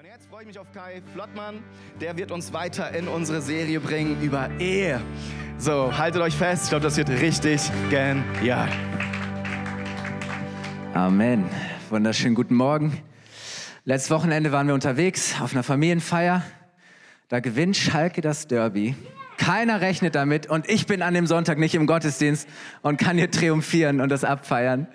Und 0.00 0.06
jetzt 0.06 0.30
freue 0.30 0.40
ich 0.40 0.46
mich 0.46 0.58
auf 0.58 0.72
Kai 0.72 1.02
Flottmann. 1.12 1.62
Der 2.00 2.16
wird 2.16 2.30
uns 2.30 2.54
weiter 2.54 2.90
in 2.92 3.06
unsere 3.06 3.42
Serie 3.42 3.80
bringen 3.80 4.22
über 4.22 4.48
Ehe. 4.58 4.98
So, 5.58 5.94
haltet 5.98 6.22
euch 6.22 6.34
fest. 6.34 6.62
Ich 6.64 6.68
glaube, 6.70 6.84
das 6.84 6.96
wird 6.96 7.10
richtig 7.10 7.70
genial. 7.90 8.70
Amen. 10.94 11.44
Wunderschönen 11.90 12.34
guten 12.34 12.54
Morgen. 12.54 13.02
Letztes 13.84 14.10
Wochenende 14.10 14.52
waren 14.52 14.68
wir 14.68 14.72
unterwegs 14.72 15.38
auf 15.38 15.52
einer 15.52 15.62
Familienfeier. 15.62 16.44
Da 17.28 17.40
gewinnt 17.40 17.76
Schalke 17.76 18.22
das 18.22 18.46
Derby. 18.46 18.94
Keiner 19.36 19.82
rechnet 19.82 20.14
damit 20.14 20.46
und 20.46 20.66
ich 20.66 20.86
bin 20.86 21.02
an 21.02 21.12
dem 21.12 21.26
Sonntag 21.26 21.58
nicht 21.58 21.74
im 21.74 21.86
Gottesdienst 21.86 22.48
und 22.80 22.96
kann 22.96 23.18
hier 23.18 23.30
triumphieren 23.30 24.00
und 24.00 24.08
das 24.08 24.24
abfeiern. 24.24 24.88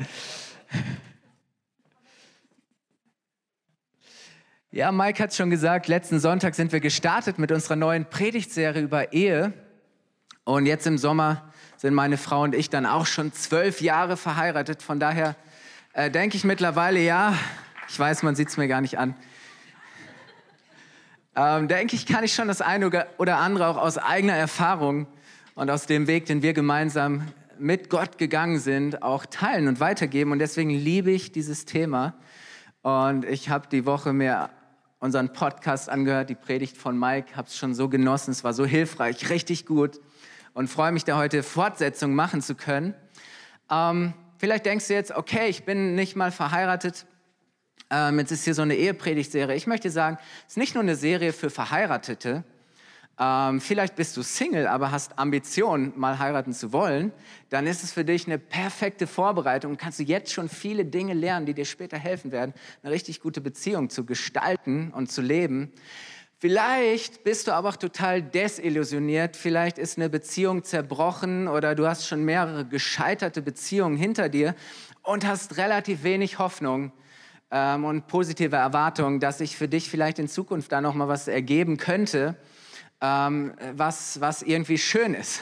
Ja, 4.75 4.91
Mike 4.91 5.23
hat 5.23 5.29
es 5.29 5.37
schon 5.37 5.49
gesagt, 5.49 5.87
letzten 5.87 6.19
Sonntag 6.19 6.53
sind 6.53 6.73
wir 6.73 6.81
gestartet 6.81 7.39
mit 7.39 7.49
unserer 7.49 7.77
neuen 7.77 8.03
Predigtserie 8.03 8.81
über 8.81 9.13
Ehe. 9.13 9.53
Und 10.43 10.65
jetzt 10.65 10.85
im 10.85 10.97
Sommer 10.97 11.49
sind 11.77 11.93
meine 11.93 12.17
Frau 12.17 12.41
und 12.41 12.53
ich 12.53 12.69
dann 12.69 12.85
auch 12.85 13.05
schon 13.05 13.31
zwölf 13.31 13.79
Jahre 13.79 14.17
verheiratet. 14.17 14.83
Von 14.83 14.99
daher 14.99 15.37
äh, 15.93 16.11
denke 16.11 16.35
ich 16.35 16.43
mittlerweile, 16.43 16.99
ja, 16.99 17.37
ich 17.87 17.97
weiß, 17.97 18.23
man 18.23 18.35
sieht 18.35 18.49
es 18.49 18.57
mir 18.57 18.67
gar 18.67 18.81
nicht 18.81 18.97
an. 18.97 19.15
Ähm, 21.37 21.69
denke 21.69 21.95
ich, 21.95 22.05
kann 22.05 22.25
ich 22.25 22.33
schon 22.33 22.49
das 22.49 22.59
eine 22.59 23.07
oder 23.17 23.37
andere 23.37 23.67
auch 23.67 23.77
aus 23.77 23.97
eigener 23.97 24.35
Erfahrung 24.35 25.07
und 25.53 25.71
aus 25.71 25.85
dem 25.85 26.05
Weg, 26.07 26.25
den 26.25 26.41
wir 26.41 26.51
gemeinsam 26.51 27.31
mit 27.57 27.89
Gott 27.89 28.17
gegangen 28.17 28.59
sind, 28.59 29.03
auch 29.03 29.25
teilen 29.25 29.69
und 29.69 29.79
weitergeben. 29.79 30.33
Und 30.33 30.39
deswegen 30.39 30.71
liebe 30.71 31.11
ich 31.11 31.31
dieses 31.31 31.63
Thema. 31.63 32.15
Und 32.81 33.23
ich 33.23 33.47
habe 33.49 33.69
die 33.69 33.85
Woche 33.85 34.11
mir 34.11 34.49
unseren 35.05 35.31
Podcast 35.31 35.87
angehört, 35.87 36.29
die 36.29 36.35
Predigt 36.35 36.75
von 36.75 36.99
Mike, 36.99 37.35
habe 37.35 37.47
es 37.47 37.55
schon 37.55 37.73
so 37.73 37.87
genossen, 37.87 38.31
es 38.31 38.43
war 38.43 38.53
so 38.53 38.65
hilfreich, 38.65 39.29
richtig 39.29 39.65
gut 39.65 40.01
und 40.53 40.67
freue 40.67 40.91
mich, 40.91 41.05
da 41.05 41.15
heute 41.17 41.43
Fortsetzung 41.43 42.15
machen 42.15 42.41
zu 42.41 42.55
können. 42.55 42.95
Ähm, 43.69 44.13
vielleicht 44.39 44.65
denkst 44.65 44.87
du 44.87 44.95
jetzt, 44.95 45.11
okay, 45.11 45.47
ich 45.47 45.63
bin 45.63 45.95
nicht 45.95 46.15
mal 46.15 46.31
verheiratet, 46.31 47.05
ähm, 47.91 48.17
jetzt 48.17 48.31
ist 48.31 48.45
hier 48.45 48.55
so 48.55 48.63
eine 48.63 48.75
Ehepredigtserie. 48.75 49.55
Ich 49.55 49.67
möchte 49.67 49.91
sagen, 49.91 50.17
es 50.47 50.53
ist 50.53 50.57
nicht 50.57 50.73
nur 50.73 50.83
eine 50.83 50.95
Serie 50.95 51.33
für 51.33 51.51
Verheiratete, 51.51 52.43
ähm, 53.17 53.61
vielleicht 53.61 53.95
bist 53.95 54.17
du 54.17 54.23
Single, 54.23 54.67
aber 54.67 54.91
hast 54.91 55.17
Ambitionen, 55.17 55.93
mal 55.95 56.19
heiraten 56.19 56.51
zu 56.51 56.73
wollen, 56.73 57.13
dann 57.49 57.65
ist 57.65 57.83
es 57.83 57.93
für 57.93 58.03
dich 58.03 58.27
eine 58.27 58.37
perfekte 58.37 59.07
Vorbereitung 59.07 59.71
und 59.71 59.77
kannst 59.77 59.99
du 59.99 60.03
jetzt 60.03 60.33
schon 60.33 60.49
viele 60.49 60.83
Dinge 60.83 61.13
lernen, 61.13 61.45
die 61.45 61.53
dir 61.53 61.63
später 61.63 61.97
helfen 61.97 62.33
werden, 62.33 62.53
eine 62.83 62.91
richtig 62.91 63.21
gute 63.21 63.39
Beziehung 63.39 63.89
zu 63.89 64.05
gestalten 64.05 64.91
und 64.91 65.09
zu 65.11 65.21
leben. 65.21 65.71
Vielleicht 66.39 67.23
bist 67.23 67.47
du 67.47 67.53
aber 67.53 67.69
auch 67.69 67.77
total 67.77 68.21
desillusioniert, 68.21 69.37
vielleicht 69.37 69.77
ist 69.77 69.97
eine 69.97 70.09
Beziehung 70.09 70.65
zerbrochen 70.65 71.47
oder 71.47 71.73
du 71.73 71.87
hast 71.87 72.05
schon 72.07 72.25
mehrere 72.25 72.65
gescheiterte 72.65 73.41
Beziehungen 73.41 73.95
hinter 73.95 74.27
dir 74.27 74.55
und 75.03 75.25
hast 75.25 75.55
relativ 75.55 76.03
wenig 76.03 76.37
Hoffnung 76.37 76.91
ähm, 77.49 77.85
und 77.85 78.07
positive 78.07 78.57
Erwartungen, 78.57 79.21
dass 79.21 79.37
sich 79.37 79.55
für 79.55 79.69
dich 79.69 79.89
vielleicht 79.89 80.19
in 80.19 80.27
Zukunft 80.27 80.73
da 80.73 80.81
noch 80.81 80.93
mal 80.93 81.07
was 81.07 81.29
ergeben 81.29 81.77
könnte 81.77 82.35
ähm, 83.01 83.53
was, 83.73 84.19
was 84.21 84.41
irgendwie 84.41 84.77
schön 84.77 85.13
ist. 85.13 85.41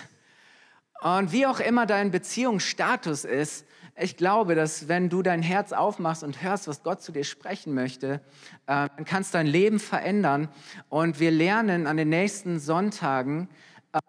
Und 1.01 1.31
wie 1.31 1.45
auch 1.45 1.59
immer 1.59 1.85
dein 1.85 2.11
Beziehungsstatus 2.11 3.25
ist, 3.25 3.65
ich 3.95 4.17
glaube, 4.17 4.55
dass 4.55 4.87
wenn 4.87 5.09
du 5.09 5.21
dein 5.21 5.43
Herz 5.43 5.71
aufmachst 5.71 6.23
und 6.23 6.41
hörst, 6.41 6.67
was 6.67 6.81
Gott 6.81 7.01
zu 7.01 7.11
dir 7.11 7.23
sprechen 7.23 7.73
möchte, 7.73 8.21
äh, 8.65 8.89
dann 8.95 9.05
kannst 9.05 9.35
dein 9.35 9.45
Leben 9.45 9.79
verändern. 9.79 10.49
Und 10.89 11.19
wir 11.19 11.29
lernen 11.29 11.85
an 11.85 11.97
den 11.97 12.09
nächsten 12.09 12.59
Sonntagen 12.59 13.49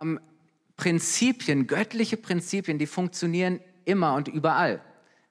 ähm, 0.00 0.20
Prinzipien, 0.76 1.66
göttliche 1.66 2.16
Prinzipien, 2.16 2.78
die 2.78 2.86
funktionieren 2.86 3.60
immer 3.84 4.14
und 4.14 4.28
überall. 4.28 4.80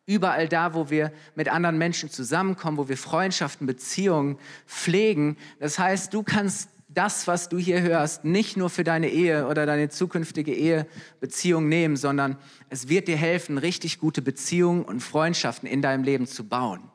Überall 0.05 0.49
da, 0.49 0.73
wo 0.73 0.89
wir 0.89 1.11
mit 1.33 1.47
anderen 1.49 1.77
Menschen 1.77 2.09
zusammenkommen, 2.09 2.77
wo 2.77 2.89
wir 2.89 2.97
Freundschaften, 2.97 3.65
Beziehungen 3.65 4.37
pflegen. 4.67 5.37
Das 5.59 5.79
heißt, 5.79 6.13
du 6.13 6.23
kannst 6.23 6.69
das, 6.93 7.27
was 7.27 7.49
du 7.49 7.57
hier 7.57 7.81
hörst, 7.81 8.23
nicht 8.23 8.57
nur 8.57 8.69
für 8.69 8.83
deine 8.83 9.09
Ehe 9.09 9.47
oder 9.47 9.65
deine 9.65 9.89
zukünftige 9.89 10.53
Ehebeziehung 10.53 11.67
nehmen, 11.67 11.95
sondern 11.95 12.37
es 12.69 12.89
wird 12.89 13.07
dir 13.07 13.17
helfen, 13.17 13.57
richtig 13.57 13.99
gute 13.99 14.21
Beziehungen 14.21 14.83
und 14.83 15.01
Freundschaften 15.01 15.67
in 15.67 15.81
deinem 15.81 16.03
Leben 16.03 16.27
zu 16.27 16.47
bauen. 16.47 16.89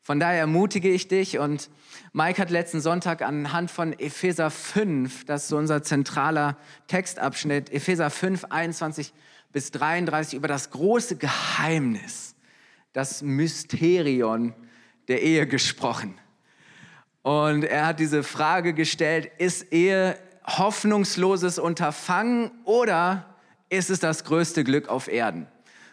Von 0.00 0.18
daher 0.18 0.40
ermutige 0.40 0.90
ich 0.90 1.06
dich 1.06 1.38
und 1.38 1.70
Mike 2.12 2.42
hat 2.42 2.50
letzten 2.50 2.80
Sonntag 2.80 3.22
anhand 3.22 3.70
von 3.70 3.92
Epheser 3.92 4.50
5, 4.50 5.24
das 5.26 5.42
ist 5.42 5.48
so 5.48 5.56
unser 5.56 5.84
zentraler 5.84 6.58
Textabschnitt, 6.88 7.70
Epheser 7.72 8.10
5, 8.10 8.46
21 8.46 9.12
bis 9.52 9.70
33 9.70 10.36
über 10.36 10.48
das 10.48 10.70
große 10.70 11.16
Geheimnis, 11.16 12.34
das 12.92 13.22
Mysterion 13.22 14.54
der 15.06 15.22
Ehe 15.22 15.46
gesprochen. 15.46 16.14
Und 17.22 17.64
er 17.64 17.86
hat 17.86 18.00
diese 18.00 18.22
Frage 18.22 18.74
gestellt, 18.74 19.30
ist 19.38 19.72
Ehe 19.72 20.18
hoffnungsloses 20.44 21.58
Unterfangen 21.58 22.50
oder 22.64 23.26
ist 23.68 23.90
es 23.90 24.00
das 24.00 24.24
größte 24.24 24.64
Glück 24.64 24.88
auf 24.88 25.08
Erden? 25.08 25.46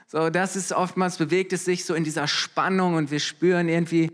So, 0.07 0.31
das 0.31 0.56
ist 0.56 0.73
oftmals 0.73 1.17
bewegt 1.17 1.53
es 1.53 1.66
sich 1.66 1.85
so 1.85 1.94
in 1.94 2.03
dieser 2.03 2.28
Spannung 2.28 2.95
und 2.95 3.12
wir 3.12 3.19
spüren 3.19 3.69
irgendwie 3.69 4.12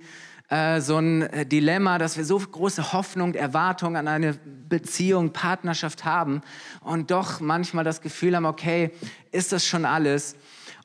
äh, 0.50 0.82
so 0.82 0.98
ein 0.98 1.30
Dilemma, 1.50 1.98
dass 1.98 2.18
wir 2.18 2.26
so 2.26 2.38
große 2.38 2.92
Hoffnung, 2.92 3.34
Erwartung 3.34 3.96
an 3.96 4.10
eine 4.10 4.34
Beziehung, 4.68 5.32
Partnerschaft 5.32 6.04
haben 6.04 6.42
und 6.82 7.12
doch 7.12 7.40
manchmal 7.40 7.86
das 7.86 8.02
Gefühl 8.02 8.36
haben, 8.36 8.46
okay, 8.46 8.92
ist 9.32 9.54
das 9.54 9.66
schon 9.66 9.86
alles? 9.86 10.36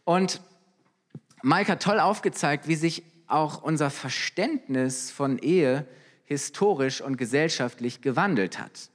Und 0.04 0.41
Mike 1.42 1.72
hat 1.72 1.82
toll 1.82 1.98
aufgezeigt, 1.98 2.68
wie 2.68 2.76
sich 2.76 3.02
auch 3.26 3.62
unser 3.62 3.91
Verständnis 3.91 5.10
von 5.10 5.38
Ehe 5.38 5.86
historisch 6.30 7.00
und 7.00 7.16
gesellschaftlich 7.16 8.02
gewandelt 8.02 8.60
hat. 8.60 8.91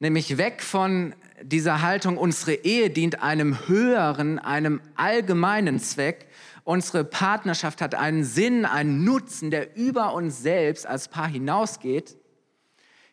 Nämlich 0.00 0.36
weg 0.36 0.62
von 0.62 1.14
dieser 1.42 1.80
Haltung, 1.80 2.18
unsere 2.18 2.54
Ehe 2.54 2.90
dient 2.90 3.22
einem 3.22 3.68
höheren, 3.68 4.40
einem 4.40 4.80
allgemeinen 4.96 5.78
Zweck. 5.78 6.26
Unsere 6.64 7.04
Partnerschaft 7.04 7.80
hat 7.80 7.94
einen 7.94 8.24
Sinn, 8.24 8.64
einen 8.64 9.04
Nutzen, 9.04 9.52
der 9.52 9.76
über 9.76 10.12
uns 10.14 10.42
selbst 10.42 10.86
als 10.86 11.06
Paar 11.06 11.28
hinausgeht, 11.28 12.16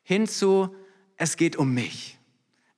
hinzu, 0.02 0.76
es 1.16 1.38
geht 1.38 1.58
um 1.58 1.74
mich. 1.76 2.18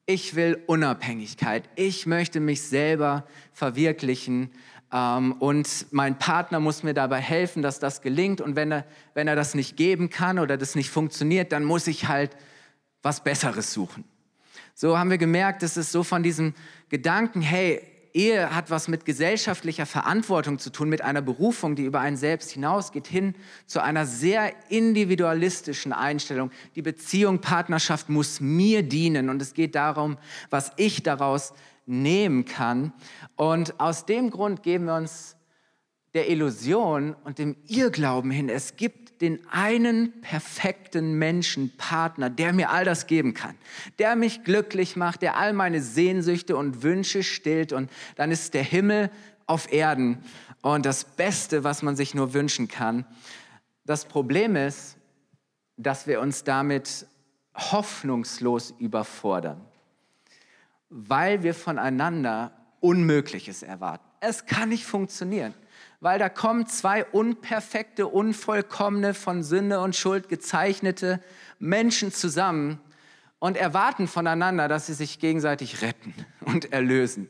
Ich 0.06 0.36
will 0.36 0.62
Unabhängigkeit. 0.66 1.70
Ich 1.76 2.06
möchte 2.06 2.42
mich 2.42 2.64
selber 2.64 3.28
verwirklichen. 3.54 4.52
Ähm, 4.92 5.34
und 5.34 5.88
mein 5.92 6.18
Partner 6.18 6.60
muss 6.60 6.84
mir 6.84 6.94
dabei 6.94 7.20
helfen, 7.20 7.62
dass 7.62 7.80
das 7.80 8.02
gelingt. 8.02 8.42
Und 8.42 8.56
wenn 8.56 8.72
er, 8.72 8.86
wenn 9.14 9.28
er 9.28 9.36
das 9.36 9.56
nicht 9.56 9.78
geben 9.78 10.10
kann 10.10 10.40
oder 10.40 10.58
das 10.58 10.76
nicht 10.76 10.90
funktioniert, 10.90 11.52
dann 11.52 11.64
muss 11.64 11.88
ich 11.88 12.08
halt 12.08 12.36
was 13.02 13.24
Besseres 13.24 13.74
suchen. 13.74 14.04
So 14.76 14.98
haben 14.98 15.10
wir 15.10 15.18
gemerkt, 15.18 15.64
es 15.64 15.74
so 15.92 16.04
von 16.04 16.24
diesem 16.24 16.54
Gedanken, 16.90 17.42
hey, 17.42 17.82
Ehe 18.14 18.56
hat 18.56 18.72
was 18.72 18.88
mit 18.88 19.06
gesellschaftlicher 19.06 19.86
Verantwortung 19.86 20.58
zu 20.58 20.72
tun, 20.72 20.90
mit 20.90 21.02
einer 21.02 21.22
Berufung, 21.22 21.76
die 21.76 21.84
über 21.84 22.00
einen 22.00 22.18
selbst 22.18 22.52
hinausgeht, 22.52 23.08
hin 23.08 23.36
zu 23.68 23.84
einer 23.84 24.06
sehr 24.06 24.52
individualistischen 24.70 25.94
Einstellung. 25.94 26.52
Die 26.76 26.82
Beziehung, 26.82 27.40
Partnerschaft 27.40 28.10
muss 28.10 28.40
mir 28.40 28.84
dienen 28.84 29.30
und 29.30 29.42
es 29.42 29.54
geht 29.54 29.76
darum, 29.76 30.18
was 30.50 30.72
ich 30.78 31.04
daraus 31.04 31.54
nehmen 31.90 32.46
kann. 32.46 32.94
Und 33.36 33.80
aus 33.80 34.06
dem 34.06 34.30
Grund 34.30 34.64
geben 34.64 34.86
wir 34.86 34.96
uns 34.96 35.36
der 36.14 36.30
Illusion 36.30 37.16
und 37.24 37.40
dem 37.40 37.56
Irrglauben 37.68 38.32
hin, 38.32 38.50
es 38.50 38.78
gibt 38.78 39.22
den 39.22 39.46
einen 39.50 40.22
perfekten 40.22 41.16
Menschen, 41.16 41.76
Partner, 41.78 42.30
der 42.30 42.54
mir 42.54 42.70
all 42.70 42.86
das 42.86 43.06
geben 43.06 43.34
kann, 43.34 43.56
der 44.00 44.16
mich 44.16 44.44
glücklich 44.44 44.96
macht, 44.96 45.22
der 45.22 45.36
all 45.36 45.52
meine 45.52 45.82
Sehnsüchte 45.82 46.56
und 46.56 46.84
Wünsche 46.84 47.22
stillt 47.22 47.74
und 47.74 47.92
dann 48.16 48.32
ist 48.32 48.54
der 48.54 48.64
Himmel 48.64 49.12
auf 49.46 49.72
Erden 49.74 50.24
und 50.62 50.86
das 50.86 51.04
Beste, 51.04 51.64
was 51.64 51.82
man 51.82 51.96
sich 51.96 52.16
nur 52.16 52.34
wünschen 52.34 52.68
kann. 52.68 53.06
Das 53.86 54.06
Problem 54.06 54.56
ist, 54.56 54.96
dass 55.76 56.08
wir 56.08 56.22
uns 56.22 56.44
damit 56.44 57.08
hoffnungslos 57.56 58.74
überfordern 58.80 59.62
weil 60.90 61.44
wir 61.44 61.54
voneinander 61.54 62.52
Unmögliches 62.80 63.64
erwarten. 63.64 64.04
Es 64.22 64.46
kann 64.46 64.70
nicht 64.70 64.86
funktionieren, 64.86 65.54
weil 66.02 66.20
da 66.20 66.30
kommen 66.30 66.68
zwei 66.68 67.06
unperfekte, 67.06 68.08
unvollkommene, 68.08 69.14
von 69.14 69.44
Sünde 69.44 69.82
und 69.82 69.96
Schuld 69.96 70.30
gezeichnete 70.30 71.22
Menschen 71.60 72.12
zusammen 72.12 72.80
und 73.40 73.58
erwarten 73.58 74.08
voneinander, 74.08 74.68
dass 74.68 74.88
sie 74.88 74.94
sich 74.94 75.20
gegenseitig 75.20 75.82
retten 75.82 76.14
und 76.46 76.74
erlösen 76.74 77.30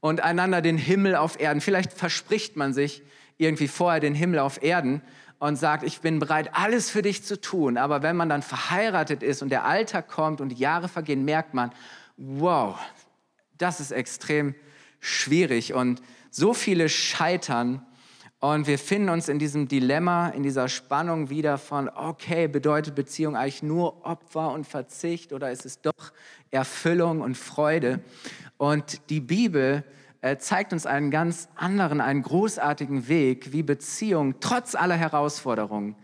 und 0.00 0.20
einander 0.20 0.62
den 0.62 0.78
Himmel 0.78 1.16
auf 1.16 1.40
Erden. 1.40 1.60
Vielleicht 1.60 1.92
verspricht 1.92 2.56
man 2.56 2.72
sich 2.72 3.02
irgendwie 3.38 3.68
vorher 3.68 4.00
den 4.00 4.14
Himmel 4.14 4.38
auf 4.38 4.62
Erden 4.62 5.02
und 5.38 5.56
sagt, 5.56 5.82
ich 5.82 6.00
bin 6.00 6.18
bereit, 6.18 6.50
alles 6.52 6.90
für 6.90 7.02
dich 7.02 7.24
zu 7.24 7.40
tun. 7.40 7.76
Aber 7.76 8.02
wenn 8.02 8.16
man 8.16 8.28
dann 8.28 8.42
verheiratet 8.42 9.22
ist 9.22 9.42
und 9.42 9.50
der 9.50 9.64
Alltag 9.64 10.08
kommt 10.08 10.40
und 10.40 10.50
die 10.50 10.56
Jahre 10.56 10.88
vergehen, 10.88 11.24
merkt 11.24 11.54
man, 11.54 11.72
wow, 12.16 12.78
das 13.58 13.80
ist 13.80 13.90
extrem 13.90 14.54
schwierig 15.00 15.74
und 15.74 16.02
so 16.30 16.54
viele 16.54 16.88
scheitern. 16.88 17.84
Und 18.38 18.66
wir 18.66 18.78
finden 18.78 19.08
uns 19.08 19.28
in 19.28 19.38
diesem 19.38 19.66
Dilemma, 19.66 20.28
in 20.28 20.42
dieser 20.42 20.68
Spannung 20.68 21.30
wieder 21.30 21.56
von, 21.56 21.88
okay, 21.88 22.48
bedeutet 22.48 22.94
Beziehung 22.94 23.34
eigentlich 23.34 23.62
nur 23.62 24.04
Opfer 24.04 24.52
und 24.52 24.66
Verzicht 24.66 25.32
oder 25.32 25.50
ist 25.50 25.64
es 25.64 25.80
doch 25.80 26.12
Erfüllung 26.50 27.22
und 27.22 27.36
Freude? 27.36 28.00
Und 28.58 29.08
die 29.10 29.20
Bibel 29.20 29.84
äh, 30.20 30.36
zeigt 30.36 30.72
uns 30.74 30.84
einen 30.84 31.10
ganz 31.10 31.48
anderen, 31.54 32.00
einen 32.00 32.22
großartigen 32.22 33.08
Weg, 33.08 33.52
wie 33.52 33.62
Beziehung 33.62 34.34
trotz 34.40 34.74
aller 34.74 34.96
Herausforderungen 34.96 35.96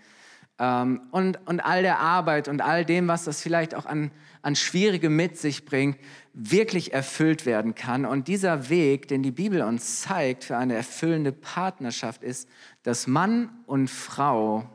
ähm, 0.62 1.00
und, 1.10 1.40
und 1.46 1.58
all 1.58 1.82
der 1.82 1.98
Arbeit 1.98 2.46
und 2.46 2.60
all 2.60 2.84
dem, 2.84 3.08
was 3.08 3.24
das 3.24 3.42
vielleicht 3.42 3.74
auch 3.74 3.84
an, 3.84 4.12
an 4.42 4.54
Schwierige 4.54 5.10
mit 5.10 5.36
sich 5.36 5.64
bringt, 5.64 5.98
wirklich 6.34 6.92
erfüllt 6.92 7.46
werden 7.46 7.74
kann. 7.74 8.06
Und 8.06 8.28
dieser 8.28 8.70
Weg, 8.70 9.08
den 9.08 9.24
die 9.24 9.32
Bibel 9.32 9.62
uns 9.62 10.02
zeigt 10.02 10.44
für 10.44 10.56
eine 10.56 10.74
erfüllende 10.74 11.32
Partnerschaft, 11.32 12.22
ist, 12.22 12.48
dass 12.84 13.08
Mann 13.08 13.50
und 13.66 13.90
Frau 13.90 14.70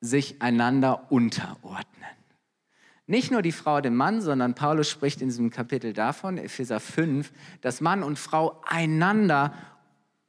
sich 0.00 0.40
einander 0.40 1.12
unterordnen. 1.12 1.92
Nicht 3.06 3.30
nur 3.30 3.42
die 3.42 3.52
Frau 3.52 3.82
dem 3.82 3.96
Mann, 3.96 4.22
sondern 4.22 4.54
Paulus 4.54 4.88
spricht 4.88 5.20
in 5.20 5.28
diesem 5.28 5.50
Kapitel 5.50 5.92
davon, 5.92 6.38
Epheser 6.38 6.80
5, 6.80 7.30
dass 7.60 7.82
Mann 7.82 8.02
und 8.02 8.18
Frau 8.18 8.62
einander 8.66 9.52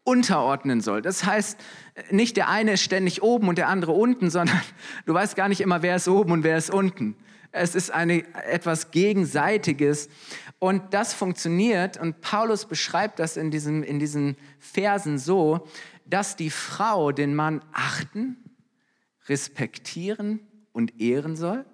unterordnen 0.07 0.79
soll. 0.79 1.01
Das 1.01 1.25
heißt, 1.25 1.59
nicht 2.11 2.37
der 2.37 2.47
eine 2.47 2.73
ist 2.73 2.81
ständig 2.81 3.21
oben 3.21 3.49
und 3.49 3.57
der 3.57 3.67
andere 3.67 3.91
unten, 3.91 4.29
sondern 4.31 4.61
du 5.05 5.13
weißt 5.13 5.35
gar 5.35 5.49
nicht 5.49 5.61
immer, 5.61 5.81
wer 5.81 5.97
ist 5.97 6.07
oben 6.07 6.31
und 6.31 6.43
wer 6.43 6.57
ist 6.57 6.69
unten. 6.69 7.15
Es 7.51 7.75
ist 7.75 7.91
eine, 7.91 8.23
etwas 8.45 8.91
Gegenseitiges. 8.91 10.09
Und 10.59 10.93
das 10.93 11.13
funktioniert, 11.13 11.97
und 11.97 12.21
Paulus 12.21 12.65
beschreibt 12.65 13.19
das 13.19 13.37
in, 13.37 13.51
diesem, 13.51 13.83
in 13.83 13.99
diesen 13.99 14.37
Versen 14.59 15.19
so, 15.19 15.67
dass 16.05 16.35
die 16.35 16.49
Frau 16.49 17.11
den 17.11 17.35
Mann 17.35 17.61
achten, 17.73 18.37
respektieren 19.27 20.39
und 20.71 21.01
ehren 21.01 21.35
soll. 21.35 21.65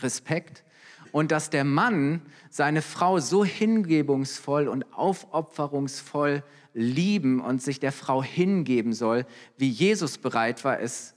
Respekt. 0.00 0.64
Und 1.12 1.32
dass 1.32 1.48
der 1.48 1.64
Mann 1.64 2.20
seine 2.50 2.82
Frau 2.82 3.20
so 3.20 3.42
hingebungsvoll 3.42 4.68
und 4.68 4.92
aufopferungsvoll 4.92 6.42
lieben 6.76 7.40
und 7.40 7.62
sich 7.62 7.80
der 7.80 7.90
Frau 7.90 8.22
hingeben 8.22 8.92
soll, 8.92 9.24
wie 9.56 9.70
Jesus 9.70 10.18
bereit 10.18 10.62
war, 10.62 10.78
es 10.78 11.14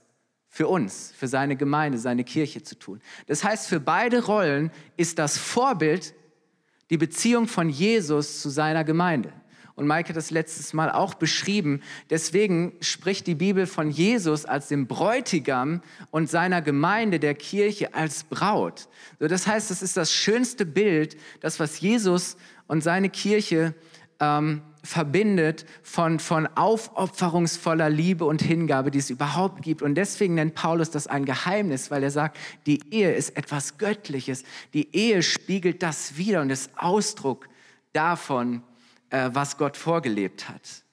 für 0.48 0.66
uns, 0.66 1.12
für 1.16 1.28
seine 1.28 1.54
Gemeinde, 1.54 1.98
seine 1.98 2.24
Kirche 2.24 2.62
zu 2.62 2.78
tun. 2.78 3.00
Das 3.26 3.44
heißt, 3.44 3.68
für 3.68 3.78
beide 3.78 4.24
Rollen 4.24 4.72
ist 4.96 5.18
das 5.18 5.36
Vorbild 5.36 6.14
die 6.88 6.96
Beziehung 6.96 7.46
von 7.46 7.68
Jesus 7.68 8.40
zu 8.40 8.48
seiner 8.48 8.84
Gemeinde. 8.84 9.32
Und 9.76 9.86
Mike 9.86 10.08
hat 10.08 10.16
das 10.16 10.30
letztes 10.30 10.72
Mal 10.72 10.90
auch 10.90 11.14
beschrieben. 11.14 11.82
Deswegen 12.08 12.72
spricht 12.80 13.26
die 13.26 13.34
Bibel 13.34 13.66
von 13.66 13.90
Jesus 13.90 14.44
als 14.46 14.68
dem 14.68 14.86
Bräutigam 14.86 15.82
und 16.10 16.28
seiner 16.28 16.62
Gemeinde, 16.62 17.20
der 17.20 17.34
Kirche, 17.34 17.94
als 17.94 18.24
Braut. 18.24 18.88
So, 19.18 19.28
das 19.28 19.46
heißt, 19.46 19.70
das 19.70 19.82
ist 19.82 19.96
das 19.96 20.12
schönste 20.12 20.64
Bild, 20.66 21.16
das, 21.40 21.60
was 21.60 21.80
Jesus 21.80 22.36
und 22.66 22.82
seine 22.82 23.10
Kirche 23.10 23.74
ähm, 24.20 24.62
verbindet 24.82 25.66
von, 25.82 26.18
von 26.18 26.46
aufopferungsvoller 26.46 27.90
Liebe 27.90 28.24
und 28.24 28.42
Hingabe, 28.42 28.90
die 28.90 28.98
es 28.98 29.10
überhaupt 29.10 29.62
gibt. 29.62 29.82
Und 29.82 29.94
deswegen 29.94 30.34
nennt 30.34 30.54
Paulus 30.54 30.90
das 30.90 31.06
ein 31.06 31.24
Geheimnis, 31.24 31.90
weil 31.90 32.02
er 32.02 32.10
sagt, 32.10 32.38
die 32.66 32.80
Ehe 32.92 33.12
ist 33.12 33.36
etwas 33.36 33.78
Göttliches. 33.78 34.44
Die 34.72 34.94
Ehe 34.94 35.22
spiegelt 35.22 35.82
das 35.82 36.16
wieder 36.16 36.40
und 36.40 36.50
ist 36.50 36.70
Ausdruck 36.76 37.48
davon, 37.92 38.62
äh, 39.10 39.30
was 39.32 39.56
Gott 39.58 39.76
vorgelebt 39.76 40.48
hat. 40.48 40.84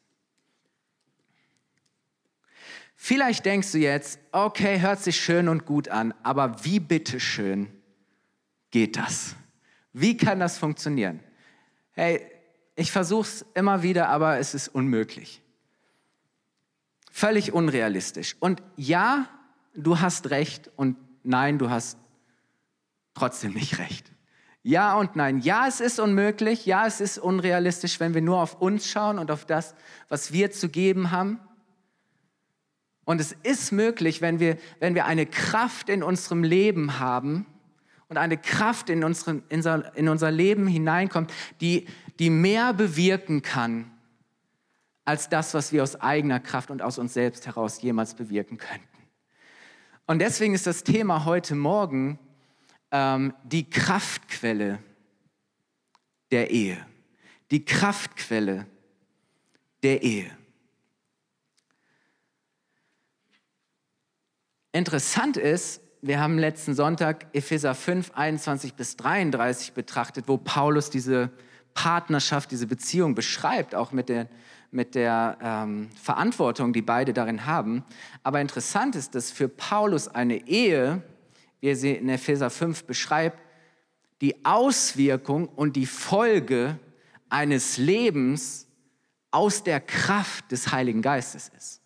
Vielleicht 2.96 3.46
denkst 3.46 3.72
du 3.72 3.78
jetzt, 3.78 4.20
okay, 4.32 4.82
hört 4.82 5.00
sich 5.00 5.20
schön 5.20 5.48
und 5.48 5.66
gut 5.66 5.88
an, 5.88 6.14
aber 6.24 6.64
wie 6.66 6.80
bitteschön 6.80 7.68
geht 8.72 8.98
das? 8.98 9.36
Wie 9.94 10.18
kann 10.18 10.40
das 10.40 10.58
funktionieren? 10.58 11.20
Hey, 11.92 12.37
ich 12.78 12.92
versuche 12.92 13.28
es 13.28 13.46
immer 13.56 13.82
wieder, 13.82 14.08
aber 14.08 14.38
es 14.38 14.54
ist 14.54 14.68
unmöglich. 14.68 15.42
Völlig 17.12 17.52
unrealistisch. 17.52 18.36
Und 18.40 18.62
ja, 18.76 19.28
du 19.74 20.00
hast 20.00 20.30
recht 20.30 20.70
und 20.76 20.96
nein, 21.24 21.58
du 21.58 21.72
hast 21.72 21.98
trotzdem 23.16 23.54
nicht 23.54 23.80
recht. 23.80 24.12
Ja 24.62 24.94
und 24.94 25.16
nein. 25.16 25.40
Ja, 25.40 25.68
es 25.68 25.80
ist 25.82 26.00
unmöglich. 26.00 26.68
Ja, 26.68 26.86
es 26.86 27.02
ist 27.02 27.18
unrealistisch, 27.18 28.00
wenn 28.00 28.14
wir 28.14 28.22
nur 28.22 28.40
auf 28.40 28.62
uns 28.62 28.88
schauen 28.88 29.18
und 29.18 29.32
auf 29.32 29.46
das, 29.46 29.74
was 30.08 30.32
wir 30.32 30.52
zu 30.52 30.70
geben 30.70 31.10
haben. 31.10 31.40
Und 33.06 33.20
es 33.20 33.32
ist 33.42 33.72
möglich, 33.72 34.22
wenn 34.22 34.40
wir, 34.40 34.56
wenn 34.80 34.94
wir 34.94 35.06
eine 35.06 35.26
Kraft 35.26 35.90
in 35.90 36.04
unserem 36.04 36.44
Leben 36.44 37.00
haben, 37.00 37.48
und 38.10 38.18
eine 38.18 38.38
Kraft 38.38 38.90
in, 38.90 39.04
unseren, 39.04 39.44
in 39.50 40.08
unser 40.08 40.32
Leben 40.32 40.68
hineinkommt, 40.68 41.32
die, 41.60 41.88
die 42.20 42.30
mehr 42.30 42.74
bewirken 42.74 43.42
kann 43.42 43.92
als 45.06 45.30
das, 45.30 45.54
was 45.54 45.72
wir 45.72 45.84
aus 45.84 45.96
eigener 46.02 46.40
Kraft 46.40 46.70
und 46.70 46.82
aus 46.82 46.98
uns 46.98 47.14
selbst 47.14 47.46
heraus 47.48 47.82
jemals 47.82 48.14
bewirken 48.14 48.58
könnten. 48.58 48.88
Und 50.06 50.20
deswegen 50.20 50.54
ist 50.54 50.68
das 50.68 50.84
Thema 50.84 51.26
heute 51.26 51.56
Morgen 51.56 52.20
ähm, 52.92 53.34
die 53.44 53.70
Kraftquelle 53.70 54.80
der 56.32 56.50
Ehe. 56.52 56.78
Die 57.52 57.64
Kraftquelle 57.64 58.68
der 59.84 60.02
Ehe. 60.04 60.30
Interessant 64.74 65.38
ist, 65.38 65.82
wir 66.02 66.20
haben 66.20 66.38
letzten 66.38 66.76
Sonntag 66.76 67.28
Epheser 67.34 67.74
5, 67.74 68.12
21 68.14 68.74
bis 68.76 68.96
33 68.98 69.74
betrachtet, 69.74 70.28
wo 70.28 70.38
Paulus 70.38 70.90
diese 70.90 71.32
Partnerschaft, 71.78 72.50
diese 72.50 72.66
Beziehung 72.66 73.14
beschreibt, 73.14 73.76
auch 73.76 73.92
mit 73.92 74.10
der, 74.10 74.28
mit 74.72 74.96
der 74.96 75.38
ähm, 75.40 75.90
Verantwortung, 76.02 76.74
die 76.74 76.82
beide 76.82 77.14
darin 77.14 77.46
haben. 77.46 77.86
Aber 78.24 78.42
interessant 78.42 78.96
ist, 78.96 79.14
dass 79.14 79.30
für 79.30 79.48
Paulus 79.48 80.08
eine 80.08 80.48
Ehe, 80.48 81.04
wie 81.60 81.68
er 81.68 81.76
sie 81.76 81.92
in 81.92 82.10
Epheser 82.10 82.50
5 82.50 82.86
beschreibt, 82.86 83.40
die 84.22 84.44
Auswirkung 84.44 85.48
und 85.48 85.76
die 85.76 85.86
Folge 85.86 86.80
eines 87.30 87.78
Lebens 87.78 88.68
aus 89.30 89.62
der 89.64 89.80
Kraft 89.80 90.52
des 90.52 90.72
Heiligen 90.72 91.04
Geistes 91.04 91.52
ist. 91.56 91.82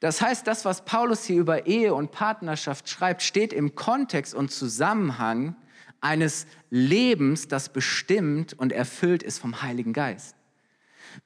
Das 0.00 0.20
heißt, 0.20 0.46
das, 0.46 0.66
was 0.66 0.84
Paulus 0.84 1.24
hier 1.24 1.40
über 1.40 1.66
Ehe 1.66 1.94
und 1.94 2.10
Partnerschaft 2.10 2.90
schreibt, 2.90 3.22
steht 3.22 3.54
im 3.54 3.74
Kontext 3.74 4.34
und 4.34 4.50
Zusammenhang 4.52 5.56
eines 6.06 6.46
Lebens, 6.70 7.48
das 7.48 7.68
bestimmt 7.68 8.54
und 8.54 8.72
erfüllt 8.72 9.22
ist 9.22 9.38
vom 9.38 9.62
Heiligen 9.62 9.92
Geist. 9.92 10.36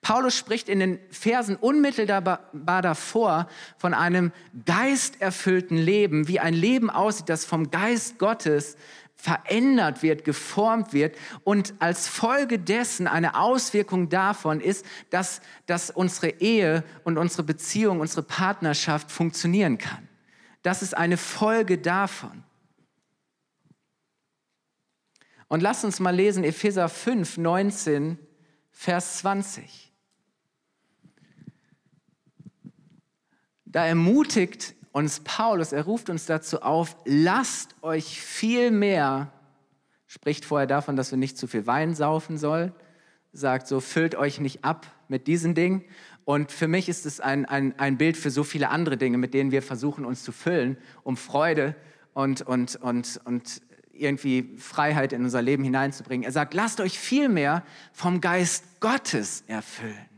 Paulus 0.02 0.36
spricht 0.36 0.68
in 0.68 0.78
den 0.78 0.98
Versen 1.10 1.56
unmittelbar 1.56 2.50
davor 2.82 3.48
von 3.76 3.92
einem 3.92 4.32
geisterfüllten 4.64 5.76
Leben, 5.76 6.28
wie 6.28 6.40
ein 6.40 6.54
Leben 6.54 6.90
aussieht, 6.90 7.28
das 7.28 7.44
vom 7.44 7.70
Geist 7.70 8.18
Gottes 8.18 8.76
verändert 9.16 10.02
wird, 10.02 10.24
geformt 10.24 10.94
wird 10.94 11.14
und 11.44 11.74
als 11.78 12.08
Folge 12.08 12.58
dessen 12.58 13.06
eine 13.06 13.34
Auswirkung 13.38 14.08
davon 14.08 14.60
ist, 14.60 14.86
dass, 15.10 15.42
dass 15.66 15.90
unsere 15.90 16.40
Ehe 16.40 16.84
und 17.04 17.18
unsere 17.18 17.42
Beziehung, 17.42 18.00
unsere 18.00 18.22
Partnerschaft 18.22 19.10
funktionieren 19.10 19.76
kann. 19.76 20.08
Das 20.62 20.80
ist 20.80 20.96
eine 20.96 21.18
Folge 21.18 21.76
davon. 21.76 22.44
Und 25.50 25.62
lass 25.62 25.82
uns 25.82 25.98
mal 25.98 26.14
lesen 26.14 26.44
Epheser 26.44 26.88
5, 26.88 27.36
19, 27.36 28.18
Vers 28.70 29.18
20. 29.18 29.92
Da 33.64 33.84
ermutigt 33.84 34.76
uns 34.92 35.18
Paulus, 35.18 35.72
er 35.72 35.82
ruft 35.82 36.08
uns 36.08 36.26
dazu 36.26 36.62
auf, 36.62 36.96
lasst 37.04 37.74
euch 37.82 38.22
viel 38.22 38.70
mehr, 38.70 39.32
spricht 40.06 40.44
vorher 40.44 40.68
davon, 40.68 40.94
dass 40.94 41.10
wir 41.10 41.18
nicht 41.18 41.36
zu 41.36 41.48
viel 41.48 41.66
Wein 41.66 41.96
saufen 41.96 42.38
sollen, 42.38 42.72
sagt 43.32 43.66
so, 43.66 43.80
füllt 43.80 44.14
euch 44.14 44.38
nicht 44.38 44.64
ab 44.64 44.86
mit 45.08 45.26
diesen 45.26 45.56
Dingen. 45.56 45.82
Und 46.24 46.52
für 46.52 46.68
mich 46.68 46.88
ist 46.88 47.06
es 47.06 47.18
ein, 47.18 47.44
ein, 47.44 47.76
ein 47.76 47.98
Bild 47.98 48.16
für 48.16 48.30
so 48.30 48.44
viele 48.44 48.70
andere 48.70 48.96
Dinge, 48.96 49.18
mit 49.18 49.34
denen 49.34 49.50
wir 49.50 49.62
versuchen, 49.62 50.04
uns 50.04 50.22
zu 50.22 50.30
füllen, 50.30 50.78
um 51.02 51.16
Freude 51.16 51.74
und, 52.14 52.42
und, 52.42 52.76
und, 52.76 53.20
und 53.24 53.62
irgendwie 54.00 54.56
Freiheit 54.58 55.12
in 55.12 55.24
unser 55.24 55.42
Leben 55.42 55.64
hineinzubringen. 55.64 56.24
Er 56.24 56.32
sagt, 56.32 56.54
lasst 56.54 56.80
euch 56.80 56.98
viel 56.98 57.28
mehr 57.28 57.62
vom 57.92 58.20
Geist 58.20 58.80
Gottes 58.80 59.44
erfüllen. 59.46 60.08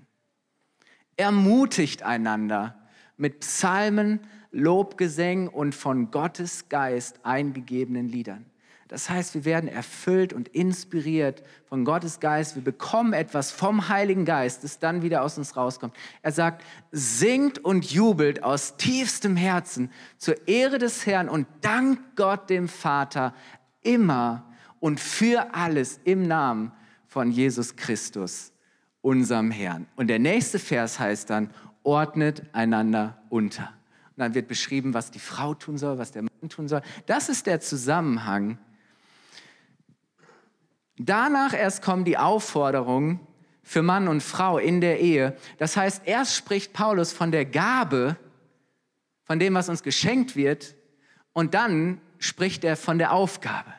ermutigt 1.17 2.03
einander 2.03 2.75
mit 3.17 3.41
Psalmen, 3.41 4.21
Lobgesängen 4.51 5.49
und 5.49 5.75
von 5.75 6.11
Gottes 6.11 6.69
Geist 6.69 7.21
eingegebenen 7.25 8.09
Liedern. 8.09 8.47
Das 8.93 9.09
heißt, 9.09 9.33
wir 9.35 9.47
werden 9.47 9.71
erfüllt 9.71 10.35
und 10.35 10.49
inspiriert 10.49 11.43
von 11.65 11.87
Gottes 11.87 12.21
Geist. 12.21 12.57
Wir 12.57 12.63
bekommen 12.63 13.15
etwas 13.15 13.51
vom 13.51 13.89
Heiligen 13.89 14.27
Geist, 14.27 14.65
das 14.65 14.81
dann 14.81 15.01
wieder 15.01 15.23
aus 15.23 15.39
uns 15.39 15.57
rauskommt. 15.57 15.97
Er 16.21 16.31
sagt, 16.31 16.63
singt 16.91 17.59
und 17.59 17.91
jubelt 17.91 18.43
aus 18.43 18.77
tiefstem 18.77 19.35
Herzen 19.35 19.91
zur 20.19 20.47
Ehre 20.47 20.77
des 20.77 21.07
Herrn 21.07 21.31
und 21.31 21.47
dankt 21.63 22.17
Gott 22.17 22.51
dem 22.51 22.69
Vater 22.69 23.33
immer 23.83 24.45
und 24.81 25.01
für 25.01 25.55
alles 25.55 26.01
im 26.05 26.27
Namen 26.27 26.73
von 27.07 27.31
Jesus 27.31 27.77
Christus, 27.77 28.53
unserem 29.01 29.51
Herrn. 29.51 29.87
Und 29.97 30.09
der 30.09 30.19
nächste 30.19 30.59
Vers 30.59 30.99
heißt 30.99 31.31
dann, 31.31 31.51
ordnet 31.83 32.43
einander 32.53 33.23
unter. 33.29 33.65
Und 34.11 34.19
dann 34.19 34.35
wird 34.35 34.49
beschrieben, 34.49 34.95
was 34.95 35.11
die 35.11 35.19
Frau 35.19 35.55
tun 35.55 35.79
soll, 35.79 35.99
was 35.99 36.13
der 36.13 36.23
Mann 36.23 36.49
tun 36.49 36.69
soll. 36.69 36.83
Das 37.07 37.29
ist 37.29 37.47
der 37.47 37.61
Zusammenhang 37.61 38.59
Danach 40.99 41.55
erst 41.55 41.83
kommen 41.83 42.05
die 42.05 42.19
Aufforderungen 42.19 43.21
für 43.63 43.83
Mann 43.83 44.09
und 44.09 44.23
Frau 44.23 44.59
in 44.59 44.81
der 44.81 45.01
Ehe. 45.01 45.37
Das 45.59 45.77
heißt, 45.77 46.03
erst 46.05 46.37
spricht 46.37 46.73
Paulus 46.73 47.13
von 47.13 47.33
der 47.33 47.45
Gabe, 47.45 48.17
von 49.25 49.39
dem, 49.39 49.55
was 49.55 49.69
uns 49.69 49.83
geschenkt 49.83 50.37
wird, 50.37 50.75
und 51.33 51.55
dann 51.55 52.01
spricht 52.23 52.65
er 52.65 52.77
von 52.77 52.99
der 52.99 53.13
Aufgabe. 53.13 53.73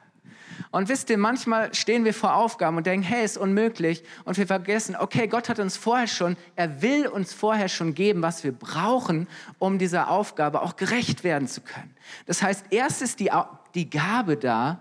Und 0.71 0.89
wisst 0.89 1.09
ihr, 1.11 1.19
manchmal 1.19 1.73
stehen 1.73 2.03
wir 2.03 2.13
vor 2.13 2.35
Aufgaben 2.35 2.77
und 2.77 2.87
denken, 2.87 3.05
hey, 3.05 3.23
ist 3.23 3.37
unmöglich. 3.37 4.03
Und 4.25 4.37
wir 4.37 4.47
vergessen, 4.47 4.95
okay, 4.95 5.27
Gott 5.27 5.47
hat 5.47 5.59
uns 5.59 5.77
vorher 5.77 6.07
schon, 6.07 6.35
er 6.55 6.81
will 6.81 7.07
uns 7.07 7.31
vorher 7.33 7.69
schon 7.69 7.93
geben, 7.93 8.23
was 8.23 8.43
wir 8.43 8.53
brauchen, 8.53 9.27
um 9.59 9.77
dieser 9.77 10.09
Aufgabe 10.09 10.61
auch 10.61 10.75
gerecht 10.75 11.23
werden 11.23 11.47
zu 11.47 11.61
können. 11.61 11.95
Das 12.25 12.41
heißt, 12.41 12.65
erst 12.71 13.03
ist 13.03 13.19
die, 13.19 13.29
die 13.75 13.89
Gabe 13.89 14.35
da, 14.35 14.79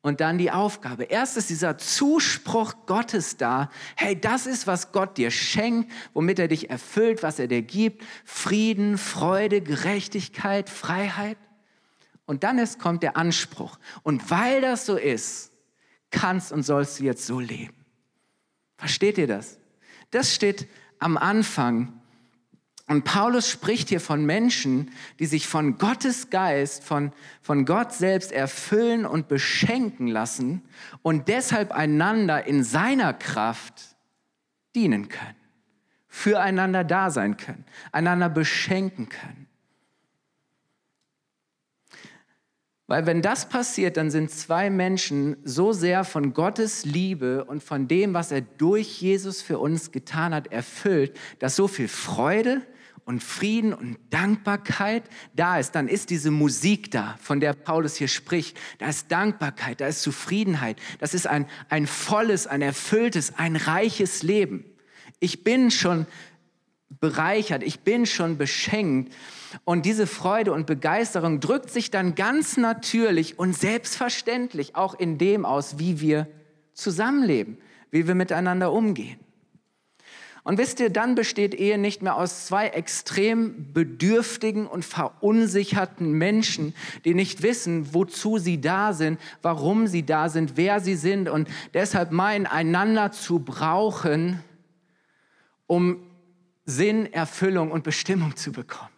und 0.00 0.20
dann 0.20 0.38
die 0.38 0.50
Aufgabe. 0.50 1.04
Erst 1.04 1.36
ist 1.36 1.50
dieser 1.50 1.76
Zuspruch 1.76 2.74
Gottes 2.86 3.36
da. 3.36 3.68
Hey, 3.96 4.18
das 4.18 4.46
ist, 4.46 4.66
was 4.66 4.92
Gott 4.92 5.18
dir 5.18 5.30
schenkt, 5.30 5.90
womit 6.14 6.38
er 6.38 6.48
dich 6.48 6.70
erfüllt, 6.70 7.22
was 7.22 7.38
er 7.38 7.48
dir 7.48 7.62
gibt. 7.62 8.04
Frieden, 8.24 8.96
Freude, 8.96 9.60
Gerechtigkeit, 9.60 10.70
Freiheit. 10.70 11.36
Und 12.28 12.44
dann 12.44 12.58
ist, 12.58 12.78
kommt 12.78 13.02
der 13.02 13.16
Anspruch. 13.16 13.78
Und 14.02 14.30
weil 14.30 14.60
das 14.60 14.84
so 14.84 14.96
ist, 14.96 15.50
kannst 16.10 16.52
und 16.52 16.62
sollst 16.62 17.00
du 17.00 17.04
jetzt 17.04 17.24
so 17.24 17.40
leben. 17.40 17.86
Versteht 18.76 19.16
ihr 19.16 19.26
das? 19.26 19.58
Das 20.10 20.34
steht 20.34 20.68
am 20.98 21.16
Anfang 21.16 21.98
und 22.86 23.04
Paulus 23.04 23.48
spricht 23.48 23.88
hier 23.88 24.00
von 24.00 24.26
Menschen, 24.26 24.90
die 25.18 25.24
sich 25.24 25.48
von 25.48 25.78
Gottes 25.78 26.28
Geist, 26.28 26.84
von, 26.84 27.12
von 27.40 27.64
Gott 27.64 27.94
selbst 27.94 28.30
erfüllen 28.30 29.06
und 29.06 29.28
beschenken 29.28 30.06
lassen 30.06 30.62
und 31.00 31.28
deshalb 31.28 31.72
einander 31.72 32.46
in 32.46 32.62
seiner 32.62 33.14
Kraft 33.14 33.96
dienen 34.74 35.08
können, 35.08 35.36
füreinander 36.08 36.84
da 36.84 37.08
sein 37.08 37.38
können, 37.38 37.64
einander 37.90 38.28
beschenken 38.28 39.08
können. 39.08 39.47
Weil 42.88 43.06
wenn 43.06 43.22
das 43.22 43.48
passiert, 43.48 43.96
dann 43.98 44.10
sind 44.10 44.30
zwei 44.30 44.70
Menschen 44.70 45.36
so 45.44 45.72
sehr 45.72 46.04
von 46.04 46.32
Gottes 46.32 46.84
Liebe 46.84 47.44
und 47.44 47.62
von 47.62 47.86
dem, 47.86 48.14
was 48.14 48.32
er 48.32 48.40
durch 48.40 49.00
Jesus 49.00 49.42
für 49.42 49.58
uns 49.58 49.92
getan 49.92 50.34
hat, 50.34 50.50
erfüllt, 50.50 51.16
dass 51.38 51.54
so 51.54 51.68
viel 51.68 51.86
Freude, 51.86 52.62
und 53.08 53.22
Frieden 53.24 53.72
und 53.72 53.96
Dankbarkeit 54.10 55.02
da 55.34 55.58
ist, 55.58 55.74
dann 55.74 55.88
ist 55.88 56.10
diese 56.10 56.30
Musik 56.30 56.90
da, 56.90 57.16
von 57.22 57.40
der 57.40 57.54
Paulus 57.54 57.96
hier 57.96 58.06
spricht. 58.06 58.58
Da 58.76 58.90
ist 58.90 59.10
Dankbarkeit, 59.10 59.80
da 59.80 59.86
ist 59.86 60.02
Zufriedenheit. 60.02 60.78
Das 60.98 61.14
ist 61.14 61.26
ein, 61.26 61.46
ein 61.70 61.86
volles, 61.86 62.46
ein 62.46 62.60
erfülltes, 62.60 63.32
ein 63.38 63.56
reiches 63.56 64.22
Leben. 64.22 64.66
Ich 65.20 65.42
bin 65.42 65.70
schon 65.70 66.04
bereichert, 67.00 67.62
ich 67.62 67.80
bin 67.80 68.04
schon 68.04 68.36
beschenkt. 68.36 69.14
Und 69.64 69.86
diese 69.86 70.06
Freude 70.06 70.52
und 70.52 70.66
Begeisterung 70.66 71.40
drückt 71.40 71.70
sich 71.70 71.90
dann 71.90 72.14
ganz 72.14 72.56
natürlich 72.56 73.38
und 73.38 73.56
selbstverständlich 73.56 74.76
auch 74.76 74.94
in 74.94 75.18
dem 75.18 75.44
aus, 75.44 75.78
wie 75.78 76.00
wir 76.00 76.26
zusammenleben, 76.74 77.58
wie 77.90 78.06
wir 78.06 78.14
miteinander 78.14 78.72
umgehen. 78.72 79.18
Und 80.48 80.56
wisst 80.56 80.80
ihr, 80.80 80.88
dann 80.88 81.14
besteht 81.14 81.54
Ehe 81.54 81.76
nicht 81.76 82.00
mehr 82.00 82.16
aus 82.16 82.46
zwei 82.46 82.68
extrem 82.68 83.72
bedürftigen 83.74 84.66
und 84.66 84.82
verunsicherten 84.82 86.12
Menschen, 86.12 86.74
die 87.04 87.12
nicht 87.12 87.42
wissen, 87.42 87.92
wozu 87.92 88.38
sie 88.38 88.58
da 88.58 88.94
sind, 88.94 89.20
warum 89.42 89.86
sie 89.86 90.06
da 90.06 90.30
sind, 90.30 90.56
wer 90.56 90.80
sie 90.80 90.94
sind 90.96 91.28
und 91.28 91.48
deshalb 91.74 92.12
meinen, 92.12 92.46
einander 92.46 93.12
zu 93.12 93.40
brauchen, 93.40 94.42
um 95.66 95.98
Sinn, 96.64 97.12
Erfüllung 97.12 97.70
und 97.70 97.84
Bestimmung 97.84 98.34
zu 98.36 98.50
bekommen. 98.50 98.97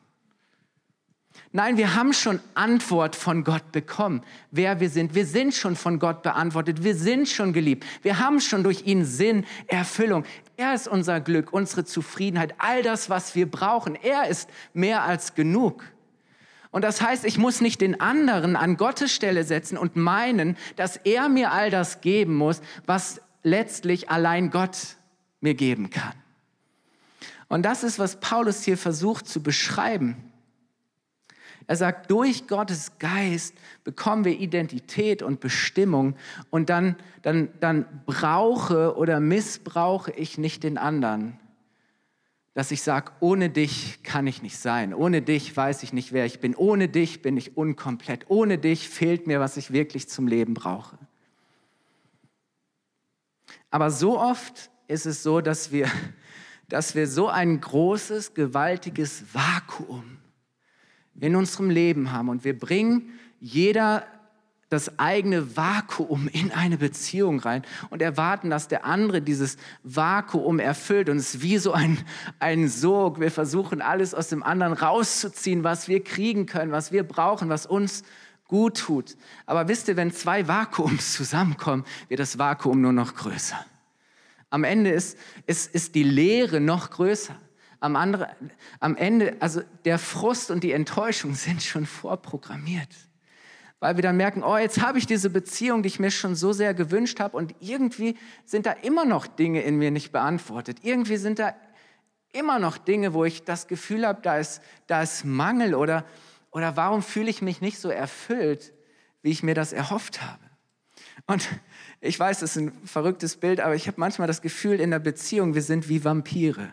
Nein, 1.52 1.76
wir 1.76 1.96
haben 1.96 2.12
schon 2.12 2.38
Antwort 2.54 3.16
von 3.16 3.42
Gott 3.42 3.72
bekommen, 3.72 4.22
wer 4.52 4.78
wir 4.78 4.88
sind. 4.88 5.16
Wir 5.16 5.26
sind 5.26 5.52
schon 5.52 5.74
von 5.74 5.98
Gott 5.98 6.22
beantwortet. 6.22 6.84
Wir 6.84 6.94
sind 6.94 7.28
schon 7.28 7.52
geliebt. 7.52 7.84
Wir 8.02 8.20
haben 8.20 8.40
schon 8.40 8.62
durch 8.62 8.86
ihn 8.86 9.04
Sinn, 9.04 9.44
Erfüllung. 9.66 10.24
Er 10.56 10.74
ist 10.74 10.86
unser 10.86 11.20
Glück, 11.20 11.52
unsere 11.52 11.84
Zufriedenheit, 11.84 12.54
all 12.58 12.84
das, 12.84 13.10
was 13.10 13.34
wir 13.34 13.50
brauchen. 13.50 13.96
Er 13.96 14.28
ist 14.28 14.48
mehr 14.74 15.02
als 15.02 15.34
genug. 15.34 15.82
Und 16.70 16.82
das 16.82 17.02
heißt, 17.02 17.24
ich 17.24 17.36
muss 17.36 17.60
nicht 17.60 17.80
den 17.80 18.00
anderen 18.00 18.54
an 18.54 18.76
Gottes 18.76 19.12
Stelle 19.12 19.42
setzen 19.42 19.76
und 19.76 19.96
meinen, 19.96 20.56
dass 20.76 20.98
er 20.98 21.28
mir 21.28 21.50
all 21.50 21.70
das 21.70 22.00
geben 22.00 22.36
muss, 22.36 22.60
was 22.86 23.20
letztlich 23.42 24.08
allein 24.08 24.50
Gott 24.50 24.76
mir 25.40 25.54
geben 25.54 25.90
kann. 25.90 26.14
Und 27.48 27.64
das 27.64 27.82
ist, 27.82 27.98
was 27.98 28.20
Paulus 28.20 28.62
hier 28.62 28.78
versucht 28.78 29.26
zu 29.26 29.42
beschreiben. 29.42 30.29
Er 31.70 31.76
sagt, 31.76 32.10
durch 32.10 32.48
Gottes 32.48 32.98
Geist 32.98 33.54
bekommen 33.84 34.24
wir 34.24 34.36
Identität 34.40 35.22
und 35.22 35.38
Bestimmung 35.38 36.16
und 36.50 36.68
dann, 36.68 36.96
dann, 37.22 37.48
dann 37.60 37.86
brauche 38.06 38.96
oder 38.96 39.20
missbrauche 39.20 40.10
ich 40.10 40.36
nicht 40.36 40.64
den 40.64 40.78
anderen. 40.78 41.38
Dass 42.54 42.72
ich 42.72 42.82
sage, 42.82 43.12
ohne 43.20 43.50
dich 43.50 44.02
kann 44.02 44.26
ich 44.26 44.42
nicht 44.42 44.58
sein, 44.58 44.92
ohne 44.92 45.22
dich 45.22 45.56
weiß 45.56 45.84
ich 45.84 45.92
nicht, 45.92 46.12
wer 46.12 46.26
ich 46.26 46.40
bin, 46.40 46.56
ohne 46.56 46.88
dich 46.88 47.22
bin 47.22 47.36
ich 47.36 47.56
unkomplett, 47.56 48.24
ohne 48.26 48.58
dich 48.58 48.88
fehlt 48.88 49.28
mir, 49.28 49.38
was 49.38 49.56
ich 49.56 49.72
wirklich 49.72 50.08
zum 50.08 50.26
Leben 50.26 50.54
brauche. 50.54 50.98
Aber 53.70 53.92
so 53.92 54.18
oft 54.18 54.72
ist 54.88 55.06
es 55.06 55.22
so, 55.22 55.40
dass 55.40 55.70
wir, 55.70 55.88
dass 56.68 56.96
wir 56.96 57.06
so 57.06 57.28
ein 57.28 57.60
großes, 57.60 58.34
gewaltiges 58.34 59.32
Vakuum 59.32 60.19
in 61.20 61.36
unserem 61.36 61.70
Leben 61.70 62.12
haben 62.12 62.28
und 62.28 62.44
wir 62.44 62.58
bringen 62.58 63.10
jeder 63.40 64.04
das 64.70 65.00
eigene 65.00 65.56
Vakuum 65.56 66.28
in 66.28 66.52
eine 66.52 66.78
Beziehung 66.78 67.40
rein 67.40 67.62
und 67.90 68.00
erwarten, 68.00 68.50
dass 68.50 68.68
der 68.68 68.84
andere 68.84 69.20
dieses 69.20 69.56
Vakuum 69.82 70.60
erfüllt. 70.60 71.08
Und 71.08 71.16
es 71.16 71.34
ist 71.34 71.42
wie 71.42 71.58
so 71.58 71.72
ein, 71.72 71.98
ein 72.38 72.68
Sog. 72.68 73.18
Wir 73.18 73.32
versuchen 73.32 73.82
alles 73.82 74.14
aus 74.14 74.28
dem 74.28 74.44
anderen 74.44 74.72
rauszuziehen, 74.72 75.64
was 75.64 75.88
wir 75.88 76.04
kriegen 76.04 76.46
können, 76.46 76.70
was 76.70 76.92
wir 76.92 77.02
brauchen, 77.02 77.48
was 77.48 77.66
uns 77.66 78.04
gut 78.46 78.78
tut. 78.78 79.16
Aber 79.44 79.66
wisst 79.66 79.88
ihr, 79.88 79.96
wenn 79.96 80.12
zwei 80.12 80.46
Vakuums 80.46 81.12
zusammenkommen, 81.14 81.84
wird 82.08 82.20
das 82.20 82.38
Vakuum 82.38 82.80
nur 82.80 82.92
noch 82.92 83.16
größer. 83.16 83.58
Am 84.50 84.62
Ende 84.62 84.90
ist, 84.90 85.18
ist, 85.46 85.74
ist 85.74 85.96
die 85.96 86.04
Leere 86.04 86.60
noch 86.60 86.90
größer 86.90 87.34
am, 87.80 87.96
andere, 87.96 88.28
am 88.78 88.96
Ende, 88.96 89.36
also 89.40 89.62
der 89.84 89.98
Frust 89.98 90.50
und 90.50 90.62
die 90.62 90.72
Enttäuschung 90.72 91.34
sind 91.34 91.62
schon 91.62 91.86
vorprogrammiert. 91.86 92.88
Weil 93.80 93.96
wir 93.96 94.02
dann 94.02 94.18
merken, 94.18 94.44
oh, 94.44 94.58
jetzt 94.58 94.82
habe 94.82 94.98
ich 94.98 95.06
diese 95.06 95.30
Beziehung, 95.30 95.82
die 95.82 95.88
ich 95.88 95.98
mir 95.98 96.10
schon 96.10 96.34
so 96.34 96.52
sehr 96.52 96.74
gewünscht 96.74 97.18
habe 97.18 97.36
und 97.36 97.54
irgendwie 97.60 98.16
sind 98.44 98.66
da 98.66 98.72
immer 98.72 99.06
noch 99.06 99.26
Dinge 99.26 99.62
in 99.62 99.76
mir 99.76 99.90
nicht 99.90 100.12
beantwortet. 100.12 100.78
Irgendwie 100.82 101.16
sind 101.16 101.38
da 101.38 101.54
immer 102.32 102.58
noch 102.58 102.76
Dinge, 102.76 103.14
wo 103.14 103.24
ich 103.24 103.44
das 103.44 103.68
Gefühl 103.68 104.06
habe, 104.06 104.20
da 104.22 104.36
ist, 104.36 104.60
da 104.86 105.02
ist 105.02 105.24
Mangel 105.24 105.74
oder, 105.74 106.04
oder 106.50 106.76
warum 106.76 107.02
fühle 107.02 107.30
ich 107.30 107.40
mich 107.40 107.62
nicht 107.62 107.78
so 107.78 107.88
erfüllt, 107.88 108.74
wie 109.22 109.30
ich 109.30 109.42
mir 109.42 109.54
das 109.54 109.72
erhofft 109.72 110.20
habe. 110.20 110.42
Und 111.26 111.48
ich 112.00 112.18
weiß, 112.18 112.40
das 112.40 112.56
ist 112.56 112.62
ein 112.62 112.86
verrücktes 112.86 113.36
Bild, 113.36 113.60
aber 113.60 113.74
ich 113.74 113.86
habe 113.86 113.98
manchmal 113.98 114.28
das 114.28 114.42
Gefühl 114.42 114.80
in 114.80 114.90
der 114.90 114.98
Beziehung, 114.98 115.54
wir 115.54 115.62
sind 115.62 115.88
wie 115.88 116.04
Vampire. 116.04 116.72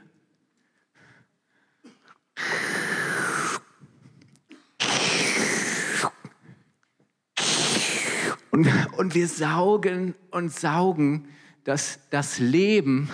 Und, 8.51 8.67
und 8.98 9.13
wir 9.13 9.27
saugen 9.27 10.15
und 10.32 10.51
saugen 10.51 11.27
das, 11.63 12.00
das 12.10 12.39
Leben 12.39 13.10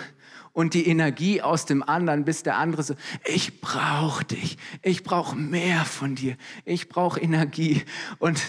und 0.54 0.72
die 0.72 0.86
Energie 0.86 1.42
aus 1.42 1.66
dem 1.66 1.82
anderen, 1.82 2.24
bis 2.24 2.44
der 2.44 2.56
andere 2.56 2.82
so, 2.82 2.94
ich 3.26 3.60
brauche 3.60 4.24
dich, 4.24 4.56
ich 4.82 5.02
brauche 5.02 5.36
mehr 5.36 5.84
von 5.84 6.14
dir, 6.14 6.36
ich 6.64 6.88
brauche 6.88 7.20
Energie. 7.20 7.82
Und, 8.18 8.40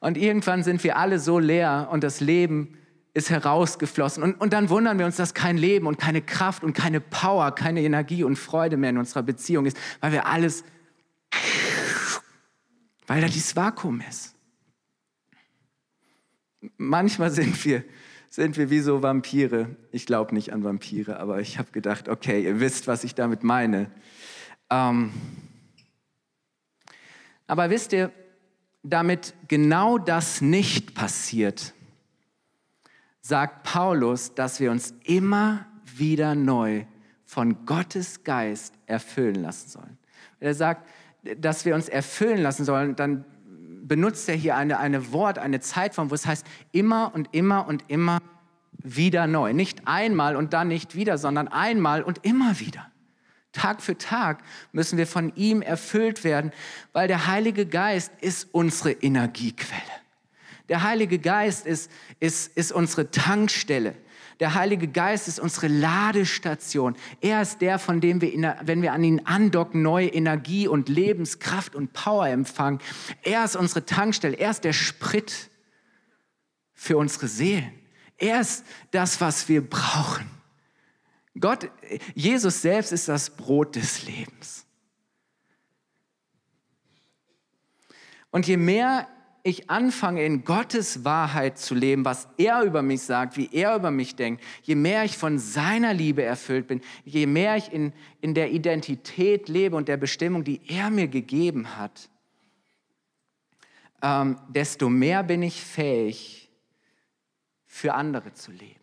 und 0.00 0.18
irgendwann 0.18 0.62
sind 0.62 0.84
wir 0.84 0.98
alle 0.98 1.20
so 1.20 1.38
leer 1.38 1.88
und 1.90 2.04
das 2.04 2.20
Leben 2.20 2.76
ist 3.14 3.30
herausgeflossen. 3.30 4.22
Und, 4.22 4.40
und 4.40 4.52
dann 4.52 4.70
wundern 4.70 4.98
wir 4.98 5.06
uns, 5.06 5.16
dass 5.16 5.34
kein 5.34 5.58
Leben 5.58 5.86
und 5.86 5.98
keine 5.98 6.22
Kraft 6.22 6.64
und 6.64 6.72
keine 6.72 7.00
Power, 7.00 7.54
keine 7.54 7.82
Energie 7.82 8.24
und 8.24 8.36
Freude 8.36 8.76
mehr 8.76 8.90
in 8.90 8.98
unserer 8.98 9.22
Beziehung 9.22 9.66
ist, 9.66 9.76
weil 10.00 10.12
wir 10.12 10.26
alles, 10.26 10.64
weil 13.06 13.20
da 13.20 13.26
dieses 13.26 13.54
Vakuum 13.54 14.02
ist. 14.08 14.34
Manchmal 16.78 17.30
sind 17.30 17.64
wir, 17.64 17.84
sind 18.30 18.56
wir 18.56 18.70
wie 18.70 18.80
so 18.80 19.02
Vampire. 19.02 19.76
Ich 19.90 20.06
glaube 20.06 20.34
nicht 20.34 20.52
an 20.52 20.64
Vampire, 20.64 21.18
aber 21.18 21.40
ich 21.40 21.58
habe 21.58 21.70
gedacht, 21.72 22.08
okay, 22.08 22.42
ihr 22.42 22.60
wisst, 22.60 22.86
was 22.86 23.04
ich 23.04 23.14
damit 23.14 23.42
meine. 23.42 23.90
Ähm 24.70 25.12
aber 27.46 27.68
wisst 27.68 27.92
ihr, 27.92 28.10
damit 28.82 29.34
genau 29.48 29.98
das 29.98 30.40
nicht 30.40 30.94
passiert, 30.94 31.74
sagt 33.22 33.62
Paulus, 33.62 34.34
dass 34.34 34.60
wir 34.60 34.70
uns 34.70 34.94
immer 35.04 35.66
wieder 35.96 36.34
neu 36.34 36.84
von 37.24 37.64
Gottes 37.64 38.24
Geist 38.24 38.74
erfüllen 38.86 39.36
lassen 39.36 39.70
sollen. 39.70 39.98
Er 40.40 40.54
sagt, 40.54 40.86
dass 41.38 41.64
wir 41.64 41.74
uns 41.74 41.88
erfüllen 41.88 42.42
lassen 42.42 42.64
sollen, 42.64 42.96
dann 42.96 43.24
benutzt 43.82 44.28
er 44.28 44.34
hier 44.34 44.56
eine, 44.56 44.78
eine 44.78 45.12
Wort, 45.12 45.38
eine 45.38 45.60
Zeitform, 45.60 46.10
wo 46.10 46.14
es 46.14 46.26
heißt 46.26 46.46
immer 46.72 47.12
und 47.14 47.28
immer 47.32 47.66
und 47.68 47.84
immer 47.88 48.18
wieder 48.72 49.26
neu. 49.26 49.52
Nicht 49.52 49.86
einmal 49.86 50.36
und 50.36 50.52
dann 50.52 50.68
nicht 50.68 50.94
wieder, 50.94 51.16
sondern 51.16 51.48
einmal 51.48 52.02
und 52.02 52.24
immer 52.24 52.58
wieder. 52.58 52.88
Tag 53.52 53.82
für 53.82 53.98
Tag 53.98 54.42
müssen 54.72 54.98
wir 54.98 55.06
von 55.06 55.34
ihm 55.36 55.62
erfüllt 55.62 56.24
werden, 56.24 56.52
weil 56.92 57.06
der 57.06 57.26
Heilige 57.26 57.66
Geist 57.66 58.12
ist 58.20 58.48
unsere 58.52 58.92
Energiequelle. 58.92 60.01
Der 60.72 60.84
Heilige 60.84 61.18
Geist 61.18 61.66
ist, 61.66 61.90
ist, 62.18 62.56
ist 62.56 62.72
unsere 62.72 63.10
Tankstelle. 63.10 63.94
Der 64.40 64.54
Heilige 64.54 64.88
Geist 64.88 65.28
ist 65.28 65.38
unsere 65.38 65.68
Ladestation. 65.68 66.96
Er 67.20 67.42
ist 67.42 67.60
der, 67.60 67.78
von 67.78 68.00
dem 68.00 68.22
wir, 68.22 68.56
wenn 68.62 68.80
wir 68.80 68.94
an 68.94 69.04
ihn 69.04 69.20
andocken, 69.26 69.82
neue 69.82 70.08
Energie 70.08 70.66
und 70.66 70.88
Lebenskraft 70.88 71.74
und 71.74 71.92
Power 71.92 72.26
empfangen. 72.26 72.78
Er 73.20 73.44
ist 73.44 73.54
unsere 73.54 73.84
Tankstelle. 73.84 74.34
Er 74.38 74.50
ist 74.50 74.64
der 74.64 74.72
Sprit 74.72 75.50
für 76.72 76.96
unsere 76.96 77.28
Seelen. 77.28 77.74
Er 78.16 78.40
ist 78.40 78.64
das, 78.92 79.20
was 79.20 79.50
wir 79.50 79.60
brauchen. 79.60 80.24
Gott, 81.38 81.70
Jesus 82.14 82.62
selbst 82.62 82.92
ist 82.92 83.08
das 83.08 83.28
Brot 83.28 83.76
des 83.76 84.06
Lebens. 84.06 84.64
Und 88.30 88.46
je 88.46 88.56
mehr 88.56 89.06
ich 89.44 89.68
anfange, 89.70 90.24
in 90.24 90.44
Gottes 90.44 91.04
Wahrheit 91.04 91.58
zu 91.58 91.74
leben, 91.74 92.04
was 92.04 92.28
er 92.36 92.62
über 92.62 92.82
mich 92.82 93.02
sagt, 93.02 93.36
wie 93.36 93.48
er 93.52 93.74
über 93.74 93.90
mich 93.90 94.14
denkt, 94.14 94.42
je 94.62 94.76
mehr 94.76 95.04
ich 95.04 95.18
von 95.18 95.38
seiner 95.38 95.92
Liebe 95.92 96.22
erfüllt 96.22 96.68
bin, 96.68 96.80
je 97.04 97.26
mehr 97.26 97.56
ich 97.56 97.72
in, 97.72 97.92
in 98.20 98.34
der 98.34 98.52
Identität 98.52 99.48
lebe 99.48 99.74
und 99.74 99.88
der 99.88 99.96
Bestimmung, 99.96 100.44
die 100.44 100.60
er 100.68 100.90
mir 100.90 101.08
gegeben 101.08 101.76
hat, 101.76 102.08
ähm, 104.00 104.38
desto 104.48 104.88
mehr 104.88 105.24
bin 105.24 105.42
ich 105.42 105.60
fähig, 105.60 106.50
für 107.66 107.94
andere 107.94 108.32
zu 108.34 108.52
leben. 108.52 108.80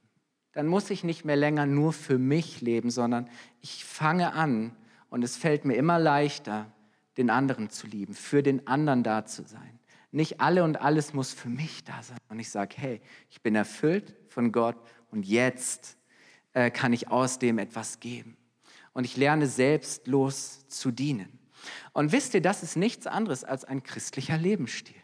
Dann 0.54 0.68
muss 0.68 0.90
ich 0.90 1.04
nicht 1.04 1.24
mehr 1.24 1.36
länger 1.38 1.66
nur 1.66 1.94
für 1.94 2.18
mich 2.18 2.60
leben, 2.60 2.90
sondern 2.90 3.30
ich 3.62 3.86
fange 3.86 4.34
an 4.34 4.76
und 5.10 5.24
es 5.24 5.38
fällt 5.38 5.64
mir 5.64 5.76
immer 5.76 6.00
leichter, 6.00 6.70
den 7.16 7.30
anderen 7.30 7.70
zu 7.70 7.88
lieben, 7.88 8.14
für 8.14 8.44
den 8.44 8.68
anderen 8.68 9.04
da 9.04 9.26
zu 9.26 9.44
sein. 9.44 9.79
Nicht 10.12 10.42
alle 10.42 10.64
und 10.64 10.82
alles 10.82 11.14
muss 11.14 11.34
für 11.34 11.50
mich 11.50 11.84
da 11.84 12.02
sein. 12.02 12.18
Und 12.30 12.40
ich 12.40 12.50
sage, 12.50 12.76
hey, 12.78 13.02
ich 13.30 13.42
bin 13.42 13.56
erfüllt 13.56 14.16
von 14.28 14.52
Gott 14.52 14.76
und 15.12 15.26
jetzt 15.26 15.98
äh, 16.54 16.72
kann 16.72 16.94
ich 16.94 17.10
aus 17.10 17.38
dem 17.38 17.60
etwas 17.60 18.00
geben. 18.00 18.38
Und 18.94 19.04
ich 19.04 19.18
lerne 19.18 19.46
selbstlos 19.46 20.68
zu 20.68 20.92
dienen. 20.92 21.38
Und 21.94 22.12
wisst 22.12 22.34
ihr, 22.34 22.42
das 22.42 22.64
ist 22.64 22.76
nichts 22.76 23.06
anderes 23.06 23.44
als 23.44 23.66
ein 23.66 23.84
christlicher 23.84 24.38
Lebensstil. 24.38 24.96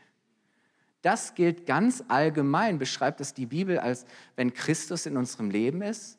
Das 1.04 1.36
gilt 1.36 1.68
ganz 1.68 2.04
allgemein, 2.08 2.80
beschreibt 2.80 3.22
es 3.22 3.36
die 3.36 3.46
Bibel 3.46 3.78
als, 3.78 4.06
wenn 4.36 4.54
Christus 4.54 5.06
in 5.06 5.18
unserem 5.18 5.52
Leben 5.52 5.84
ist, 5.84 6.18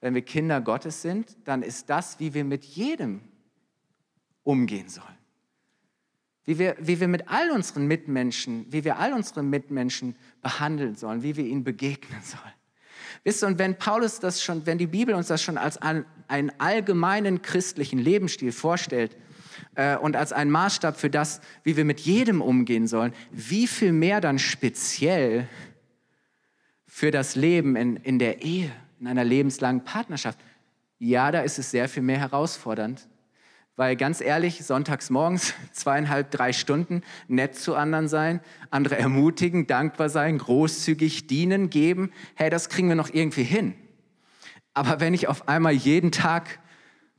wenn 0.00 0.14
wir 0.14 0.22
Kinder 0.22 0.60
Gottes 0.60 1.02
sind, 1.02 1.36
dann 1.44 1.62
ist 1.62 1.90
das, 1.90 2.20
wie 2.20 2.34
wir 2.34 2.44
mit 2.44 2.64
jedem 2.64 3.22
umgehen 4.44 4.88
sollen 4.88 5.15
wie 6.46 6.58
wir, 6.58 6.76
wie 6.80 7.00
wir 7.00 7.08
mit 7.08 7.28
all 7.28 7.50
unseren 7.50 7.86
Mitmenschen, 7.86 8.66
wie 8.70 8.84
wir 8.84 8.98
all 8.98 9.12
unsere 9.12 9.42
Mitmenschen 9.42 10.16
behandeln 10.42 10.94
sollen, 10.94 11.22
wie 11.22 11.36
wir 11.36 11.44
ihnen 11.44 11.64
begegnen 11.64 12.22
sollen. 12.22 12.54
Wisst 13.24 13.42
ihr, 13.42 13.48
und 13.48 13.58
wenn 13.58 13.76
Paulus 13.76 14.20
das 14.20 14.42
schon, 14.42 14.64
wenn 14.66 14.78
die 14.78 14.86
Bibel 14.86 15.14
uns 15.14 15.26
das 15.26 15.42
schon 15.42 15.58
als 15.58 15.76
einen, 15.78 16.06
einen 16.28 16.52
allgemeinen 16.58 17.42
christlichen 17.42 17.98
Lebensstil 17.98 18.52
vorstellt 18.52 19.16
äh, 19.74 19.96
und 19.96 20.14
als 20.14 20.32
einen 20.32 20.52
Maßstab 20.52 20.96
für 20.96 21.10
das, 21.10 21.40
wie 21.64 21.76
wir 21.76 21.84
mit 21.84 22.00
jedem 22.00 22.40
umgehen 22.40 22.86
sollen, 22.86 23.12
wie 23.32 23.66
viel 23.66 23.92
mehr 23.92 24.20
dann 24.20 24.38
speziell 24.38 25.48
für 26.86 27.10
das 27.10 27.34
Leben 27.34 27.74
in, 27.74 27.96
in 27.96 28.20
der 28.20 28.42
Ehe, 28.42 28.70
in 29.00 29.08
einer 29.08 29.24
lebenslangen 29.24 29.82
Partnerschaft. 29.82 30.38
Ja, 30.98 31.32
da 31.32 31.40
ist 31.40 31.58
es 31.58 31.72
sehr 31.72 31.88
viel 31.88 32.02
mehr 32.02 32.18
herausfordernd, 32.18 33.08
weil 33.76 33.94
ganz 33.94 34.20
ehrlich, 34.20 34.64
sonntags 34.64 35.10
morgens 35.10 35.54
zweieinhalb, 35.72 36.30
drei 36.30 36.52
Stunden 36.52 37.02
nett 37.28 37.54
zu 37.54 37.74
anderen 37.74 38.08
sein, 38.08 38.40
andere 38.70 38.98
ermutigen, 38.98 39.66
dankbar 39.66 40.08
sein, 40.08 40.38
großzügig 40.38 41.26
dienen, 41.26 41.70
geben, 41.70 42.10
hey, 42.34 42.50
das 42.50 42.68
kriegen 42.68 42.88
wir 42.88 42.96
noch 42.96 43.12
irgendwie 43.12 43.44
hin. 43.44 43.74
Aber 44.74 45.00
wenn 45.00 45.14
ich 45.14 45.28
auf 45.28 45.48
einmal 45.48 45.72
jeden 45.72 46.10
Tag 46.10 46.58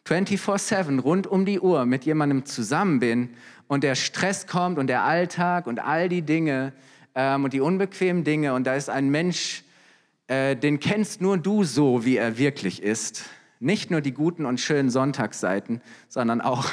24/7 0.07 0.99
rund 0.99 1.27
um 1.27 1.45
die 1.45 1.59
Uhr 1.59 1.85
mit 1.85 2.05
jemandem 2.05 2.45
zusammen 2.45 2.99
bin 2.99 3.29
und 3.67 3.83
der 3.83 3.95
Stress 3.95 4.47
kommt 4.47 4.77
und 4.77 4.87
der 4.87 5.03
Alltag 5.03 5.67
und 5.67 5.79
all 5.79 6.07
die 6.07 6.21
Dinge 6.21 6.73
ähm, 7.15 7.43
und 7.43 7.53
die 7.53 7.61
unbequemen 7.61 8.23
Dinge 8.23 8.53
und 8.53 8.65
da 8.65 8.75
ist 8.75 8.89
ein 8.89 9.09
Mensch, 9.09 9.63
äh, 10.27 10.55
den 10.55 10.79
kennst 10.79 11.19
nur 11.19 11.37
du 11.37 11.63
so, 11.63 12.05
wie 12.05 12.17
er 12.17 12.37
wirklich 12.37 12.81
ist, 12.81 13.25
nicht 13.59 13.91
nur 13.91 14.01
die 14.01 14.13
guten 14.13 14.45
und 14.45 14.59
schönen 14.59 14.89
Sonntagsseiten, 14.89 15.81
sondern 16.07 16.41
auch, 16.41 16.65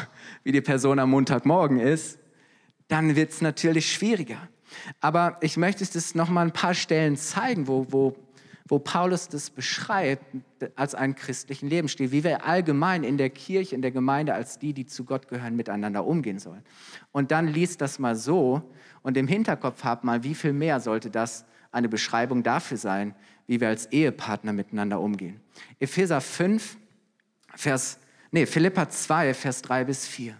wie 0.43 0.53
die 0.53 0.61
Person 0.61 0.99
am 0.99 1.11
Montagmorgen 1.11 1.81
ist, 1.81 2.19
dann 2.89 3.17
wird 3.17 3.31
es 3.31 3.41
natürlich 3.41 3.93
schwieriger. 3.93 4.49
Aber 5.01 5.39
ich 5.41 5.57
möchte 5.57 5.85
es 5.85 6.15
noch 6.15 6.29
mal 6.29 6.43
ein 6.43 6.53
paar 6.53 6.75
Stellen 6.75 7.17
zeigen, 7.17 7.69
wo, 7.69 7.87
wo, 7.91 8.17
wo 8.69 8.79
Paulus 8.79 9.29
das 9.29 9.51
beschreibt 9.51 10.25
als 10.77 10.95
einen 10.95 11.15
christlichen 11.15 11.69
Lebensstil, 11.69 12.13
wie 12.13 12.25
wir 12.25 12.45
allgemein 12.45 13.05
in 13.05 13.19
der 13.19 13.31
Kirche, 13.31 13.75
in 13.75 13.83
der 13.83 13.91
Gemeinde 13.91 14.35
als 14.35 14.59
die, 14.59 14.73
die 14.73 14.87
zu 14.87 15.05
Gott 15.05 15.29
gehören, 15.29 15.57
miteinander 15.57 16.05
umgehen 16.07 16.39
sollen. 16.39 16.63
Und 17.13 17.31
dann 17.31 17.49
liest 17.49 17.81
das 17.81 17.99
mal 17.99 18.17
so 18.17 18.63
und 19.03 19.17
im 19.17 19.29
Hinterkopf 19.29 19.85
habt 19.85 20.05
mal, 20.05 20.25
wie 20.25 20.35
viel 20.35 20.53
mehr 20.53 20.81
sollte 20.81 21.11
das 21.11 21.45
eine 21.73 21.89
Beschreibung 21.89 22.43
dafür 22.43 22.79
sein, 22.79 23.15
wie 23.47 23.61
wir 23.61 23.69
als 23.69 23.87
Ehepartner 23.87 24.53
miteinander 24.53 25.01
umgehen. 25.01 25.41
Epheser 25.79 26.21
5, 26.21 26.77
Vers, 27.55 27.99
nee, 28.31 28.47
Philippa 28.47 28.89
2, 28.89 29.35
Vers 29.35 29.63
3 29.63 29.85
bis 29.85 30.07
4. 30.07 30.37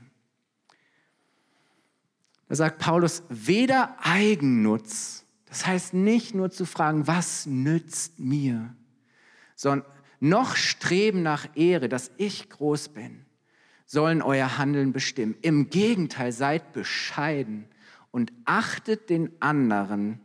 Da 2.49 2.55
sagt 2.55 2.79
Paulus, 2.79 3.23
weder 3.29 3.97
Eigennutz, 4.01 5.25
das 5.47 5.67
heißt 5.67 5.95
nicht 5.95 6.35
nur 6.35 6.51
zu 6.51 6.67
fragen, 6.67 7.07
was 7.07 7.47
nützt 7.47 8.19
mir, 8.19 8.75
sondern 9.55 9.89
noch 10.21 10.57
Streben 10.57 11.23
nach 11.23 11.49
Ehre, 11.55 11.89
dass 11.89 12.11
ich 12.17 12.49
groß 12.51 12.91
bin, 12.91 13.25
sollen 13.87 14.23
euer 14.23 14.59
Handeln 14.59 14.93
bestimmen. 14.93 15.37
Im 15.43 15.71
Gegenteil, 15.71 16.33
seid 16.33 16.73
bescheiden 16.73 17.67
und 18.11 18.33
achtet 18.45 19.11
den 19.11 19.31
anderen 19.41 20.21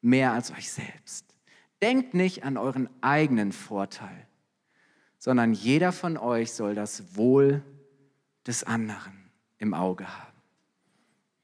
mehr 0.00 0.32
als 0.32 0.52
euch 0.52 0.70
selbst. 0.70 1.35
Denkt 1.82 2.14
nicht 2.14 2.44
an 2.44 2.56
euren 2.56 2.88
eigenen 3.02 3.52
Vorteil, 3.52 4.26
sondern 5.18 5.52
jeder 5.52 5.92
von 5.92 6.16
euch 6.16 6.52
soll 6.52 6.74
das 6.74 7.16
Wohl 7.16 7.62
des 8.46 8.64
anderen 8.64 9.30
im 9.58 9.74
Auge 9.74 10.06
haben. 10.06 10.36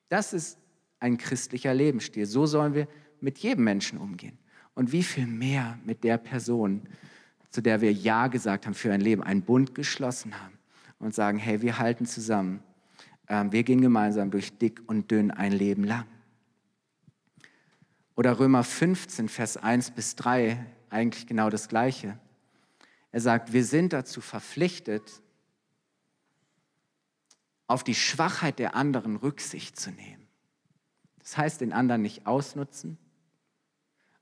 Das 0.08 0.32
ist 0.32 0.58
ein 1.00 1.18
christlicher 1.18 1.74
Lebensstil. 1.74 2.26
So 2.26 2.46
sollen 2.46 2.74
wir 2.74 2.86
mit 3.20 3.38
jedem 3.38 3.64
Menschen 3.64 3.98
umgehen. 3.98 4.38
Und 4.74 4.92
wie 4.92 5.02
viel 5.02 5.26
mehr 5.26 5.78
mit 5.84 6.04
der 6.04 6.16
Person, 6.16 6.82
zu 7.50 7.60
der 7.60 7.80
wir 7.80 7.92
Ja 7.92 8.28
gesagt 8.28 8.66
haben 8.66 8.74
für 8.74 8.92
ein 8.92 9.00
Leben, 9.00 9.22
einen 9.22 9.42
Bund 9.42 9.74
geschlossen 9.74 10.40
haben 10.40 10.58
und 10.98 11.14
sagen, 11.14 11.38
hey, 11.38 11.60
wir 11.60 11.78
halten 11.78 12.06
zusammen. 12.06 12.62
Ähm, 13.28 13.52
wir 13.52 13.62
gehen 13.64 13.80
gemeinsam 13.80 14.30
durch 14.30 14.56
dick 14.56 14.80
und 14.86 15.10
dünn 15.10 15.30
ein 15.30 15.52
Leben 15.52 15.84
lang. 15.84 16.06
Oder 18.22 18.38
Römer 18.38 18.62
15, 18.62 19.28
Vers 19.28 19.56
1 19.56 19.90
bis 19.90 20.14
3, 20.14 20.64
eigentlich 20.90 21.26
genau 21.26 21.50
das 21.50 21.66
Gleiche. 21.66 22.16
Er 23.10 23.20
sagt, 23.20 23.52
wir 23.52 23.64
sind 23.64 23.92
dazu 23.92 24.20
verpflichtet, 24.20 25.02
auf 27.66 27.82
die 27.82 27.96
Schwachheit 27.96 28.60
der 28.60 28.76
anderen 28.76 29.16
Rücksicht 29.16 29.76
zu 29.76 29.90
nehmen. 29.90 30.28
Das 31.18 31.36
heißt, 31.36 31.62
den 31.62 31.72
anderen 31.72 32.02
nicht 32.02 32.24
ausnutzen 32.24 32.96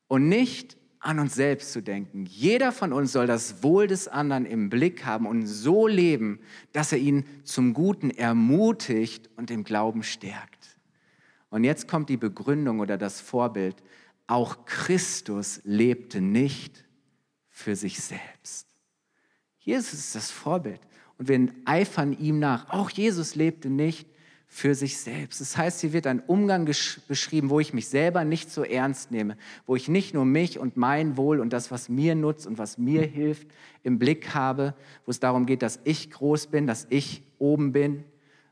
und 0.08 0.30
nicht 0.30 0.78
an 1.00 1.18
uns 1.18 1.34
selbst 1.34 1.70
zu 1.70 1.82
denken. 1.82 2.24
Jeder 2.24 2.72
von 2.72 2.94
uns 2.94 3.12
soll 3.12 3.26
das 3.26 3.62
Wohl 3.62 3.86
des 3.86 4.08
anderen 4.08 4.46
im 4.46 4.70
Blick 4.70 5.04
haben 5.04 5.26
und 5.26 5.46
so 5.46 5.86
leben, 5.86 6.40
dass 6.72 6.92
er 6.92 6.98
ihn 6.98 7.26
zum 7.44 7.74
Guten 7.74 8.08
ermutigt 8.08 9.28
und 9.36 9.50
im 9.50 9.62
Glauben 9.62 10.02
stärkt. 10.02 10.59
Und 11.50 11.64
jetzt 11.64 11.88
kommt 11.88 12.08
die 12.08 12.16
Begründung 12.16 12.80
oder 12.80 12.96
das 12.96 13.20
Vorbild. 13.20 13.76
Auch 14.26 14.64
Christus 14.64 15.60
lebte 15.64 16.20
nicht 16.20 16.84
für 17.48 17.76
sich 17.76 18.00
selbst. 18.00 18.68
Jesus 19.58 19.92
ist 19.92 20.14
das 20.14 20.30
Vorbild 20.30 20.80
und 21.18 21.28
wir 21.28 21.48
eifern 21.64 22.16
ihm 22.18 22.38
nach. 22.38 22.70
Auch 22.70 22.88
Jesus 22.90 23.34
lebte 23.34 23.68
nicht 23.68 24.08
für 24.52 24.74
sich 24.74 24.98
selbst. 24.98 25.40
Das 25.40 25.56
heißt, 25.56 25.80
hier 25.80 25.92
wird 25.92 26.08
ein 26.08 26.20
Umgang 26.20 26.64
beschrieben, 26.64 27.50
wo 27.50 27.60
ich 27.60 27.72
mich 27.72 27.88
selber 27.88 28.24
nicht 28.24 28.50
so 28.50 28.64
ernst 28.64 29.12
nehme, 29.12 29.36
wo 29.64 29.76
ich 29.76 29.88
nicht 29.88 30.12
nur 30.12 30.24
mich 30.24 30.58
und 30.58 30.76
mein 30.76 31.16
Wohl 31.16 31.38
und 31.38 31.52
das, 31.52 31.70
was 31.70 31.88
mir 31.88 32.16
nutzt 32.16 32.48
und 32.48 32.58
was 32.58 32.76
mir 32.76 33.02
hilft, 33.02 33.46
im 33.84 34.00
Blick 34.00 34.34
habe, 34.34 34.74
wo 35.06 35.10
es 35.10 35.20
darum 35.20 35.46
geht, 35.46 35.62
dass 35.62 35.78
ich 35.84 36.10
groß 36.10 36.48
bin, 36.48 36.66
dass 36.66 36.86
ich 36.90 37.22
oben 37.38 37.70
bin, 37.72 38.04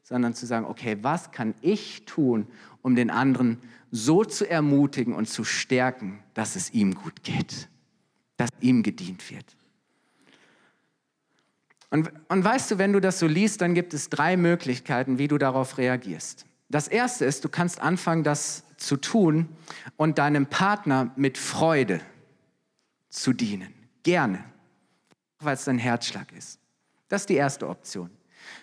sondern 0.08 0.32
zu 0.32 0.46
sagen, 0.46 0.64
okay, 0.64 0.96
was 1.02 1.32
kann 1.32 1.54
ich 1.60 2.06
tun, 2.06 2.46
um 2.80 2.96
den 2.96 3.10
anderen 3.10 3.58
so 3.90 4.24
zu 4.24 4.48
ermutigen 4.48 5.12
und 5.12 5.28
zu 5.28 5.44
stärken, 5.44 6.20
dass 6.32 6.56
es 6.56 6.70
ihm 6.72 6.94
gut 6.94 7.22
geht, 7.24 7.68
dass 8.38 8.48
ihm 8.60 8.82
gedient 8.82 9.30
wird. 9.30 9.44
Und, 11.90 12.10
und 12.28 12.42
weißt 12.42 12.70
du, 12.70 12.78
wenn 12.78 12.94
du 12.94 13.00
das 13.02 13.18
so 13.18 13.26
liest, 13.26 13.60
dann 13.60 13.74
gibt 13.74 13.92
es 13.92 14.08
drei 14.08 14.38
Möglichkeiten, 14.38 15.18
wie 15.18 15.28
du 15.28 15.36
darauf 15.36 15.76
reagierst. 15.76 16.46
Das 16.70 16.88
erste 16.88 17.26
ist, 17.26 17.44
du 17.44 17.50
kannst 17.50 17.78
anfangen, 17.82 18.24
das 18.24 18.64
zu 18.78 18.96
tun 18.96 19.46
und 19.98 20.16
deinem 20.16 20.46
Partner 20.46 21.12
mit 21.16 21.36
Freude 21.36 22.00
zu 23.10 23.34
dienen. 23.34 23.74
Gerne, 24.04 24.42
weil 25.38 25.52
es 25.52 25.64
dein 25.64 25.78
Herzschlag 25.78 26.32
ist. 26.32 26.60
Das 27.08 27.22
ist 27.22 27.28
die 27.28 27.36
erste 27.36 27.68
Option. 27.68 28.08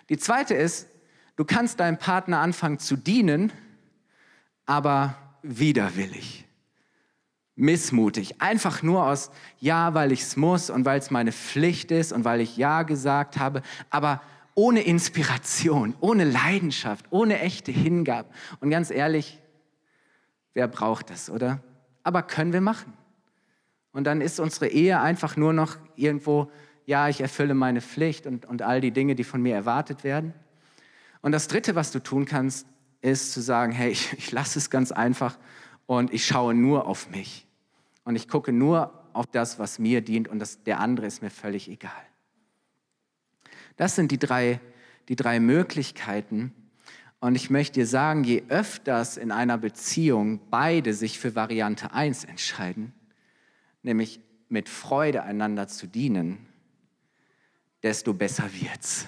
Die 0.10 0.18
zweite 0.18 0.56
ist, 0.56 0.88
du 1.36 1.46
kannst 1.46 1.80
deinem 1.80 1.98
Partner 1.98 2.40
anfangen 2.40 2.80
zu 2.80 2.96
dienen, 2.96 3.52
aber 4.66 5.16
widerwillig 5.42 6.46
missmutig. 7.56 8.42
Einfach 8.42 8.84
nur 8.84 9.06
aus 9.06 9.32
Ja, 9.60 9.94
weil 9.94 10.12
ich 10.12 10.22
es 10.22 10.36
muss 10.36 10.70
und 10.70 10.86
weil 10.86 11.00
es 11.00 11.12
meine 11.12 11.32
Pflicht 11.32 11.92
ist 11.92 12.12
und 12.12 12.26
weil 12.26 12.42
ich 12.42 12.58
Ja 12.58 12.84
gesagt 12.84 13.38
habe, 13.38 13.62
aber 13.90 14.22
ohne 14.54 14.82
Inspiration, 14.82 15.96
ohne 16.00 16.24
Leidenschaft, 16.24 17.06
ohne 17.10 17.40
echte 17.40 17.72
Hingabe. 17.72 18.30
Und 18.60 18.70
ganz 18.70 18.90
ehrlich, 18.90 19.42
wer 20.54 20.68
braucht 20.68 21.10
das, 21.10 21.30
oder? 21.30 21.62
Aber 22.04 22.24
können 22.24 22.54
wir 22.54 22.62
machen. 22.62 22.94
Und 23.92 24.06
dann 24.06 24.22
ist 24.22 24.40
unsere 24.40 24.68
Ehe 24.68 25.00
einfach 25.00 25.36
nur 25.36 25.54
noch 25.54 25.78
irgendwo, 25.96 26.52
ja, 26.86 27.10
ich 27.10 27.22
erfülle 27.22 27.54
meine 27.54 27.82
Pflicht 27.82 28.28
und, 28.28 28.46
und 28.46 28.62
all 28.62 28.80
die 28.82 28.92
Dinge, 28.92 29.16
die 29.16 29.24
von 29.24 29.42
mir 29.42 29.56
erwartet 29.56 30.04
werden. 30.04 30.34
Und 31.26 31.32
das 31.32 31.48
Dritte, 31.48 31.74
was 31.74 31.92
du 31.92 31.98
tun 31.98 32.26
kannst, 32.26 32.68
ist 33.02 33.34
zu 33.34 33.42
sagen, 33.42 33.72
hey, 33.72 33.90
ich, 33.90 34.14
ich 34.14 34.32
lasse 34.32 34.60
es 34.60 34.70
ganz 34.70 34.92
einfach 34.92 35.40
und 35.88 36.14
ich 36.14 36.24
schaue 36.24 36.54
nur 36.54 36.86
auf 36.86 37.10
mich 37.10 37.48
und 38.04 38.16
ich 38.16 38.28
gucke 38.28 38.52
nur 38.52 38.94
auf 39.14 39.26
das, 39.32 39.58
was 39.58 39.80
mir 39.80 40.02
dient 40.02 40.28
und 40.28 40.38
das, 40.38 40.62
der 40.62 40.80
andere 40.80 41.08
ist 41.08 41.24
mir 41.24 41.32
völlig 41.32 41.68
egal. 41.68 41.92
Das 43.76 43.96
sind 43.96 44.12
die 44.12 44.20
drei, 44.20 44.60
die 45.10 45.16
drei 45.16 45.40
Möglichkeiten. 45.40 46.54
Und 47.20 47.34
ich 47.34 47.50
möchte 47.50 47.80
dir 47.80 47.88
sagen, 47.88 48.24
je 48.24 48.44
öfters 48.50 49.18
in 49.18 49.32
einer 49.32 49.58
Beziehung 49.58 50.40
beide 50.52 50.94
sich 50.94 51.18
für 51.18 51.34
Variante 51.34 51.92
1 51.92 52.26
entscheiden, 52.26 52.94
nämlich 53.82 54.20
mit 54.48 54.70
Freude 54.70 55.24
einander 55.24 55.68
zu 55.68 55.88
dienen, 55.88 56.46
desto 57.82 58.14
besser 58.14 58.48
wird's. 58.54 59.08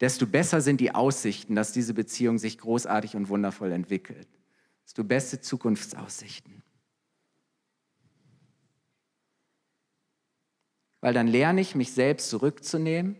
Desto 0.00 0.26
besser 0.26 0.60
sind 0.60 0.80
die 0.80 0.94
Aussichten, 0.94 1.54
dass 1.54 1.72
diese 1.72 1.94
Beziehung 1.94 2.38
sich 2.38 2.58
großartig 2.58 3.16
und 3.16 3.28
wundervoll 3.28 3.72
entwickelt. 3.72 4.28
Desto 4.84 5.04
beste 5.04 5.40
Zukunftsaussichten. 5.40 6.60
weil 11.00 11.14
dann 11.14 11.26
lerne 11.26 11.60
ich, 11.60 11.74
mich 11.74 11.92
selbst 11.92 12.30
zurückzunehmen. 12.30 13.16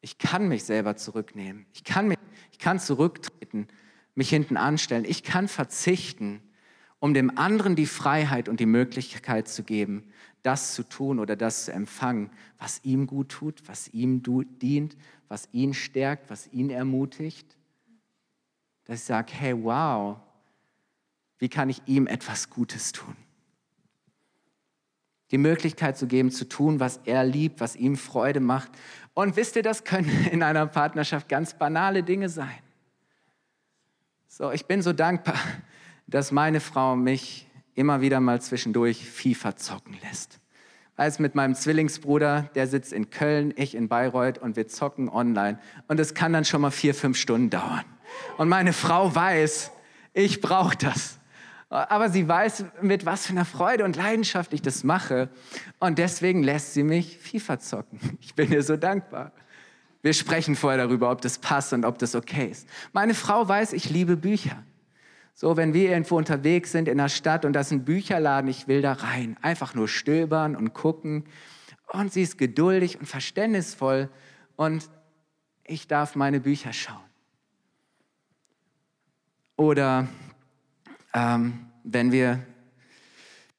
Ich 0.00 0.18
kann 0.18 0.48
mich 0.48 0.64
selber 0.64 0.96
zurücknehmen. 0.96 1.66
Ich 1.72 1.84
kann, 1.84 2.08
mich, 2.08 2.18
ich 2.52 2.58
kann 2.58 2.78
zurücktreten, 2.78 3.68
mich 4.14 4.30
hinten 4.30 4.56
anstellen. 4.56 5.04
Ich 5.04 5.22
kann 5.22 5.48
verzichten, 5.48 6.42
um 7.00 7.14
dem 7.14 7.36
anderen 7.36 7.74
die 7.74 7.86
Freiheit 7.86 8.48
und 8.48 8.60
die 8.60 8.66
Möglichkeit 8.66 9.48
zu 9.48 9.64
geben, 9.64 10.04
das 10.42 10.74
zu 10.74 10.82
tun 10.82 11.18
oder 11.18 11.34
das 11.34 11.64
zu 11.64 11.72
empfangen, 11.72 12.30
was 12.58 12.80
ihm 12.84 13.06
gut 13.06 13.30
tut, 13.30 13.68
was 13.68 13.88
ihm 13.88 14.22
dient, 14.22 14.96
was 15.28 15.48
ihn 15.52 15.74
stärkt, 15.74 16.30
was 16.30 16.46
ihn 16.52 16.70
ermutigt. 16.70 17.56
Dass 18.84 19.00
ich 19.00 19.04
sage, 19.04 19.32
hey, 19.32 19.54
wow, 19.62 20.18
wie 21.38 21.48
kann 21.48 21.68
ich 21.68 21.82
ihm 21.86 22.06
etwas 22.06 22.48
Gutes 22.50 22.92
tun? 22.92 23.16
die 25.30 25.38
Möglichkeit 25.38 25.96
zu 25.96 26.06
geben, 26.06 26.30
zu 26.30 26.48
tun, 26.48 26.80
was 26.80 27.00
er 27.04 27.24
liebt, 27.24 27.60
was 27.60 27.76
ihm 27.76 27.96
Freude 27.96 28.40
macht. 28.40 28.70
Und 29.14 29.36
wisst 29.36 29.56
ihr, 29.56 29.62
das 29.62 29.84
können 29.84 30.26
in 30.30 30.42
einer 30.42 30.66
Partnerschaft 30.66 31.28
ganz 31.28 31.54
banale 31.54 32.02
Dinge 32.02 32.28
sein. 32.28 32.58
So, 34.26 34.52
ich 34.52 34.66
bin 34.66 34.82
so 34.82 34.92
dankbar, 34.92 35.38
dass 36.10 36.32
meine 36.32 36.60
Frau 36.60 36.96
mich 36.96 37.48
immer 37.74 38.00
wieder 38.00 38.20
mal 38.20 38.40
zwischendurch 38.40 39.08
FIFA 39.08 39.56
zocken 39.56 39.96
lässt. 40.02 40.40
Als 40.96 41.18
mit 41.18 41.34
meinem 41.34 41.54
Zwillingsbruder, 41.54 42.50
der 42.54 42.66
sitzt 42.66 42.92
in 42.92 43.08
Köln, 43.08 43.54
ich 43.56 43.74
in 43.74 43.88
Bayreuth 43.88 44.38
und 44.38 44.56
wir 44.56 44.68
zocken 44.68 45.08
online. 45.08 45.58
Und 45.88 45.98
es 45.98 46.12
kann 46.12 46.32
dann 46.34 46.44
schon 46.44 46.60
mal 46.60 46.70
vier, 46.70 46.94
fünf 46.94 47.16
Stunden 47.16 47.48
dauern. 47.48 47.84
Und 48.36 48.48
meine 48.50 48.74
Frau 48.74 49.14
weiß, 49.14 49.70
ich 50.12 50.42
brauche 50.42 50.76
das. 50.76 51.18
Aber 51.70 52.10
sie 52.10 52.28
weiß, 52.28 52.64
mit 52.82 53.06
was 53.06 53.26
für 53.26 53.32
einer 53.32 53.44
Freude 53.44 53.84
und 53.84 53.96
Leidenschaft 53.96 54.52
ich 54.52 54.60
das 54.60 54.84
mache. 54.84 55.30
Und 55.78 55.98
deswegen 55.98 56.42
lässt 56.42 56.74
sie 56.74 56.82
mich 56.82 57.16
FIFA 57.18 57.60
zocken. 57.60 58.18
Ich 58.20 58.34
bin 58.34 58.52
ihr 58.52 58.62
so 58.62 58.76
dankbar. 58.76 59.32
Wir 60.02 60.12
sprechen 60.12 60.56
vorher 60.56 60.84
darüber, 60.84 61.10
ob 61.10 61.20
das 61.20 61.38
passt 61.38 61.72
und 61.72 61.84
ob 61.84 61.98
das 61.98 62.14
okay 62.14 62.48
ist. 62.50 62.68
Meine 62.92 63.14
Frau 63.14 63.48
weiß, 63.48 63.72
ich 63.72 63.88
liebe 63.88 64.16
Bücher. 64.16 64.64
So, 65.40 65.56
wenn 65.56 65.72
wir 65.72 65.88
irgendwo 65.88 66.18
unterwegs 66.18 66.70
sind 66.70 66.86
in 66.86 66.98
der 66.98 67.08
Stadt 67.08 67.46
und 67.46 67.54
das 67.54 67.68
ist 67.68 67.72
ein 67.72 67.86
Bücherladen, 67.86 68.50
ich 68.50 68.68
will 68.68 68.82
da 68.82 68.92
rein. 68.92 69.38
Einfach 69.40 69.74
nur 69.74 69.88
stöbern 69.88 70.54
und 70.54 70.74
gucken. 70.74 71.24
Und 71.86 72.12
sie 72.12 72.20
ist 72.20 72.36
geduldig 72.36 73.00
und 73.00 73.06
verständnisvoll 73.06 74.10
und 74.56 74.90
ich 75.64 75.88
darf 75.88 76.14
meine 76.14 76.40
Bücher 76.40 76.74
schauen. 76.74 77.00
Oder 79.56 80.08
ähm, 81.14 81.60
wenn 81.84 82.12
wir 82.12 82.44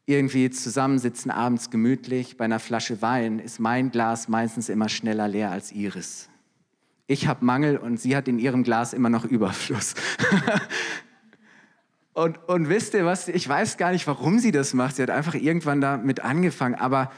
irgendwie 0.06 0.52
zusammensitzen, 0.52 1.32
abends 1.32 1.72
gemütlich 1.72 2.38
bei 2.38 2.46
einer 2.46 2.60
Flasche 2.60 3.02
Wein, 3.02 3.40
ist 3.40 3.60
mein 3.60 3.90
Glas 3.90 4.28
meistens 4.28 4.70
immer 4.70 4.88
schneller 4.88 5.28
leer 5.28 5.50
als 5.50 5.72
ihres. 5.72 6.30
Ich 7.08 7.26
habe 7.26 7.44
Mangel 7.44 7.78
und 7.78 8.00
sie 8.00 8.16
hat 8.16 8.28
in 8.28 8.38
ihrem 8.38 8.62
Glas 8.62 8.94
immer 8.94 9.10
noch 9.10 9.26
Überfluss. 9.26 9.96
und, 12.14 12.38
und 12.50 12.70
wisst 12.70 12.94
ihr 12.94 13.06
was, 13.06 13.28
ich 13.28 13.48
weiß 13.48 13.78
gar 13.78 13.92
nicht, 13.92 14.06
warum 14.08 14.40
sie 14.40 14.52
das 14.52 14.74
macht. 14.74 14.98
Sie 14.98 15.04
hat 15.04 15.10
einfach 15.10 15.36
irgendwann 15.36 15.80
damit 15.80 16.20
angefangen. 16.20 16.76
Aber 16.76 17.12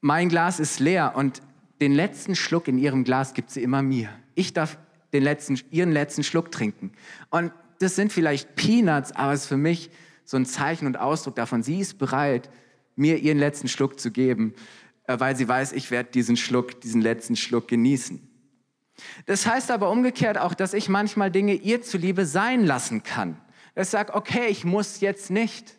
mein 0.00 0.28
Glas 0.28 0.60
ist 0.60 0.80
leer 0.80 1.12
und 1.14 1.42
den 1.80 1.92
letzten 1.92 2.34
Schluck 2.34 2.68
in 2.68 2.78
ihrem 2.78 3.04
Glas 3.04 3.34
gibt 3.34 3.50
sie 3.50 3.62
immer 3.62 3.82
mir. 3.82 4.08
Ich 4.34 4.52
darf 4.52 4.78
den 5.12 5.22
letzten, 5.22 5.60
ihren 5.70 5.92
letzten 5.92 6.24
Schluck 6.24 6.50
trinken. 6.50 6.92
Und 7.30 7.52
das 7.80 7.96
sind 7.96 8.12
vielleicht 8.12 8.54
Peanuts, 8.56 9.12
aber 9.12 9.32
es 9.32 9.42
ist 9.42 9.48
für 9.48 9.56
mich 9.56 9.90
so 10.24 10.36
ein 10.36 10.46
Zeichen 10.46 10.86
und 10.86 10.98
Ausdruck 10.98 11.34
davon. 11.34 11.62
Sie 11.62 11.80
ist 11.80 11.98
bereit, 11.98 12.48
mir 12.96 13.18
ihren 13.18 13.38
letzten 13.38 13.68
Schluck 13.68 14.00
zu 14.00 14.10
geben, 14.10 14.54
äh, 15.06 15.18
weil 15.18 15.36
sie 15.36 15.48
weiß, 15.48 15.72
ich 15.72 15.90
werde 15.90 16.10
diesen 16.10 16.36
Schluck, 16.36 16.80
diesen 16.80 17.02
letzten 17.02 17.36
Schluck 17.36 17.68
genießen. 17.68 18.20
Das 19.26 19.46
heißt 19.46 19.70
aber 19.70 19.90
umgekehrt 19.90 20.38
auch, 20.38 20.54
dass 20.54 20.74
ich 20.74 20.88
manchmal 20.88 21.30
Dinge 21.30 21.54
ihr 21.54 21.82
zuliebe 21.82 22.24
sein 22.24 22.64
lassen 22.64 23.02
kann. 23.02 23.36
Ich 23.74 23.88
sage, 23.88 24.14
okay, 24.14 24.46
ich 24.48 24.64
muss 24.64 25.00
jetzt 25.00 25.30
nicht 25.30 25.78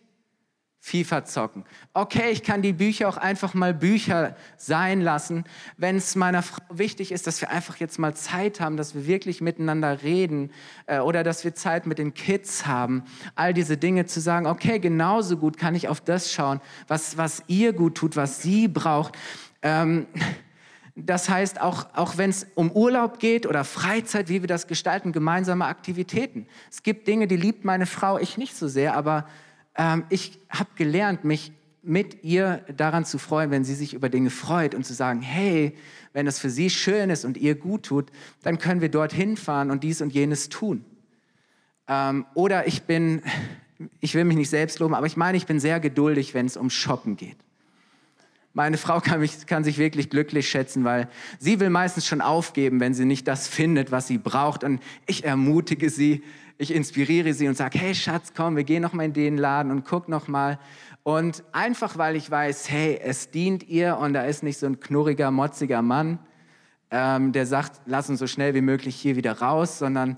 FIFA 0.86 1.24
zocken. 1.24 1.64
Okay, 1.94 2.32
ich 2.32 2.44
kann 2.44 2.62
die 2.62 2.74
Bücher 2.74 3.08
auch 3.08 3.16
einfach 3.16 3.54
mal 3.54 3.74
Bücher 3.74 4.36
sein 4.58 5.00
lassen, 5.00 5.46
wenn 5.78 5.96
es 5.96 6.16
meiner 6.18 6.44
Frau 6.44 6.62
wichtig 6.70 7.14
ist, 7.14 7.26
dass 7.26 7.40
wir 7.40 7.50
einfach 7.52 7.78
jetzt 7.78 8.00
mal 8.00 8.14
Zeit 8.16 8.60
haben, 8.60 8.76
dass 8.76 8.94
wir 8.94 9.08
wirklich 9.08 9.40
miteinander 9.40 10.04
reden 10.04 10.52
äh, 10.88 11.00
oder 11.00 11.24
dass 11.24 11.46
wir 11.46 11.56
Zeit 11.56 11.88
mit 11.88 12.00
den 12.00 12.14
Kids 12.14 12.66
haben. 12.66 13.04
All 13.36 13.54
diese 13.54 13.78
Dinge 13.78 14.08
zu 14.08 14.20
sagen, 14.20 14.46
okay, 14.46 14.78
genauso 14.78 15.38
gut 15.38 15.58
kann 15.58 15.74
ich 15.74 15.88
auf 15.88 16.02
das 16.02 16.34
schauen, 16.34 16.60
was, 16.90 17.16
was 17.16 17.44
ihr 17.48 17.72
gut 17.72 17.96
tut, 17.96 18.18
was 18.18 18.42
sie 18.42 18.68
braucht. 18.68 19.18
Ähm, 19.62 20.08
das 20.96 21.28
heißt, 21.28 21.60
auch, 21.60 21.88
auch 21.96 22.18
wenn 22.18 22.30
es 22.30 22.46
um 22.54 22.72
Urlaub 22.72 23.20
geht 23.20 23.48
oder 23.48 23.64
Freizeit, 23.64 24.30
wie 24.30 24.42
wir 24.42 24.48
das 24.48 24.68
gestalten, 24.68 25.12
gemeinsame 25.12 25.66
Aktivitäten. 25.66 26.46
Es 26.72 26.84
gibt 26.84 27.08
Dinge, 27.08 27.28
die 27.28 27.38
liebt 27.38 27.66
meine 27.66 27.88
Frau, 27.88 28.20
ich 28.20 28.38
nicht 28.38 28.56
so 28.56 28.68
sehr, 28.68 28.96
aber 28.96 29.28
ähm, 29.76 30.04
ich 30.10 30.40
habe 30.50 30.70
gelernt, 30.76 31.24
mich 31.24 31.52
mit 31.82 32.24
ihr 32.24 32.64
daran 32.78 33.06
zu 33.06 33.18
freuen, 33.18 33.52
wenn 33.52 33.66
sie 33.66 33.76
sich 33.76 33.94
über 33.94 34.08
Dinge 34.08 34.30
freut 34.30 34.76
und 34.76 34.86
zu 34.86 34.94
sagen, 34.94 35.22
hey, 35.22 35.76
wenn 36.14 36.28
es 36.28 36.40
für 36.40 36.50
sie 36.50 36.70
schön 36.70 37.10
ist 37.10 37.26
und 37.26 37.38
ihr 37.38 37.56
gut 37.56 37.84
tut, 37.84 38.12
dann 38.44 38.60
können 38.60 38.80
wir 38.80 38.90
dorthin 38.90 39.36
fahren 39.36 39.72
und 39.72 39.84
dies 39.84 40.00
und 40.02 40.14
jenes 40.14 40.48
tun. 40.48 40.86
Ähm, 41.88 42.26
oder 42.36 42.68
ich 42.68 42.84
bin, 42.84 43.24
ich 44.00 44.14
will 44.14 44.24
mich 44.26 44.38
nicht 44.38 44.50
selbst 44.50 44.80
loben, 44.80 44.94
aber 44.94 45.08
ich 45.08 45.18
meine, 45.18 45.38
ich 45.38 45.48
bin 45.48 45.60
sehr 45.60 45.80
geduldig, 45.80 46.34
wenn 46.34 46.46
es 46.46 46.56
um 46.56 46.70
Shoppen 46.70 47.18
geht. 47.18 47.38
Meine 48.56 48.78
Frau 48.78 49.00
kann, 49.00 49.20
mich, 49.20 49.48
kann 49.48 49.64
sich 49.64 49.80
wirklich 49.80 50.12
glücklich 50.12 50.48
schätzen, 50.48 50.84
weil 50.84 51.10
sie 51.40 51.60
will 51.60 51.72
meistens 51.72 52.06
schon 52.06 52.22
aufgeben, 52.22 52.80
wenn 52.80 52.94
sie 52.94 53.06
nicht 53.06 53.28
das 53.28 53.48
findet, 53.48 53.92
was 53.92 54.08
sie 54.08 54.20
braucht. 54.20 54.64
Und 54.64 54.82
ich 55.08 55.24
ermutige 55.24 55.90
sie, 55.90 56.24
ich 56.60 56.72
inspiriere 56.74 57.34
sie 57.34 57.48
und 57.48 57.58
sage, 57.58 57.80
hey 57.80 57.96
Schatz, 57.96 58.34
komm, 58.36 58.56
wir 58.56 58.64
gehen 58.64 58.84
noch 58.84 58.94
mal 58.94 59.06
in 59.06 59.14
den 59.14 59.38
Laden 59.38 59.72
und 59.72 59.86
guck 59.86 60.08
noch 60.08 60.28
mal. 60.28 60.60
Und 61.02 61.44
einfach, 61.52 61.98
weil 61.98 62.16
ich 62.16 62.30
weiß, 62.30 62.70
hey, 62.70 63.00
es 63.02 63.32
dient 63.32 63.68
ihr 63.68 63.98
und 63.98 64.14
da 64.14 64.24
ist 64.24 64.44
nicht 64.44 64.60
so 64.60 64.68
ein 64.68 64.80
knurriger, 64.80 65.32
motziger 65.32 65.82
Mann, 65.82 66.20
ähm, 66.92 67.32
der 67.32 67.48
sagt, 67.48 67.82
lass 67.88 68.08
uns 68.10 68.20
so 68.20 68.28
schnell 68.28 68.54
wie 68.54 68.62
möglich 68.62 68.96
hier 68.96 69.16
wieder 69.16 69.40
raus, 69.40 69.80
sondern 69.80 70.18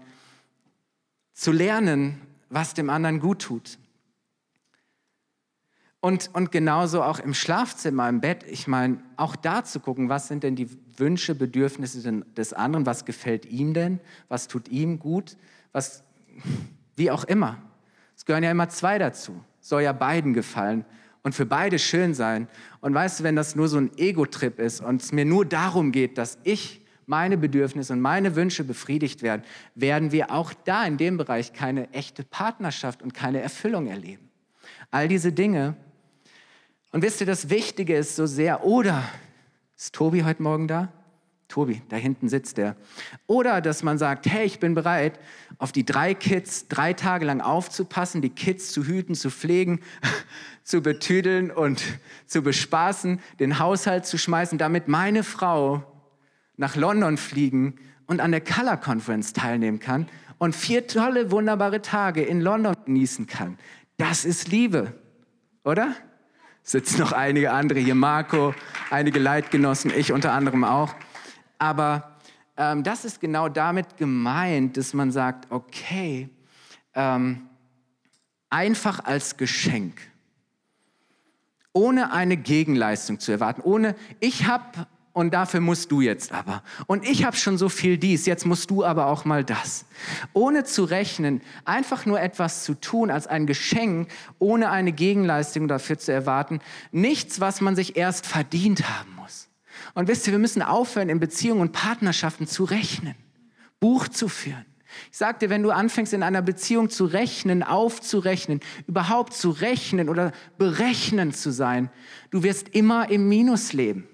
zu 1.34 1.54
lernen, 1.54 2.22
was 2.50 2.74
dem 2.74 2.90
anderen 2.90 3.22
gut 3.22 3.42
tut. 3.42 3.78
Und, 6.06 6.30
und 6.34 6.52
genauso 6.52 7.02
auch 7.02 7.18
im 7.18 7.34
Schlafzimmer, 7.34 8.08
im 8.08 8.22
Bett. 8.22 8.44
Ich 8.48 8.68
meine, 8.68 9.00
auch 9.18 9.36
da 9.36 9.64
zu 9.64 9.80
gucken, 9.80 10.08
was 10.08 10.28
sind 10.28 10.44
denn 10.44 10.56
die 10.56 10.70
Wünsche, 10.98 11.34
Bedürfnisse 11.34 12.22
des 12.38 12.54
anderen, 12.54 12.86
was 12.86 13.06
gefällt 13.06 13.48
ihm 13.48 13.74
denn, 13.74 14.00
was 14.28 14.48
tut 14.48 14.68
ihm 14.68 15.00
gut, 15.00 15.36
was 15.72 16.04
wie 16.96 17.10
auch 17.10 17.24
immer. 17.24 17.58
Es 18.16 18.24
gehören 18.24 18.44
ja 18.44 18.52
immer 18.52 18.70
zwei 18.70 19.00
dazu. 19.00 19.44
Soll 19.62 19.82
ja 19.82 19.94
beiden 19.94 20.36
gefallen 20.36 20.86
und 21.24 21.34
für 21.34 21.48
beide 21.48 21.80
schön 21.80 22.14
sein. 22.14 22.50
Und 22.82 22.94
weißt 22.94 23.22
du, 23.22 23.24
wenn 23.24 23.36
das 23.36 23.56
nur 23.56 23.68
so 23.68 23.80
ein 23.80 23.90
Ego-Trip 23.98 24.60
ist 24.60 24.82
und 24.82 25.02
es 25.02 25.12
mir 25.12 25.26
nur 25.26 25.44
darum 25.44 25.92
geht, 25.92 26.20
dass 26.20 26.38
ich 26.44 26.86
meine 27.08 27.36
Bedürfnisse 27.36 27.94
und 27.94 28.02
meine 28.02 28.36
Wünsche 28.36 28.64
befriedigt 28.64 29.24
werden, 29.24 29.42
werden 29.74 30.12
wir 30.12 30.30
auch 30.30 30.54
da 30.66 30.86
in 30.86 30.98
dem 30.98 31.18
Bereich 31.18 31.54
keine 31.54 31.92
echte 31.94 32.24
Partnerschaft 32.24 33.02
und 33.02 33.16
keine 33.16 33.42
Erfüllung 33.42 33.88
erleben. 33.88 34.30
All 34.92 35.08
diese 35.08 35.32
Dinge. 35.32 35.76
Und 36.96 37.02
wisst 37.02 37.20
ihr, 37.20 37.28
das 37.28 37.50
Wichtige 37.50 37.94
ist 37.98 38.16
so 38.16 38.26
sehr, 38.26 38.64
oder 38.64 39.04
ist 39.76 39.94
Tobi 39.94 40.24
heute 40.24 40.42
Morgen 40.42 40.70
da? 40.70 40.94
Tobi, 41.50 41.82
da 41.90 41.98
hinten 41.98 42.30
sitzt 42.30 42.58
der. 42.58 42.78
Oder 43.28 43.60
dass 43.60 43.84
man 43.84 43.98
sagt, 43.98 44.28
hey, 44.28 44.46
ich 44.46 44.62
bin 44.62 44.76
bereit, 44.76 45.20
auf 45.58 45.74
die 45.74 45.86
drei 45.86 46.14
Kids 46.14 46.70
drei 46.70 46.94
Tage 46.94 47.26
lang 47.26 47.42
aufzupassen, 47.42 48.22
die 48.22 48.30
Kids 48.30 48.72
zu 48.72 48.86
hüten, 48.86 49.14
zu 49.14 49.30
pflegen, 49.30 49.82
zu 50.64 50.80
betüdeln 50.80 51.52
und 51.52 51.84
zu 52.28 52.42
bespaßen, 52.42 53.20
den 53.42 53.60
Haushalt 53.60 54.06
zu 54.06 54.18
schmeißen, 54.18 54.58
damit 54.58 54.88
meine 54.88 55.24
Frau 55.24 55.84
nach 56.56 56.78
London 56.78 57.18
fliegen 57.18 57.76
und 58.06 58.22
an 58.22 58.32
der 58.32 58.40
Color 58.40 58.78
Conference 58.78 59.34
teilnehmen 59.34 59.82
kann 59.82 60.08
und 60.38 60.56
vier 60.56 60.88
tolle, 60.88 61.30
wunderbare 61.30 61.82
Tage 61.82 62.24
in 62.24 62.40
London 62.40 62.74
genießen 62.86 63.28
kann. 63.28 63.58
Das 63.98 64.24
ist 64.24 64.48
Liebe, 64.48 64.94
oder? 65.66 65.94
Sitzen 66.68 67.00
noch 67.00 67.12
einige 67.12 67.52
andere 67.52 67.80
hier, 67.80 67.94
Marco, 67.94 68.56
einige 68.90 69.20
Leitgenossen, 69.20 69.92
ich 69.96 70.12
unter 70.12 70.34
anderem 70.34 70.64
auch. 70.64 70.96
Aber 71.60 72.18
ähm, 72.58 72.82
das 72.82 73.06
ist 73.06 73.22
genau 73.22 73.50
damit 73.50 73.98
gemeint, 73.98 74.76
dass 74.76 74.96
man 74.96 75.12
sagt, 75.12 75.52
okay, 75.52 76.28
ähm, 76.96 77.48
einfach 78.50 79.06
als 79.06 79.38
Geschenk, 79.38 80.02
ohne 81.72 82.12
eine 82.12 82.36
Gegenleistung 82.36 83.20
zu 83.20 83.32
erwarten, 83.32 83.62
ohne 83.62 83.96
ich 84.20 84.48
habe 84.48 84.88
und 85.16 85.34
dafür 85.34 85.62
musst 85.62 85.94
du 85.94 86.02
jetzt 86.02 86.34
aber. 86.34 86.62
Und 86.88 87.08
ich 87.08 87.24
habe 87.24 87.38
schon 87.38 87.58
so 87.58 87.70
viel 87.70 87.98
dies, 87.98 88.26
jetzt 88.26 88.46
musst 88.46 88.70
du 88.70 88.84
aber 88.84 89.08
auch 89.08 89.24
mal 89.24 89.46
das. 89.46 89.86
Ohne 90.34 90.66
zu 90.66 90.84
rechnen, 90.84 91.42
einfach 91.64 92.06
nur 92.06 92.20
etwas 92.20 92.66
zu 92.66 92.74
tun 92.74 93.10
als 93.10 93.26
ein 93.26 93.48
Geschenk, 93.48 94.10
ohne 94.40 94.72
eine 94.72 94.92
Gegenleistung 94.92 95.70
dafür 95.70 95.98
zu 95.98 96.12
erwarten. 96.12 96.60
Nichts, 96.92 97.40
was 97.40 97.62
man 97.62 97.78
sich 97.78 97.96
erst 97.96 98.26
verdient 98.26 98.90
haben 98.90 99.16
muss. 99.16 99.48
Und 99.94 100.10
wisst 100.10 100.28
ihr, 100.28 100.34
wir 100.34 100.40
müssen 100.40 100.62
aufhören, 100.62 101.08
in 101.08 101.22
Beziehungen 101.22 101.62
und 101.62 101.72
Partnerschaften 101.72 102.46
zu 102.46 102.66
rechnen, 102.66 103.16
Buch 103.80 104.10
zu 104.10 104.28
führen. 104.28 104.66
Ich 105.14 105.18
sagte, 105.18 105.50
wenn 105.50 105.64
du 105.64 105.72
anfängst, 105.72 106.12
in 106.12 106.24
einer 106.24 106.42
Beziehung 106.42 106.90
zu 106.90 107.06
rechnen, 107.06 107.64
aufzurechnen, 107.64 108.60
überhaupt 108.86 109.34
zu 109.34 109.50
rechnen 109.52 110.10
oder 110.10 110.34
berechnen 110.58 111.34
zu 111.34 111.52
sein, 111.52 111.90
du 112.32 112.44
wirst 112.44 112.68
immer 112.76 113.10
im 113.10 113.30
Minus 113.30 113.72
leben. 113.72 114.10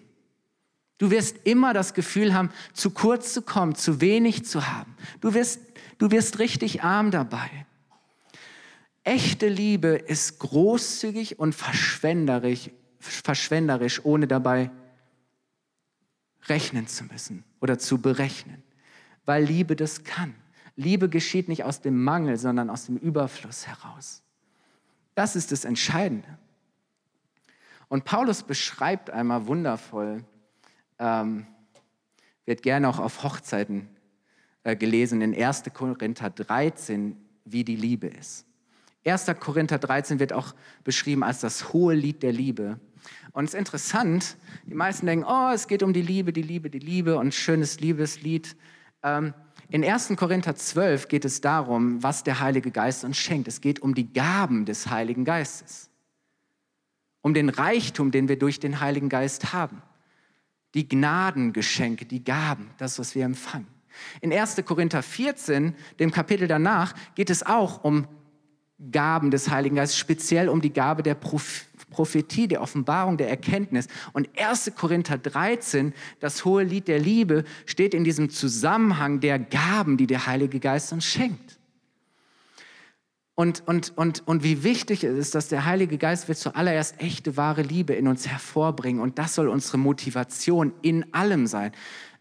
Du 1.01 1.09
wirst 1.09 1.37
immer 1.45 1.73
das 1.73 1.95
Gefühl 1.95 2.35
haben, 2.35 2.51
zu 2.73 2.91
kurz 2.91 3.33
zu 3.33 3.41
kommen, 3.41 3.73
zu 3.73 4.01
wenig 4.01 4.45
zu 4.45 4.67
haben. 4.67 4.95
Du 5.19 5.33
wirst, 5.33 5.59
du 5.97 6.11
wirst 6.11 6.37
richtig 6.37 6.83
arm 6.83 7.09
dabei. 7.09 7.49
Echte 9.03 9.49
Liebe 9.49 9.87
ist 9.87 10.37
großzügig 10.37 11.39
und 11.39 11.55
verschwenderisch, 11.55 12.69
verschwenderisch 12.99 14.05
ohne 14.05 14.27
dabei 14.27 14.69
rechnen 16.45 16.85
zu 16.85 17.05
müssen 17.05 17.45
oder 17.61 17.79
zu 17.79 17.99
berechnen, 17.99 18.61
weil 19.25 19.43
Liebe 19.43 19.75
das 19.75 20.03
kann. 20.03 20.35
Liebe 20.75 21.09
geschieht 21.09 21.49
nicht 21.49 21.63
aus 21.63 21.81
dem 21.81 22.03
Mangel, 22.03 22.37
sondern 22.37 22.69
aus 22.69 22.85
dem 22.85 22.97
Überfluss 22.97 23.65
heraus. 23.65 24.21
Das 25.15 25.35
ist 25.35 25.51
das 25.51 25.65
Entscheidende. 25.65 26.37
Und 27.87 28.05
Paulus 28.05 28.43
beschreibt 28.43 29.09
einmal 29.09 29.47
wundervoll, 29.47 30.25
ähm, 31.01 31.45
wird 32.45 32.61
gerne 32.61 32.87
auch 32.87 32.99
auf 32.99 33.23
Hochzeiten 33.23 33.89
äh, 34.63 34.75
gelesen 34.75 35.21
in 35.21 35.35
1. 35.35 35.63
Korinther 35.73 36.29
13, 36.29 37.17
wie 37.43 37.63
die 37.63 37.75
Liebe 37.75 38.07
ist. 38.07 38.45
1. 39.05 39.25
Korinther 39.39 39.79
13 39.79 40.19
wird 40.19 40.31
auch 40.31 40.53
beschrieben 40.83 41.23
als 41.23 41.39
das 41.39 41.73
hohe 41.73 41.95
Lied 41.95 42.21
der 42.21 42.31
Liebe. 42.31 42.79
Und 43.31 43.45
es 43.45 43.53
ist 43.53 43.59
interessant, 43.59 44.37
die 44.67 44.75
meisten 44.75 45.07
denken, 45.07 45.25
oh, 45.27 45.49
es 45.51 45.67
geht 45.67 45.81
um 45.81 45.91
die 45.91 46.03
Liebe, 46.03 46.31
die 46.31 46.43
Liebe, 46.43 46.69
die 46.69 46.79
Liebe 46.79 47.17
und 47.17 47.33
schönes 47.33 47.79
Liebeslied. 47.79 48.55
Ähm, 49.01 49.33
in 49.69 49.83
1. 49.83 50.13
Korinther 50.17 50.55
12 50.55 51.07
geht 51.07 51.25
es 51.25 51.41
darum, 51.41 52.03
was 52.03 52.23
der 52.23 52.39
Heilige 52.39 52.69
Geist 52.69 53.03
uns 53.03 53.17
schenkt. 53.17 53.47
Es 53.47 53.61
geht 53.61 53.79
um 53.79 53.95
die 53.95 54.13
Gaben 54.13 54.65
des 54.65 54.89
Heiligen 54.89 55.25
Geistes, 55.25 55.89
um 57.21 57.33
den 57.33 57.49
Reichtum, 57.49 58.11
den 58.11 58.27
wir 58.27 58.37
durch 58.37 58.59
den 58.59 58.81
Heiligen 58.81 59.09
Geist 59.09 59.53
haben, 59.53 59.81
die 60.73 60.87
Gnadengeschenke, 60.87 62.05
die 62.05 62.23
Gaben, 62.23 62.69
das, 62.77 62.97
was 62.99 63.15
wir 63.15 63.25
empfangen. 63.25 63.67
In 64.21 64.31
1. 64.31 64.63
Korinther 64.65 65.03
14, 65.03 65.75
dem 65.99 66.11
Kapitel 66.11 66.47
danach, 66.47 66.93
geht 67.15 67.29
es 67.29 67.45
auch 67.45 67.83
um 67.83 68.07
Gaben 68.91 69.29
des 69.29 69.49
Heiligen 69.49 69.75
Geistes, 69.75 69.99
speziell 69.99 70.49
um 70.49 70.61
die 70.61 70.73
Gabe 70.73 71.03
der 71.03 71.15
Prophetie. 71.15 72.47
Der 72.47 72.61
Offenbarung, 72.61 73.17
der 73.17 73.29
Erkenntnis. 73.29 73.87
Und 74.13 74.29
1. 74.39 74.71
Korinther 74.75 75.17
13, 75.17 75.93
das 76.19 76.45
hohe 76.45 76.63
Lied 76.63 76.87
der 76.87 76.99
Liebe, 76.99 77.43
steht 77.65 77.93
in 77.93 78.03
diesem 78.03 78.29
Zusammenhang 78.29 79.19
der 79.19 79.37
Gaben, 79.37 79.97
die 79.97 80.07
der 80.07 80.25
Heilige 80.25 80.59
Geist 80.59 80.93
uns 80.93 81.05
schenkt. 81.05 81.59
Und, 83.35 83.63
und, 83.65 83.97
und, 83.97 84.27
und 84.27 84.43
wie 84.43 84.63
wichtig 84.63 85.03
es 85.03 85.17
ist, 85.17 85.35
dass 85.35 85.47
der 85.47 85.65
Heilige 85.65 85.97
Geist 85.97 86.27
will 86.27 86.35
zuallererst 86.35 86.99
echte, 87.01 87.37
wahre 87.37 87.61
Liebe 87.61 87.93
in 87.93 88.07
uns 88.07 88.27
hervorbringen. 88.27 89.01
Und 89.01 89.17
das 89.17 89.35
soll 89.35 89.47
unsere 89.47 89.77
Motivation 89.77 90.73
in 90.81 91.13
allem 91.13 91.47
sein. 91.47 91.71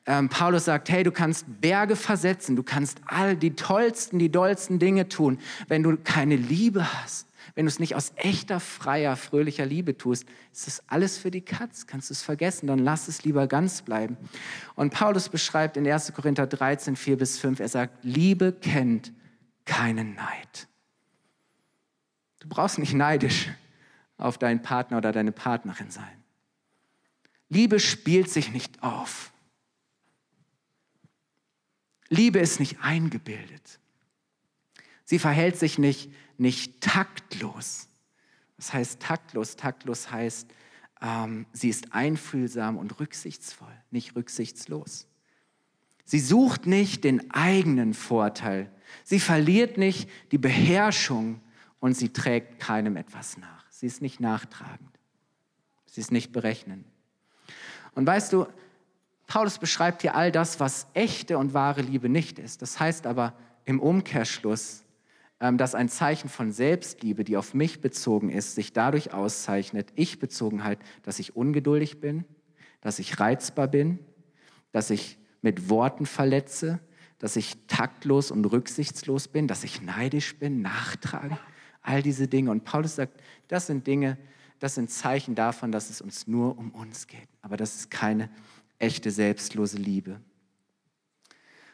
Ähm, 0.07 0.29
Paulus 0.29 0.65
sagt, 0.65 0.89
hey, 0.89 1.03
du 1.03 1.13
kannst 1.13 1.45
Berge 1.61 1.97
versetzen, 1.97 2.57
du 2.57 2.63
kannst 2.63 3.01
all 3.07 3.37
die 3.37 3.55
tollsten, 3.55 4.19
die 4.19 4.31
dollsten 4.31 4.79
Dinge 4.79 5.09
tun, 5.09 5.39
wenn 5.69 5.83
du 5.83 5.97
keine 5.97 6.37
Liebe 6.37 6.91
hast 7.03 7.27
wenn 7.55 7.67
du 7.67 7.69
es 7.69 7.79
nicht 7.79 7.95
aus 7.95 8.13
echter, 8.17 8.61
freier, 8.61 9.17
fröhlicher 9.17 9.67
Liebe 9.67 9.97
tust, 9.97 10.25
ist 10.53 10.67
das 10.67 10.83
alles 10.89 11.19
für 11.19 11.31
die 11.31 11.41
Katz. 11.41 11.87
Kannst 11.87 12.11
du 12.11 12.15
es 12.15 12.23
vergessen, 12.23 12.67
dann 12.67 12.79
lass 12.79 13.09
es 13.09 13.25
lieber 13.25 13.47
ganz 13.47 13.83
bleiben. 13.83 14.17
Und 14.77 14.93
Paulus 14.93 15.29
beschreibt 15.29 15.77
in 15.77 15.87
1. 15.87 16.13
Korinther 16.15 16.47
13, 16.47 16.97
4 16.97 17.17
bis 17.19 17.39
5, 17.39 17.61
er 17.61 17.69
sagt, 17.69 18.05
Liebe 18.05 18.53
kennt 18.53 19.13
keinen 19.65 20.15
Neid. 20.15 20.69
Du 22.41 22.49
brauchst 22.49 22.79
nicht 22.79 22.95
neidisch 22.95 23.49
auf 24.17 24.37
deinen 24.39 24.61
Partner 24.63 24.99
oder 24.99 25.13
deine 25.13 25.33
Partnerin 25.33 25.91
sein. 25.91 26.25
Liebe 27.49 27.81
spielt 27.81 28.31
sich 28.31 28.53
nicht 28.53 28.83
auf. 28.83 29.33
Liebe 32.09 32.39
ist 32.39 32.61
nicht 32.61 32.81
eingebildet. 32.81 33.79
Sie 35.05 35.19
verhält 35.19 35.57
sich 35.57 35.79
nicht, 35.79 36.13
nicht 36.39 36.81
taktlos. 36.81 37.89
Was 38.57 38.73
heißt 38.73 39.01
taktlos? 39.01 39.57
Taktlos 39.57 40.11
heißt, 40.11 40.49
ähm, 41.01 41.47
sie 41.53 41.69
ist 41.69 41.93
einfühlsam 41.93 42.77
und 42.77 43.01
rücksichtsvoll, 43.01 43.73
nicht 43.91 44.17
rücksichtslos. 44.17 45.07
Sie 46.05 46.21
sucht 46.21 46.67
nicht 46.67 47.05
den 47.05 47.31
eigenen 47.31 47.95
Vorteil. 47.95 48.71
Sie 49.05 49.21
verliert 49.21 49.79
nicht 49.79 50.09
die 50.33 50.39
Beherrschung 50.39 51.41
und 51.81 51.95
sie 51.95 52.13
trägt 52.13 52.61
keinem 52.61 52.97
etwas 52.97 53.37
nach. 53.39 53.65
Sie 53.71 53.87
ist 53.87 54.03
nicht 54.03 54.21
nachtragend. 54.21 54.99
Sie 55.87 56.01
ist 56.01 56.13
nicht 56.13 56.33
berechnend. 56.33 56.87
Und 57.95 58.07
weißt 58.07 58.33
du, 58.33 58.47
Paulus 59.27 59.59
beschreibt 59.59 60.03
hier 60.03 60.15
all 60.15 60.31
das, 60.31 60.61
was 60.61 60.87
echte 60.95 61.39
und 61.39 61.55
wahre 61.55 61.83
Liebe 61.83 62.09
nicht 62.09 62.39
ist. 62.39 62.63
Das 62.63 62.79
heißt 62.79 63.07
aber 63.07 63.35
im 63.65 63.81
Umkehrschluss, 63.81 64.85
ähm, 65.41 65.57
dass 65.57 65.75
ein 65.75 65.89
Zeichen 65.89 66.29
von 66.29 66.53
Selbstliebe, 66.53 67.25
die 67.25 67.37
auf 67.37 67.55
mich 67.55 67.81
bezogen 67.81 68.31
ist, 68.31 68.55
sich 68.55 68.73
dadurch 68.73 69.13
auszeichnet, 69.15 69.93
ich 69.95 70.19
bezogen 70.19 70.65
halt, 70.65 70.79
dass 71.03 71.19
ich 71.19 71.35
ungeduldig 71.35 72.01
bin, 72.01 72.25
dass 72.81 72.99
ich 72.99 73.19
reizbar 73.19 73.69
bin, 73.69 73.99
dass 74.73 74.91
ich 74.91 75.19
mit 75.43 75.71
Worten 75.71 76.07
verletze, 76.07 76.81
dass 77.19 77.37
ich 77.37 77.57
taktlos 77.67 78.31
und 78.31 78.45
rücksichtslos 78.45 79.29
bin, 79.29 79.47
dass 79.47 79.65
ich 79.65 79.83
neidisch 79.83 80.39
bin, 80.39 80.61
nachtrage, 80.63 81.39
all 81.83 82.03
diese 82.03 82.29
Dinge. 82.29 82.51
Und 82.51 82.65
Paulus 82.65 82.97
sagt, 82.97 83.21
das 83.49 83.67
sind 83.67 83.87
Dinge, 83.87 84.19
das 84.59 84.75
sind 84.75 84.91
Zeichen 84.91 85.35
davon, 85.35 85.73
dass 85.73 85.91
es 85.91 86.01
uns 86.01 86.27
nur 86.27 86.59
um 86.59 86.71
uns 86.71 87.07
geht. 87.07 87.29
Aber 87.43 87.57
das 87.57 87.77
ist 87.77 87.91
keine 87.91 88.31
echte 88.79 89.11
selbstlose 89.11 89.79
Liebe. 89.79 90.21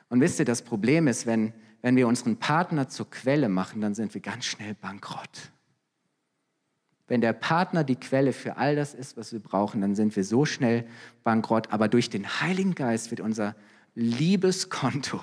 Und 0.08 0.20
wisst 0.20 0.38
ihr, 0.38 0.44
das 0.44 0.62
Problem 0.62 1.08
ist, 1.08 1.26
wenn, 1.26 1.52
wenn 1.82 1.96
wir 1.96 2.06
unseren 2.06 2.36
Partner 2.36 2.88
zur 2.88 3.10
Quelle 3.10 3.48
machen, 3.48 3.80
dann 3.80 3.94
sind 3.94 4.14
wir 4.14 4.20
ganz 4.20 4.44
schnell 4.44 4.74
bankrott. 4.74 5.50
Wenn 7.08 7.20
der 7.20 7.32
Partner 7.32 7.84
die 7.84 7.96
Quelle 7.96 8.32
für 8.32 8.56
all 8.56 8.74
das 8.74 8.94
ist, 8.94 9.16
was 9.16 9.32
wir 9.32 9.40
brauchen, 9.40 9.80
dann 9.80 9.94
sind 9.94 10.14
wir 10.16 10.24
so 10.24 10.44
schnell 10.44 10.86
bankrott. 11.22 11.72
Aber 11.72 11.88
durch 11.88 12.10
den 12.10 12.40
Heiligen 12.40 12.74
Geist 12.74 13.10
wird 13.10 13.20
unser 13.20 13.54
Liebeskonto 13.94 15.20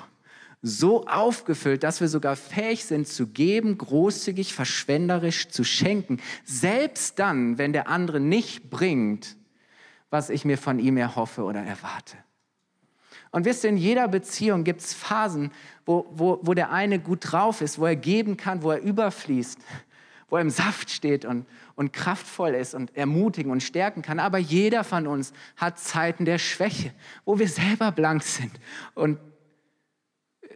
so 0.65 1.05
aufgefüllt, 1.05 1.83
dass 1.83 1.99
wir 1.99 2.07
sogar 2.07 2.37
fähig 2.37 2.85
sind 2.85 3.05
zu 3.05 3.27
geben, 3.27 3.77
großzügig, 3.77 4.53
verschwenderisch 4.53 5.49
zu 5.49 5.65
schenken, 5.65 6.21
selbst 6.45 7.19
dann, 7.19 7.57
wenn 7.57 7.73
der 7.73 7.89
andere 7.89 8.21
nicht 8.21 8.69
bringt, 8.69 9.35
was 10.09 10.29
ich 10.29 10.45
mir 10.45 10.57
von 10.57 10.79
ihm 10.79 10.95
erhoffe 10.95 11.43
oder 11.43 11.61
erwarte. 11.61 12.15
Und 13.31 13.43
wisst 13.43 13.65
ihr, 13.65 13.71
in 13.71 13.77
jeder 13.77 14.07
Beziehung 14.07 14.63
gibt 14.63 14.79
es 14.79 14.93
Phasen, 14.93 15.51
wo, 15.85 16.05
wo, 16.11 16.39
wo 16.43 16.53
der 16.53 16.71
eine 16.71 16.97
gut 16.97 17.31
drauf 17.31 17.59
ist, 17.59 17.77
wo 17.77 17.85
er 17.85 17.97
geben 17.97 18.37
kann, 18.37 18.63
wo 18.63 18.71
er 18.71 18.81
überfließt, 18.81 19.59
wo 20.29 20.37
er 20.37 20.43
im 20.43 20.49
Saft 20.49 20.91
steht 20.91 21.25
und, 21.25 21.45
und 21.75 21.91
kraftvoll 21.91 22.51
ist 22.51 22.73
und 22.73 22.95
ermutigen 22.95 23.51
und 23.51 23.61
stärken 23.61 24.01
kann. 24.01 24.19
Aber 24.19 24.37
jeder 24.37 24.85
von 24.85 25.07
uns 25.07 25.33
hat 25.57 25.77
Zeiten 25.77 26.23
der 26.23 26.37
Schwäche, 26.37 26.93
wo 27.25 27.37
wir 27.37 27.49
selber 27.49 27.91
blank 27.91 28.23
sind 28.23 28.51
und 28.93 29.17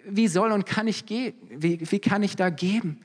wie 0.10 0.28
soll 0.28 0.52
und 0.52 0.66
kann 0.66 0.88
ich 0.88 1.06
gehen? 1.06 1.36
Wie, 1.50 1.80
wie 1.92 2.00
kann 2.00 2.24
ich 2.24 2.36
da 2.36 2.50
geben? 2.50 3.02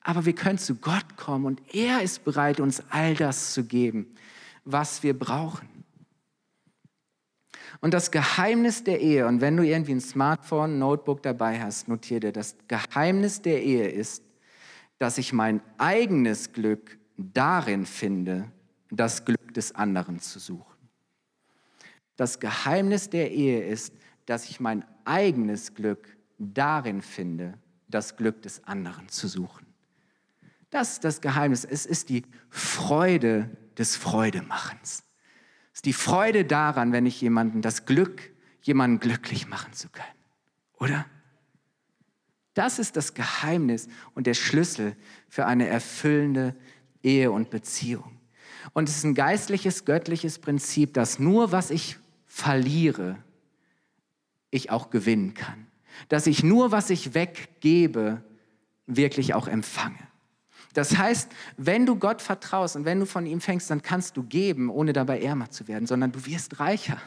Aber 0.00 0.24
wir 0.24 0.34
können 0.34 0.58
zu 0.58 0.76
Gott 0.76 1.16
kommen 1.16 1.46
und 1.46 1.62
er 1.74 2.02
ist 2.02 2.24
bereit, 2.24 2.60
uns 2.60 2.82
all 2.90 3.14
das 3.14 3.54
zu 3.54 3.64
geben, 3.64 4.14
was 4.64 5.02
wir 5.02 5.18
brauchen. 5.18 5.68
Und 7.80 7.94
das 7.94 8.10
Geheimnis 8.10 8.84
der 8.84 9.00
Ehe, 9.00 9.26
und 9.26 9.40
wenn 9.40 9.56
du 9.56 9.64
irgendwie 9.64 9.92
ein 9.92 10.00
Smartphone, 10.00 10.74
ein 10.74 10.78
Notebook 10.78 11.22
dabei 11.22 11.60
hast, 11.60 11.88
notiere 11.88 12.20
dir, 12.20 12.32
das 12.32 12.56
Geheimnis 12.68 13.42
der 13.42 13.62
Ehe 13.62 13.88
ist, 13.88 14.22
dass 14.98 15.18
ich 15.18 15.32
mein 15.32 15.60
eigenes 15.78 16.52
Glück 16.52 16.98
darin 17.16 17.86
finde, 17.86 18.50
das 18.90 19.24
Glück 19.24 19.54
des 19.54 19.74
anderen 19.74 20.20
zu 20.20 20.38
suchen. 20.38 20.76
Das 22.16 22.38
Geheimnis 22.38 23.10
der 23.10 23.32
Ehe 23.32 23.64
ist, 23.64 23.94
dass 24.26 24.48
ich 24.48 24.60
mein 24.60 24.84
eigenes 25.04 25.74
Glück 25.74 26.16
darin 26.42 27.02
finde, 27.02 27.54
das 27.88 28.16
Glück 28.16 28.42
des 28.42 28.64
anderen 28.64 29.08
zu 29.08 29.28
suchen. 29.28 29.66
Das 30.70 30.94
ist 30.94 31.04
das 31.04 31.20
Geheimnis. 31.20 31.64
Es 31.64 31.86
ist 31.86 32.08
die 32.08 32.24
Freude 32.48 33.50
des 33.78 33.96
Freudemachens. 33.96 35.04
Es 35.72 35.78
ist 35.78 35.84
die 35.84 35.92
Freude 35.92 36.44
daran, 36.44 36.92
wenn 36.92 37.06
ich 37.06 37.20
jemanden 37.20 37.62
das 37.62 37.84
Glück, 37.84 38.30
jemanden 38.62 38.98
glücklich 38.98 39.46
machen 39.46 39.72
zu 39.72 39.88
können. 39.88 40.06
Oder? 40.78 41.06
Das 42.54 42.78
ist 42.78 42.96
das 42.96 43.14
Geheimnis 43.14 43.88
und 44.14 44.26
der 44.26 44.34
Schlüssel 44.34 44.96
für 45.28 45.46
eine 45.46 45.66
erfüllende 45.66 46.54
Ehe 47.02 47.30
und 47.30 47.50
Beziehung. 47.50 48.20
Und 48.72 48.88
es 48.88 48.98
ist 48.98 49.04
ein 49.04 49.14
geistliches, 49.14 49.84
göttliches 49.84 50.38
Prinzip, 50.38 50.94
dass 50.94 51.18
nur 51.18 51.52
was 51.52 51.70
ich 51.70 51.98
verliere, 52.26 53.18
ich 54.50 54.70
auch 54.70 54.90
gewinnen 54.90 55.34
kann 55.34 55.66
dass 56.08 56.26
ich 56.26 56.42
nur, 56.42 56.72
was 56.72 56.90
ich 56.90 57.14
weggebe, 57.14 58.22
wirklich 58.86 59.34
auch 59.34 59.48
empfange. 59.48 59.98
Das 60.74 60.96
heißt, 60.96 61.30
wenn 61.56 61.84
du 61.84 61.96
Gott 61.96 62.22
vertraust 62.22 62.76
und 62.76 62.84
wenn 62.84 63.00
du 63.00 63.06
von 63.06 63.26
ihm 63.26 63.40
fängst, 63.40 63.70
dann 63.70 63.82
kannst 63.82 64.16
du 64.16 64.22
geben, 64.22 64.70
ohne 64.70 64.92
dabei 64.92 65.20
ärmer 65.20 65.50
zu 65.50 65.68
werden, 65.68 65.86
sondern 65.86 66.12
du 66.12 66.24
wirst 66.24 66.60
reicher. 66.60 66.98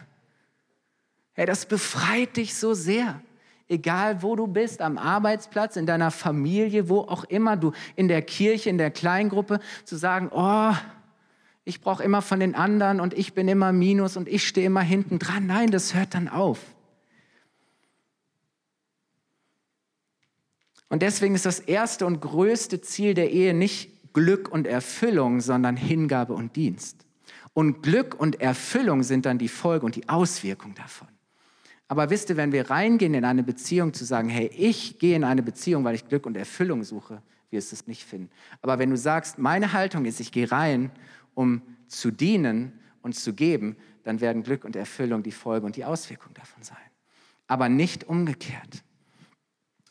Hey, 1.34 1.46
das 1.46 1.66
befreit 1.66 2.38
dich 2.38 2.56
so 2.56 2.74
sehr. 2.74 3.22
Egal 3.68 4.22
wo 4.22 4.36
du 4.36 4.46
bist, 4.46 4.82
am 4.82 5.00
Arbeitsplatz, 5.00 5.76
in 5.76 5.88
deiner 5.88 6.12
Familie, 6.12 6.88
wo 6.88 7.00
auch 7.02 7.24
immer 7.24 7.58
du, 7.58 7.72
in 7.96 8.08
der 8.08 8.22
Kirche, 8.22 8.70
in 8.70 8.78
der 8.78 8.92
Kleingruppe, 8.92 9.60
zu 9.84 9.96
sagen, 9.96 10.30
oh, 10.32 10.74
ich 11.64 11.82
brauche 11.82 12.04
immer 12.04 12.22
von 12.22 12.40
den 12.40 12.54
anderen 12.54 13.00
und 13.00 13.16
ich 13.16 13.34
bin 13.34 13.48
immer 13.48 13.72
Minus 13.72 14.18
und 14.18 14.28
ich 14.28 14.48
stehe 14.48 14.68
immer 14.68 14.82
hinten 14.82 15.18
dran. 15.18 15.48
Nein, 15.48 15.72
das 15.72 15.96
hört 15.96 16.14
dann 16.14 16.30
auf. 16.30 16.60
Und 20.96 21.02
deswegen 21.02 21.36
ist 21.36 21.46
das 21.46 21.60
erste 21.60 22.06
und 22.06 22.22
größte 22.22 22.80
Ziel 22.80 23.16
der 23.16 23.30
Ehe 23.30 23.54
nicht 23.54 24.14
Glück 24.14 24.48
und 24.48 24.66
Erfüllung, 24.66 25.42
sondern 25.42 25.76
Hingabe 25.76 26.32
und 26.32 26.56
Dienst. 26.56 27.06
Und 27.54 27.84
Glück 27.84 28.18
und 28.18 28.40
Erfüllung 28.40 29.04
sind 29.04 29.26
dann 29.26 29.38
die 29.38 29.50
Folge 29.50 29.86
und 29.86 29.98
die 29.98 30.08
Auswirkung 30.08 30.74
davon. 30.74 31.10
Aber 31.90 32.10
wisst 32.12 32.30
ihr, 32.30 32.38
wenn 32.38 32.54
wir 32.54 32.70
reingehen 32.70 33.14
in 33.14 33.26
eine 33.26 33.44
Beziehung 33.44 33.94
zu 33.94 34.06
sagen, 34.06 34.30
hey, 34.30 34.50
ich 34.56 34.98
gehe 34.98 35.18
in 35.18 35.26
eine 35.26 35.44
Beziehung, 35.44 35.84
weil 35.84 35.96
ich 35.96 36.08
Glück 36.08 36.26
und 36.26 36.38
Erfüllung 36.38 36.86
suche, 36.86 37.22
wirst 37.50 37.74
du 37.74 37.76
es 37.76 37.88
nicht 37.88 38.06
finden. 38.06 38.30
Aber 38.62 38.80
wenn 38.80 38.90
du 38.90 38.96
sagst, 38.96 39.38
meine 39.38 39.74
Haltung 39.74 40.06
ist, 40.06 40.22
ich 40.22 40.32
gehe 40.32 40.50
rein, 40.50 40.92
um 41.34 41.62
zu 41.90 42.10
dienen 42.10 42.72
und 43.02 43.18
zu 43.18 43.34
geben, 43.34 43.76
dann 44.06 44.22
werden 44.22 44.44
Glück 44.44 44.64
und 44.64 44.78
Erfüllung 44.78 45.24
die 45.24 45.34
Folge 45.34 45.66
und 45.66 45.76
die 45.76 45.84
Auswirkung 45.84 46.34
davon 46.36 46.64
sein. 46.64 46.78
Aber 47.48 47.68
nicht 47.68 48.06
umgekehrt. 48.06 48.86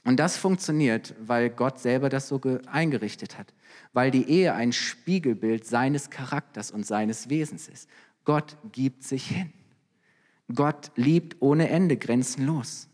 Und 0.05 0.19
das 0.21 0.37
funktioniert, 0.37 1.15
weil 1.19 1.49
Gott 1.49 1.79
selber 1.79 2.11
das 2.11 2.29
so 2.29 2.41
eingerichtet 2.67 3.39
hat, 3.39 3.55
weil 3.95 4.11
die 4.11 4.29
Ehe 4.29 4.55
ein 4.55 4.73
Spiegelbild 4.73 5.67
seines 5.67 6.11
Charakters 6.11 6.71
und 6.71 6.87
seines 6.87 7.31
Wesens 7.31 7.69
ist. 7.69 7.89
Gott 8.25 8.57
gibt 8.73 9.03
sich 9.03 9.27
hin. 9.27 9.53
Gott 10.55 10.93
liebt 10.95 11.37
ohne 11.41 11.71
Ende 11.71 11.97
grenzenlos. 11.97 12.89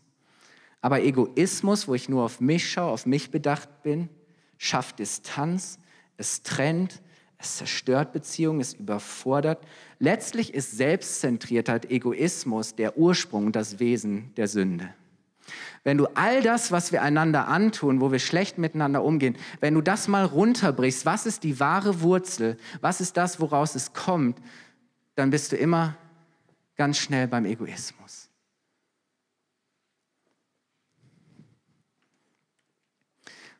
Aber 0.79 1.01
Egoismus, 1.01 1.87
wo 1.87 1.95
ich 1.95 2.07
nur 2.07 2.23
auf 2.23 2.39
mich 2.39 2.69
schaue, 2.69 2.91
auf 2.91 3.05
mich 3.05 3.29
bedacht 3.29 3.83
bin, 3.83 4.09
schafft 4.57 4.99
Distanz, 4.99 5.79
es 6.17 6.43
trennt, 6.43 7.01
es 7.37 7.57
zerstört 7.57 8.13
Beziehungen, 8.13 8.61
es 8.61 8.73
überfordert. 8.73 9.65
Letztlich 9.99 10.53
ist 10.53 10.71
Selbstzentriertheit, 10.71 11.91
Egoismus 11.91 12.75
der 12.75 12.97
Ursprung 12.97 13.47
und 13.47 13.55
das 13.55 13.79
Wesen 13.79 14.33
der 14.37 14.47
Sünde. 14.47 14.93
Wenn 15.83 15.97
du 15.97 16.05
all 16.15 16.43
das, 16.43 16.71
was 16.71 16.91
wir 16.91 17.01
einander 17.01 17.47
antun, 17.47 18.01
wo 18.01 18.11
wir 18.11 18.19
schlecht 18.19 18.57
miteinander 18.59 19.03
umgehen, 19.03 19.35
wenn 19.59 19.73
du 19.73 19.81
das 19.81 20.07
mal 20.07 20.25
runterbrichst, 20.25 21.05
was 21.05 21.25
ist 21.25 21.43
die 21.43 21.59
wahre 21.59 22.01
Wurzel, 22.01 22.57
was 22.81 23.01
ist 23.01 23.17
das, 23.17 23.39
woraus 23.39 23.73
es 23.73 23.93
kommt, 23.93 24.39
dann 25.15 25.31
bist 25.31 25.51
du 25.51 25.55
immer 25.55 25.97
ganz 26.75 26.97
schnell 26.97 27.27
beim 27.27 27.45
Egoismus. 27.45 28.29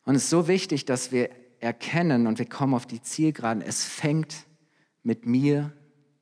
Und 0.05 0.15
es 0.15 0.24
ist 0.24 0.30
so 0.30 0.47
wichtig, 0.47 0.86
dass 0.86 1.11
wir 1.11 1.30
erkennen 1.59 2.28
und 2.28 2.39
wir 2.39 2.47
kommen 2.47 2.74
auf 2.74 2.86
die 2.86 3.01
Zielgeraden, 3.01 3.61
es 3.61 3.84
fängt 3.84 4.45
mit 5.03 5.26
mir 5.26 5.72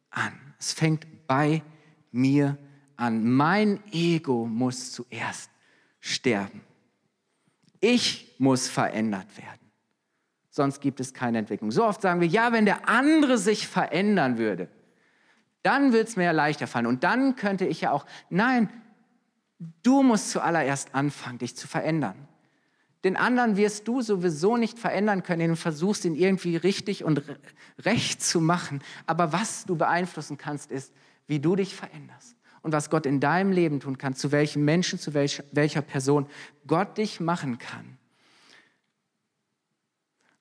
an. 0.09 0.33
Es 0.59 0.73
fängt 0.73 1.27
bei 1.27 1.61
mir 2.11 2.57
an. 2.97 3.29
Mein 3.31 3.81
Ego 3.91 4.45
muss 4.45 4.91
zuerst 4.91 5.49
sterben. 5.99 6.61
Ich 7.79 8.35
muss 8.39 8.67
verändert 8.67 9.37
werden. 9.37 9.59
sonst 10.51 10.81
gibt 10.81 10.99
es 10.99 11.13
keine 11.13 11.37
Entwicklung. 11.37 11.71
So 11.71 11.85
oft 11.85 12.01
sagen 12.01 12.19
wir, 12.19 12.27
ja, 12.27 12.51
wenn 12.51 12.65
der 12.65 12.89
andere 12.89 13.37
sich 13.37 13.67
verändern 13.67 14.37
würde, 14.37 14.67
dann 15.63 15.93
wird 15.93 16.09
es 16.09 16.15
mir 16.17 16.25
ja 16.25 16.31
leichter 16.31 16.67
fallen. 16.67 16.85
Und 16.85 17.03
dann 17.03 17.35
könnte 17.37 17.65
ich 17.65 17.81
ja 17.81 17.91
auch, 17.91 18.05
nein, 18.29 18.69
du 19.83 20.03
musst 20.03 20.31
zuallererst 20.31 20.95
anfangen, 20.95 21.37
dich 21.37 21.55
zu 21.55 21.67
verändern. 21.67 22.27
Den 23.05 23.15
anderen 23.15 23.55
wirst 23.55 23.87
du 23.87 24.01
sowieso 24.01 24.57
nicht 24.57 24.77
verändern 24.77 25.23
können, 25.23 25.41
wenn 25.41 25.49
du 25.51 25.55
versuchst, 25.55 26.03
ihn 26.03 26.15
irgendwie 26.15 26.57
richtig 26.57 27.05
und 27.05 27.23
recht 27.79 28.21
zu 28.21 28.41
machen. 28.41 28.81
Aber 29.05 29.31
was 29.31 29.65
du 29.65 29.77
beeinflussen 29.77 30.37
kannst, 30.37 30.71
ist, 30.71 30.93
wie 31.27 31.39
du 31.39 31.55
dich 31.55 31.73
veränderst 31.75 32.38
und 32.61 32.71
was 32.71 32.89
Gott 32.89 33.05
in 33.05 33.19
deinem 33.19 33.51
Leben 33.51 33.79
tun 33.79 33.97
kann, 33.97 34.15
zu 34.15 34.31
welchem 34.31 34.65
Menschen, 34.65 34.99
zu 34.99 35.13
welcher, 35.13 35.43
welcher 35.51 35.81
Person 35.81 36.27
Gott 36.67 36.97
dich 36.97 37.19
machen 37.19 37.57
kann. 37.57 37.97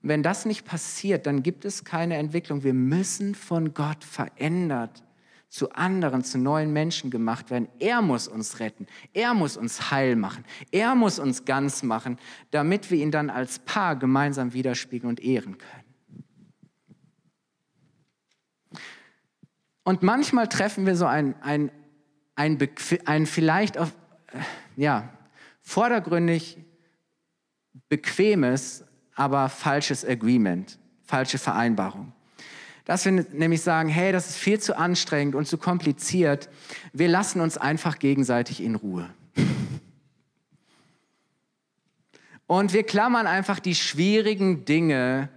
Und 0.03 0.11
wenn 0.11 0.23
das 0.23 0.45
nicht 0.47 0.65
passiert, 0.65 1.27
dann 1.27 1.43
gibt 1.43 1.65
es 1.65 1.85
keine 1.85 2.17
Entwicklung. 2.17 2.63
Wir 2.63 2.75
müssen 2.75 3.35
von 3.35 3.75
Gott 3.75 4.05
verändert 4.05 5.03
zu 5.49 5.73
anderen, 5.73 6.25
zu 6.25 6.39
neuen 6.39 6.73
Menschen 6.73 7.11
gemacht 7.11 7.51
werden. 7.51 7.69
Er 7.79 8.03
muss 8.03 8.29
uns 8.29 8.61
retten. 8.61 8.87
Er 9.15 9.35
muss 9.35 9.57
uns 9.57 9.91
heil 9.91 10.15
machen. 10.15 10.45
Er 10.71 10.95
muss 10.95 11.19
uns 11.19 11.45
ganz 11.47 11.83
machen, 11.83 12.19
damit 12.51 12.91
wir 12.91 12.99
ihn 12.99 13.11
dann 13.11 13.31
als 13.31 13.59
Paar 13.59 13.97
gemeinsam 13.97 14.53
widerspiegeln 14.53 15.09
und 15.09 15.21
ehren 15.21 15.57
können. 15.57 15.85
Und 19.85 20.03
manchmal 20.03 20.49
treffen 20.49 20.85
wir 20.85 20.97
so 20.97 21.07
ein, 21.07 21.35
ein, 21.41 21.71
ein, 22.39 22.57
ein 23.05 23.27
vielleicht 23.27 23.77
auf, 23.79 23.93
äh, 24.33 24.39
ja, 24.77 25.09
vordergründig 25.61 26.59
bequemes, 27.89 28.85
aber 29.15 29.49
falsches 29.49 30.05
Agreement, 30.05 30.79
falsche 31.03 31.39
Vereinbarung. 31.39 32.13
Dass 32.85 33.05
wir 33.05 33.13
nämlich 33.33 33.61
sagen, 33.63 33.89
hey, 33.89 34.13
das 34.13 34.31
ist 34.31 34.37
viel 34.37 34.61
zu 34.61 34.79
anstrengend 34.79 35.35
und 35.35 35.47
zu 35.49 35.59
kompliziert. 35.59 36.49
Wir 36.93 37.09
lassen 37.09 37.41
uns 37.41 37.59
einfach 37.59 37.99
gegenseitig 37.99 38.63
in 38.63 38.77
Ruhe. 38.77 39.11
Und 42.47 42.73
wir 42.73 42.85
klammern 42.85 43.27
einfach 43.27 43.59
die 43.59 43.75
schwierigen 43.75 44.65
Dinge 44.65 45.29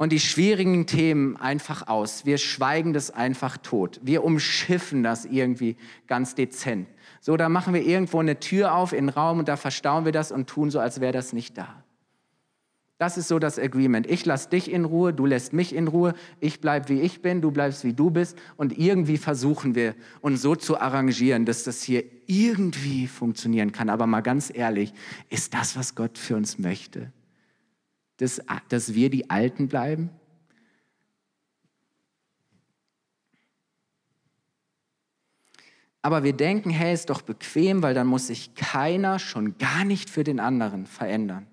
und 0.00 0.12
die 0.12 0.18
schwierigen 0.18 0.86
Themen 0.86 1.36
einfach 1.36 1.86
aus. 1.86 2.24
Wir 2.24 2.38
schweigen 2.38 2.94
das 2.94 3.10
einfach 3.10 3.58
tot. 3.58 4.00
Wir 4.02 4.24
umschiffen 4.24 5.02
das 5.02 5.26
irgendwie 5.26 5.76
ganz 6.06 6.34
dezent. 6.34 6.88
So, 7.20 7.36
da 7.36 7.50
machen 7.50 7.74
wir 7.74 7.82
irgendwo 7.82 8.18
eine 8.18 8.40
Tür 8.40 8.74
auf 8.74 8.94
in 8.94 9.08
den 9.08 9.08
Raum 9.10 9.40
und 9.40 9.48
da 9.48 9.58
verstauen 9.58 10.06
wir 10.06 10.12
das 10.12 10.32
und 10.32 10.48
tun 10.48 10.70
so, 10.70 10.80
als 10.80 11.02
wäre 11.02 11.12
das 11.12 11.34
nicht 11.34 11.58
da. 11.58 11.84
Das 12.96 13.18
ist 13.18 13.28
so 13.28 13.38
das 13.38 13.58
Agreement. 13.58 14.06
Ich 14.06 14.24
lasse 14.24 14.48
dich 14.48 14.70
in 14.70 14.86
Ruhe, 14.86 15.12
du 15.12 15.26
lässt 15.26 15.52
mich 15.52 15.74
in 15.74 15.86
Ruhe, 15.86 16.14
ich 16.40 16.62
bleibe 16.62 16.88
wie 16.88 17.02
ich 17.02 17.20
bin, 17.20 17.42
du 17.42 17.50
bleibst 17.50 17.84
wie 17.84 17.92
du 17.92 18.08
bist 18.08 18.38
und 18.56 18.78
irgendwie 18.78 19.18
versuchen 19.18 19.74
wir 19.74 19.94
uns 20.22 20.40
so 20.40 20.56
zu 20.56 20.80
arrangieren, 20.80 21.44
dass 21.44 21.64
das 21.64 21.82
hier 21.82 22.04
irgendwie 22.24 23.06
funktionieren 23.06 23.70
kann. 23.70 23.90
Aber 23.90 24.06
mal 24.06 24.22
ganz 24.22 24.50
ehrlich, 24.50 24.94
ist 25.28 25.52
das, 25.52 25.76
was 25.76 25.94
Gott 25.94 26.16
für 26.16 26.36
uns 26.36 26.58
möchte? 26.58 27.12
Dass, 28.20 28.40
dass 28.68 28.94
wir 28.94 29.08
die 29.10 29.30
Alten 29.30 29.68
bleiben? 29.68 30.10
Aber 36.02 36.22
wir 36.22 36.32
denken, 36.32 36.70
hey, 36.70 36.94
ist 36.94 37.10
doch 37.10 37.22
bequem, 37.22 37.82
weil 37.82 37.94
dann 37.94 38.06
muss 38.06 38.28
sich 38.28 38.54
keiner 38.54 39.18
schon 39.18 39.58
gar 39.58 39.84
nicht 39.84 40.08
für 40.08 40.24
den 40.24 40.40
anderen 40.40 40.86
verändern. 40.86 41.46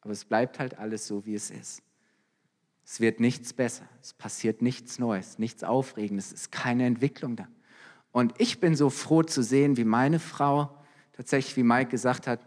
Aber 0.00 0.12
es 0.12 0.24
bleibt 0.24 0.58
halt 0.58 0.78
alles 0.78 1.06
so, 1.06 1.26
wie 1.26 1.34
es 1.34 1.50
ist. 1.50 1.82
Es 2.84 3.00
wird 3.00 3.20
nichts 3.20 3.52
besser, 3.52 3.88
es 4.02 4.12
passiert 4.12 4.62
nichts 4.62 4.98
Neues, 4.98 5.38
nichts 5.38 5.62
Aufregendes, 5.62 6.26
es 6.26 6.32
ist 6.32 6.52
keine 6.52 6.86
Entwicklung 6.86 7.36
da. 7.36 7.46
Und 8.10 8.34
ich 8.38 8.58
bin 8.58 8.74
so 8.74 8.90
froh 8.90 9.22
zu 9.22 9.42
sehen, 9.42 9.76
wie 9.76 9.84
meine 9.84 10.18
Frau, 10.18 10.76
tatsächlich 11.12 11.56
wie 11.56 11.62
Mike 11.62 11.90
gesagt 11.90 12.26
hat, 12.26 12.40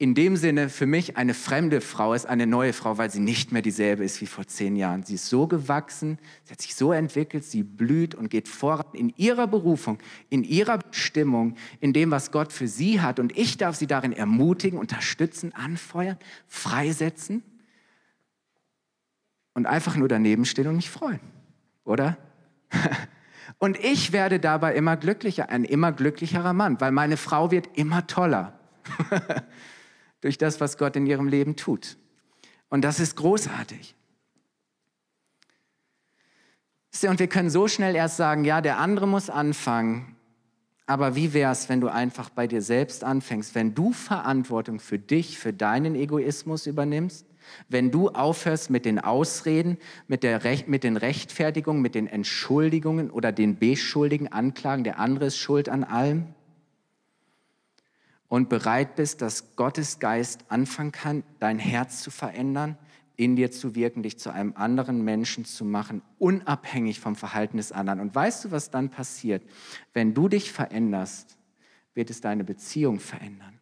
in 0.00 0.14
dem 0.14 0.38
Sinne 0.38 0.70
für 0.70 0.86
mich 0.86 1.18
eine 1.18 1.34
fremde 1.34 1.82
Frau 1.82 2.14
ist 2.14 2.24
eine 2.24 2.46
neue 2.46 2.72
Frau, 2.72 2.96
weil 2.96 3.10
sie 3.10 3.20
nicht 3.20 3.52
mehr 3.52 3.60
dieselbe 3.60 4.02
ist 4.02 4.22
wie 4.22 4.26
vor 4.26 4.46
zehn 4.46 4.74
Jahren. 4.74 5.02
Sie 5.02 5.16
ist 5.16 5.28
so 5.28 5.46
gewachsen, 5.46 6.18
sie 6.44 6.52
hat 6.52 6.62
sich 6.62 6.74
so 6.74 6.90
entwickelt, 6.90 7.44
sie 7.44 7.62
blüht 7.62 8.14
und 8.14 8.30
geht 8.30 8.48
voran 8.48 8.86
in 8.94 9.12
ihrer 9.18 9.46
Berufung, 9.46 9.98
in 10.30 10.42
ihrer 10.42 10.78
Bestimmung, 10.78 11.54
in 11.80 11.92
dem, 11.92 12.10
was 12.10 12.32
Gott 12.32 12.50
für 12.50 12.66
sie 12.66 13.02
hat. 13.02 13.20
Und 13.20 13.36
ich 13.36 13.58
darf 13.58 13.76
sie 13.76 13.86
darin 13.86 14.14
ermutigen, 14.14 14.78
unterstützen, 14.78 15.54
anfeuern, 15.54 16.16
freisetzen 16.48 17.42
und 19.52 19.66
einfach 19.66 19.96
nur 19.96 20.08
daneben 20.08 20.46
stehen 20.46 20.68
und 20.68 20.76
mich 20.76 20.88
freuen, 20.88 21.20
oder? 21.84 22.16
Und 23.58 23.78
ich 23.84 24.12
werde 24.12 24.40
dabei 24.40 24.74
immer 24.74 24.96
glücklicher, 24.96 25.50
ein 25.50 25.64
immer 25.64 25.92
glücklicherer 25.92 26.54
Mann, 26.54 26.80
weil 26.80 26.92
meine 26.92 27.18
Frau 27.18 27.50
wird 27.50 27.68
immer 27.76 28.06
toller. 28.06 28.58
durch 30.20 30.38
das, 30.38 30.60
was 30.60 30.78
Gott 30.78 30.96
in 30.96 31.06
ihrem 31.06 31.28
Leben 31.28 31.56
tut. 31.56 31.96
Und 32.68 32.82
das 32.82 33.00
ist 33.00 33.16
großartig. 33.16 33.94
Und 37.06 37.18
wir 37.18 37.28
können 37.28 37.50
so 37.50 37.68
schnell 37.68 37.94
erst 37.94 38.16
sagen, 38.16 38.44
ja, 38.44 38.60
der 38.60 38.78
andere 38.78 39.06
muss 39.06 39.30
anfangen. 39.30 40.16
Aber 40.86 41.14
wie 41.14 41.32
wäre 41.32 41.52
es, 41.52 41.68
wenn 41.68 41.80
du 41.80 41.88
einfach 41.88 42.30
bei 42.30 42.46
dir 42.48 42.62
selbst 42.62 43.04
anfängst, 43.04 43.54
wenn 43.54 43.74
du 43.74 43.92
Verantwortung 43.92 44.80
für 44.80 44.98
dich, 44.98 45.38
für 45.38 45.52
deinen 45.52 45.94
Egoismus 45.94 46.66
übernimmst, 46.66 47.26
wenn 47.68 47.90
du 47.90 48.08
aufhörst 48.08 48.70
mit 48.70 48.84
den 48.84 48.98
Ausreden, 48.98 49.78
mit, 50.08 50.22
der 50.22 50.44
Rech 50.44 50.66
mit 50.66 50.84
den 50.84 50.96
Rechtfertigungen, 50.96 51.80
mit 51.80 51.94
den 51.94 52.06
Entschuldigungen 52.06 53.10
oder 53.10 53.32
den 53.32 53.56
beschuldigen 53.56 54.28
Anklagen, 54.28 54.84
der 54.84 54.98
andere 54.98 55.26
ist 55.26 55.38
schuld 55.38 55.68
an 55.68 55.84
allem, 55.84 56.34
und 58.30 58.48
bereit 58.48 58.94
bist, 58.94 59.22
dass 59.22 59.56
Gottes 59.56 59.98
Geist 59.98 60.44
anfangen 60.48 60.92
kann, 60.92 61.24
dein 61.40 61.58
Herz 61.58 62.00
zu 62.00 62.12
verändern, 62.12 62.78
in 63.16 63.34
dir 63.34 63.50
zu 63.50 63.74
wirken, 63.74 64.04
dich 64.04 64.18
zu 64.18 64.32
einem 64.32 64.54
anderen 64.56 65.04
Menschen 65.04 65.44
zu 65.44 65.64
machen, 65.64 66.00
unabhängig 66.18 67.00
vom 67.00 67.16
Verhalten 67.16 67.56
des 67.56 67.72
anderen. 67.72 67.98
Und 67.98 68.14
weißt 68.14 68.44
du, 68.44 68.50
was 68.52 68.70
dann 68.70 68.88
passiert? 68.88 69.42
Wenn 69.92 70.14
du 70.14 70.28
dich 70.28 70.52
veränderst, 70.52 71.36
wird 71.92 72.08
es 72.08 72.20
deine 72.20 72.44
Beziehung 72.44 73.00
verändern. 73.00 73.58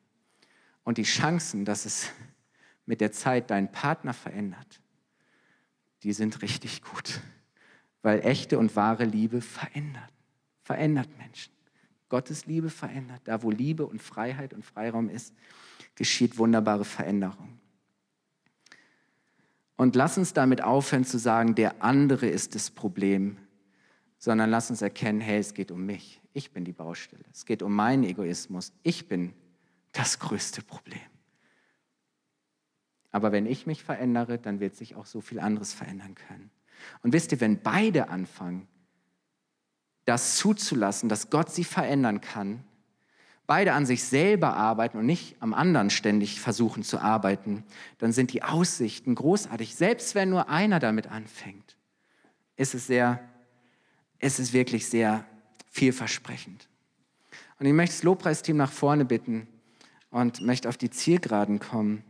Und 0.85 0.99
die 0.99 1.05
Chancen, 1.05 1.65
dass 1.65 1.87
es 1.87 2.11
mit 2.85 3.01
der 3.01 3.11
Zeit 3.11 3.51
deinen 3.51 3.73
Partner 3.73 4.13
verändert, 4.13 4.83
die 6.03 6.13
sind 6.13 6.43
richtig 6.43 6.83
gut. 6.83 7.23
Weil 8.03 8.21
echte 8.21 8.59
und 8.59 8.77
wahre 8.77 9.07
Liebe 9.07 9.41
verändert, 9.41 10.13
verändert 10.63 11.09
Menschen. 11.17 11.58
Gottes 12.09 12.47
Liebe 12.47 12.71
verändert. 12.71 13.23
Da, 13.25 13.43
wo 13.43 13.51
Liebe 13.51 13.87
und 13.87 14.03
Freiheit 14.03 14.55
und 14.55 14.65
Freiraum 14.65 15.09
ist, 15.09 15.35
geschieht 15.95 16.39
wunderbare 16.39 16.85
Veränderung. 16.85 17.59
Und 19.77 19.95
lass 19.95 20.19
uns 20.19 20.33
damit 20.33 20.63
aufhören 20.63 21.05
zu 21.05 21.19
sagen, 21.19 21.55
der 21.55 21.83
andere 21.83 22.27
ist 22.27 22.55
das 22.55 22.71
Problem, 22.71 23.37
sondern 24.19 24.51
lass 24.51 24.71
uns 24.71 24.83
erkennen, 24.83 25.21
hey, 25.21 25.39
es 25.39 25.55
geht 25.55 25.71
um 25.71 25.87
mich. 25.87 26.21
Ich 26.33 26.53
bin 26.53 26.65
die 26.65 26.73
Baustelle. 26.73 27.25
Es 27.33 27.47
geht 27.47 27.63
um 27.63 27.73
meinen 27.73 28.05
Egoismus. 28.05 28.73
Ich 28.83 29.09
bin 29.09 29.33
das 29.93 30.19
größte 30.19 30.63
Problem. 30.63 31.01
Aber 33.11 33.33
wenn 33.33 33.47
ich 33.47 33.67
mich 33.67 33.83
verändere, 33.83 34.39
dann 34.39 34.61
wird 34.61 34.77
sich 34.77 34.97
auch 34.97 35.07
so 35.07 35.21
viel 35.21 35.41
anderes 35.41 35.73
verändern 35.73 36.15
können. 36.15 36.51
Und 37.03 37.13
wisst 37.13 37.33
ihr, 37.33 37.41
wenn 37.41 37.63
beide 37.63 38.09
anfangen, 38.09 38.69
das 40.09 40.37
zuzulassen, 40.37 41.09
dass 41.09 41.29
Gott 41.29 41.51
sie 41.51 41.65
verändern 41.65 42.21
kann, 42.21 42.65
beide 43.47 43.75
an 43.75 43.85
sich 43.85 44.05
selber 44.05 44.55
arbeiten 44.55 44.99
und 44.99 45.07
nicht 45.07 45.37
am 45.41 45.53
anderen 45.53 45.91
ständig 45.91 46.41
versuchen 46.41 46.83
zu 46.83 46.99
arbeiten, 46.99 47.65
dann 47.99 48.13
sind 48.13 48.33
die 48.33 48.43
Aussichten 48.43 49.15
großartig. 49.15 49.75
Selbst 49.75 50.15
wenn 50.15 50.31
nur 50.31 50.49
einer 50.49 50.81
damit 50.81 51.09
anfängt, 51.09 51.77
ist 52.57 52.75
es 52.75 52.87
sehr, 52.87 53.21
ist 54.19 54.39
es 54.39 54.53
wirklich 54.53 54.87
sehr 54.87 55.25
vielversprechend. 55.71 56.69
Und 57.59 57.67
ich 57.67 57.73
möchte 57.73 57.97
das 57.97 58.03
Lobpreisteam 58.03 58.57
nach 58.57 58.73
vorne 58.73 59.05
bitten 59.05 59.47
und 60.11 60.41
möchte 60.41 60.69
auf 60.69 60.77
die 60.79 60.91
Zielgeraden 60.91 61.59
kommen. 61.59 62.03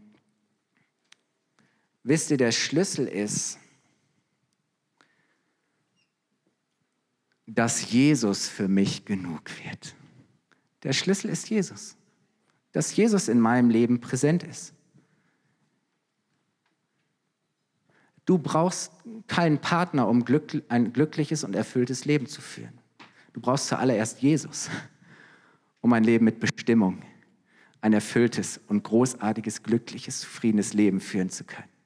Wisst 2.05 2.30
ihr, 2.30 2.36
der 2.36 2.53
Schlüssel 2.53 3.07
ist, 3.07 3.59
dass 7.49 7.90
Jesus 7.90 8.46
für 8.46 8.68
mich 8.68 9.07
genug 9.07 9.42
wird. 9.64 9.94
Der 10.82 10.92
Schlüssel 10.92 11.30
ist 11.30 11.49
Jesus. 11.49 11.96
Dass 12.72 12.94
Jesus 12.94 13.28
in 13.28 13.40
meinem 13.40 13.70
Leben 13.70 14.01
präsent 14.01 14.42
ist. 14.42 14.74
Du 18.26 18.36
brauchst 18.36 18.92
keinen 19.26 19.59
Partner, 19.59 20.07
um 20.07 20.22
ein 20.68 20.92
glückliches 20.92 21.42
und 21.42 21.57
erfülltes 21.57 22.05
Leben 22.05 22.26
zu 22.26 22.42
führen. 22.42 22.78
Du 23.32 23.40
brauchst 23.40 23.68
zuallererst 23.68 24.20
Jesus, 24.20 24.68
um 25.80 25.94
ein 25.94 26.05
Leben 26.05 26.26
mit 26.26 26.40
Bestimmung, 26.40 27.03
ein 27.80 27.94
erfülltes 27.94 28.61
und 28.68 28.84
großartiges, 28.84 29.62
glückliches, 29.62 30.20
zufriedenes 30.20 30.74
Leben 30.74 31.01
führen 31.01 31.30
zu 31.30 31.44
können. 31.44 31.78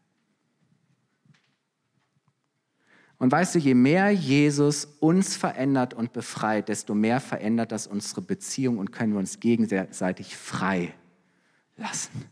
Und 3.23 3.31
weißt 3.31 3.55
du, 3.55 3.61
je 3.61 3.75
mehr 3.75 4.11
Jesus 4.11 4.85
uns 4.99 5.37
verändert 5.37 5.95
und 5.95 6.13
befreit, 6.13 6.69
desto 6.69 6.93
mehr 6.93 7.21
verändert 7.21 7.71
das 7.71 7.87
unsere 7.87 8.21
Beziehung 8.21 8.79
und 8.79 8.91
können 8.91 9.13
wir 9.13 9.21
uns 9.21 9.39
gegenseitig 9.39 10.37
frei 10.37 10.93
lassen. 11.77 12.25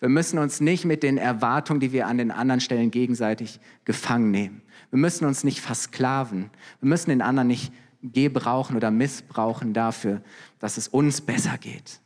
Wir 0.00 0.10
müssen 0.10 0.38
uns 0.38 0.60
nicht 0.60 0.84
mit 0.84 1.02
den 1.02 1.16
Erwartungen, 1.16 1.80
die 1.80 1.92
wir 1.92 2.08
an 2.08 2.18
den 2.18 2.30
anderen 2.30 2.60
Stellen 2.60 2.90
gegenseitig 2.90 3.58
gefangen 3.86 4.30
nehmen. 4.32 4.60
Wir 4.90 4.98
müssen 4.98 5.24
uns 5.24 5.44
nicht 5.44 5.62
versklaven. 5.62 6.50
Wir 6.80 6.90
müssen 6.90 7.08
den 7.08 7.22
anderen 7.22 7.48
nicht 7.48 7.72
gebrauchen 8.02 8.76
oder 8.76 8.90
missbrauchen 8.90 9.72
dafür, 9.72 10.20
dass 10.58 10.76
es 10.76 10.88
uns 10.88 11.22
besser 11.22 11.56
geht. 11.56 12.00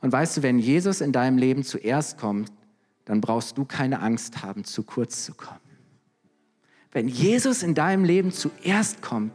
Und 0.00 0.12
weißt 0.12 0.38
du, 0.38 0.42
wenn 0.42 0.58
Jesus 0.58 1.02
in 1.02 1.12
deinem 1.12 1.36
Leben 1.36 1.62
zuerst 1.62 2.16
kommt, 2.16 2.50
dann 3.04 3.20
brauchst 3.20 3.58
du 3.58 3.66
keine 3.66 4.00
Angst 4.00 4.42
haben, 4.42 4.64
zu 4.64 4.82
kurz 4.82 5.26
zu 5.26 5.34
kommen. 5.34 5.69
Wenn 6.92 7.06
Jesus 7.06 7.62
in 7.62 7.74
deinem 7.74 8.04
Leben 8.04 8.32
zuerst 8.32 9.00
kommt, 9.00 9.32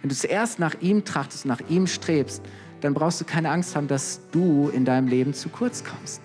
wenn 0.00 0.08
du 0.08 0.14
zuerst 0.14 0.60
nach 0.60 0.74
ihm 0.80 1.04
trachtest, 1.04 1.46
nach 1.46 1.60
ihm 1.68 1.88
strebst, 1.88 2.42
dann 2.80 2.94
brauchst 2.94 3.20
du 3.20 3.24
keine 3.24 3.50
Angst 3.50 3.74
haben, 3.74 3.88
dass 3.88 4.20
du 4.30 4.68
in 4.68 4.84
deinem 4.84 5.08
Leben 5.08 5.34
zu 5.34 5.48
kurz 5.48 5.82
kommst. 5.82 6.20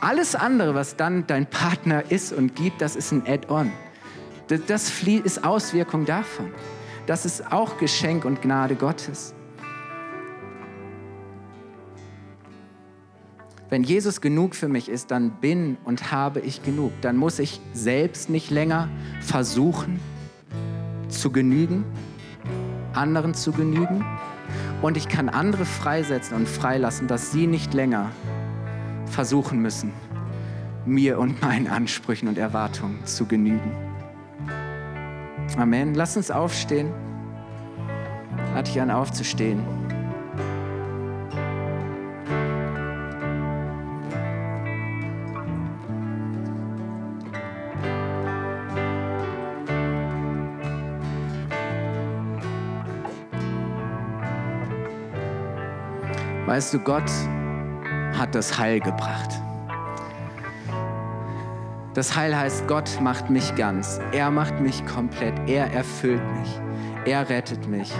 Alles 0.00 0.34
andere, 0.34 0.74
was 0.74 0.96
dann 0.96 1.26
dein 1.26 1.46
Partner 1.46 2.10
ist 2.10 2.32
und 2.32 2.54
gibt, 2.54 2.80
das 2.80 2.96
ist 2.96 3.12
ein 3.12 3.26
Add-on. 3.26 3.70
Das 4.48 4.90
ist 5.00 5.44
Auswirkung 5.44 6.04
davon. 6.04 6.52
Das 7.06 7.24
ist 7.26 7.52
auch 7.52 7.78
Geschenk 7.78 8.24
und 8.24 8.40
Gnade 8.42 8.76
Gottes. 8.76 9.34
Wenn 13.68 13.82
Jesus 13.82 14.20
genug 14.20 14.54
für 14.54 14.68
mich 14.68 14.88
ist, 14.88 15.10
dann 15.10 15.32
bin 15.40 15.76
und 15.84 16.12
habe 16.12 16.40
ich 16.40 16.62
genug. 16.62 16.92
Dann 17.00 17.16
muss 17.16 17.40
ich 17.40 17.60
selbst 17.72 18.30
nicht 18.30 18.50
länger 18.50 18.88
versuchen 19.20 19.98
zu 21.08 21.32
genügen, 21.32 21.84
anderen 22.92 23.34
zu 23.34 23.50
genügen. 23.50 24.04
Und 24.82 24.96
ich 24.96 25.08
kann 25.08 25.28
andere 25.28 25.64
freisetzen 25.64 26.36
und 26.36 26.48
freilassen, 26.48 27.08
dass 27.08 27.32
sie 27.32 27.48
nicht 27.48 27.74
länger 27.74 28.12
versuchen 29.06 29.60
müssen, 29.60 29.92
mir 30.84 31.18
und 31.18 31.42
meinen 31.42 31.66
Ansprüchen 31.66 32.28
und 32.28 32.38
Erwartungen 32.38 33.04
zu 33.04 33.26
genügen. 33.26 33.72
Amen. 35.56 35.94
Lass 35.94 36.16
uns 36.16 36.30
aufstehen. 36.30 36.92
Lade 38.54 38.70
ich 38.70 38.80
an, 38.80 38.90
aufzustehen. 38.90 39.75
Weißt 56.56 56.72
du, 56.72 56.78
Gott 56.78 57.10
hat 58.18 58.34
das 58.34 58.58
Heil 58.58 58.80
gebracht. 58.80 59.28
Das 61.92 62.16
Heil 62.16 62.34
heißt, 62.34 62.66
Gott 62.66 62.98
macht 63.02 63.28
mich 63.28 63.54
ganz. 63.56 64.00
Er 64.12 64.30
macht 64.30 64.58
mich 64.58 64.82
komplett. 64.86 65.34
Er 65.46 65.70
erfüllt 65.70 66.22
mich. 66.38 66.48
Er 67.04 67.28
rettet 67.28 67.68
mich. 67.68 67.92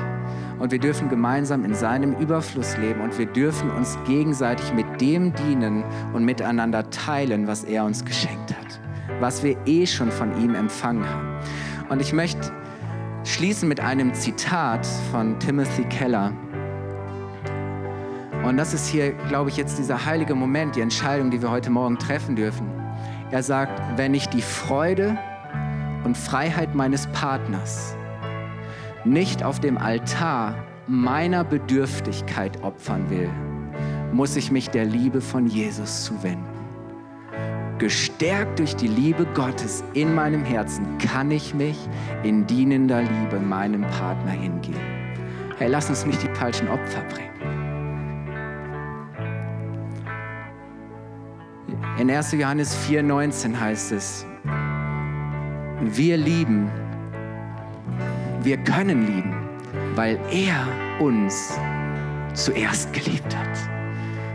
Und 0.59 0.73
wir 0.73 0.79
dürfen 0.79 1.11
gemeinsam 1.11 1.67
in 1.67 1.75
seinem 1.75 2.15
Überfluss 2.15 2.79
leben 2.79 3.03
und 3.03 3.19
wir 3.19 3.27
dürfen 3.27 3.71
uns 3.73 3.99
gegenseitig 4.07 4.73
mit 4.73 5.03
dem 5.03 5.35
dienen 5.35 5.85
und 6.15 6.25
miteinander 6.25 6.89
teilen, 6.89 7.47
was 7.47 7.63
er 7.63 7.85
uns 7.85 8.07
geschenkt 8.07 8.55
hat, 8.57 8.81
was 9.21 9.43
wir 9.43 9.59
eh 9.67 9.87
schon 9.87 10.11
von 10.11 10.35
ihm 10.43 10.55
empfangen 10.55 11.07
haben. 11.07 11.29
Und 11.91 12.01
ich 12.01 12.15
möchte 12.15 12.51
schließen 13.25 13.69
mit 13.69 13.81
einem 13.81 14.15
Zitat 14.15 14.87
von 15.13 15.39
Timothy 15.41 15.85
Keller. 15.91 16.33
Und 18.47 18.59
das 18.59 18.73
ist 18.73 18.87
hier, 18.87 19.11
glaube 19.29 19.51
ich, 19.51 19.57
jetzt 19.57 19.77
dieser 19.77 20.07
heilige 20.07 20.37
Moment, 20.37 20.77
die 20.77 20.81
Entscheidung, 20.81 21.33
die 21.33 21.43
wir 21.43 21.51
heute 21.51 21.69
Morgen 21.69 21.99
treffen 21.99 22.37
dürfen. 22.37 22.71
Er 23.33 23.43
sagt, 23.43 23.83
wenn 23.99 24.15
ich 24.15 24.29
die 24.29 24.41
Freude 24.41 25.19
und 26.05 26.17
Freiheit 26.17 26.73
meines 26.73 27.09
Partners 27.09 27.97
nicht 29.05 29.43
auf 29.43 29.59
dem 29.59 29.77
Altar 29.77 30.55
meiner 30.87 31.43
Bedürftigkeit 31.43 32.63
opfern 32.63 33.11
will, 33.11 33.29
muss 34.13 34.37
ich 34.37 34.53
mich 34.53 34.71
der 34.71 34.85
Liebe 34.85 35.21
von 35.21 35.49
Jesus 35.49 36.05
zuwenden. 36.05 36.47
Gestärkt 37.79 38.61
durch 38.61 38.77
die 38.77 38.87
Liebe 38.87 39.27
Gottes 39.35 39.83
in 39.95 40.15
meinem 40.15 40.45
Herzen 40.45 40.99
kann 40.99 41.33
ich 41.33 41.53
mich 41.53 41.77
in 42.23 42.47
dienender 42.47 43.03
Liebe 43.03 43.41
meinem 43.41 43.83
Partner 43.83 44.31
hingeben. 44.31 44.81
Hey, 45.59 45.69
lass 45.69 45.91
uns 45.91 46.07
nicht 46.07 46.23
die 46.23 46.33
falschen 46.37 46.69
Opfer 46.69 47.03
bringen. 47.13 47.56
In 51.99 52.11
1. 52.11 52.33
Johannes 52.33 52.77
4,19 52.89 53.59
heißt 53.59 53.93
es, 53.93 54.27
wir 55.81 56.19
lieben, 56.19 56.71
wir 58.43 58.59
können 58.59 59.07
lieben, 59.07 59.35
weil 59.95 60.19
er 60.31 60.67
uns 61.01 61.59
zuerst 62.35 62.93
geliebt 62.93 63.35
hat. 63.35 63.49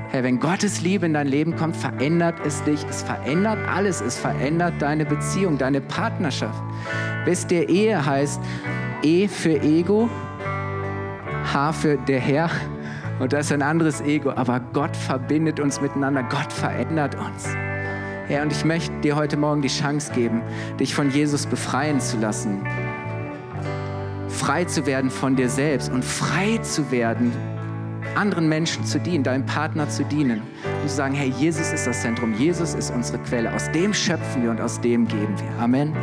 Herr, 0.09 0.24
wenn 0.24 0.39
Gottes 0.39 0.82
Liebe 0.82 1.05
in 1.05 1.14
dein 1.14 1.28
Leben 1.28 1.55
kommt, 1.55 1.78
verändert 1.78 2.36
es 2.43 2.64
dich. 2.64 2.84
Es 2.89 3.03
verändert 3.03 3.59
alles. 3.70 4.01
Es 4.01 4.18
verändert 4.18 4.74
deine 4.80 5.05
Beziehung, 5.05 5.59
deine 5.59 5.82
Partnerschaft. 5.82 6.62
Wisst 7.26 7.51
ihr, 7.51 7.70
Ehe 7.70 8.03
heißt 8.03 8.41
E 9.03 9.28
für 9.28 9.62
Ego, 9.62 10.09
H 11.53 11.74
für 11.74 11.97
der 11.97 12.20
Herr, 12.20 12.49
und 13.22 13.34
das 13.34 13.45
ist 13.45 13.51
ein 13.51 13.61
anderes 13.61 14.01
Ego, 14.01 14.32
aber 14.32 14.59
Gott 14.74 14.97
verbindet 14.97 15.59
uns 15.59 15.80
miteinander, 15.80 16.24
Gott 16.24 16.51
verändert 16.51 17.15
uns. 17.15 17.47
Herr, 18.28 18.41
und 18.41 18.51
ich 18.51 18.65
möchte 18.65 18.91
dir 19.01 19.15
heute 19.15 19.38
Morgen 19.38 19.61
die 19.61 19.67
Chance 19.67 20.11
geben, 20.13 20.41
dich 20.80 20.95
von 20.95 21.11
Jesus 21.11 21.45
befreien 21.45 21.99
zu 21.99 22.17
lassen. 22.17 22.65
Frei 24.28 24.65
zu 24.65 24.88
werden 24.88 25.11
von 25.11 25.36
dir 25.36 25.49
selbst 25.49 25.91
und 25.91 26.03
frei 26.03 26.57
zu 26.63 26.89
werden, 26.89 27.32
anderen 28.15 28.49
Menschen 28.49 28.86
zu 28.86 28.99
dienen, 28.99 29.24
deinem 29.24 29.45
Partner 29.45 29.88
zu 29.88 30.03
dienen. 30.03 30.41
Und 30.82 30.89
zu 30.89 30.95
sagen, 30.95 31.13
hey, 31.13 31.32
Jesus 31.38 31.72
ist 31.72 31.86
das 31.86 32.01
Zentrum, 32.01 32.34
Jesus 32.34 32.74
ist 32.74 32.89
unsere 32.89 33.19
Quelle. 33.19 33.53
Aus 33.53 33.69
dem 33.72 33.93
schöpfen 33.93 34.41
wir 34.41 34.49
und 34.49 34.59
aus 34.59 34.82
dem 34.82 35.07
geben 35.07 35.36
wir. 35.38 35.63
Amen. 35.63 35.93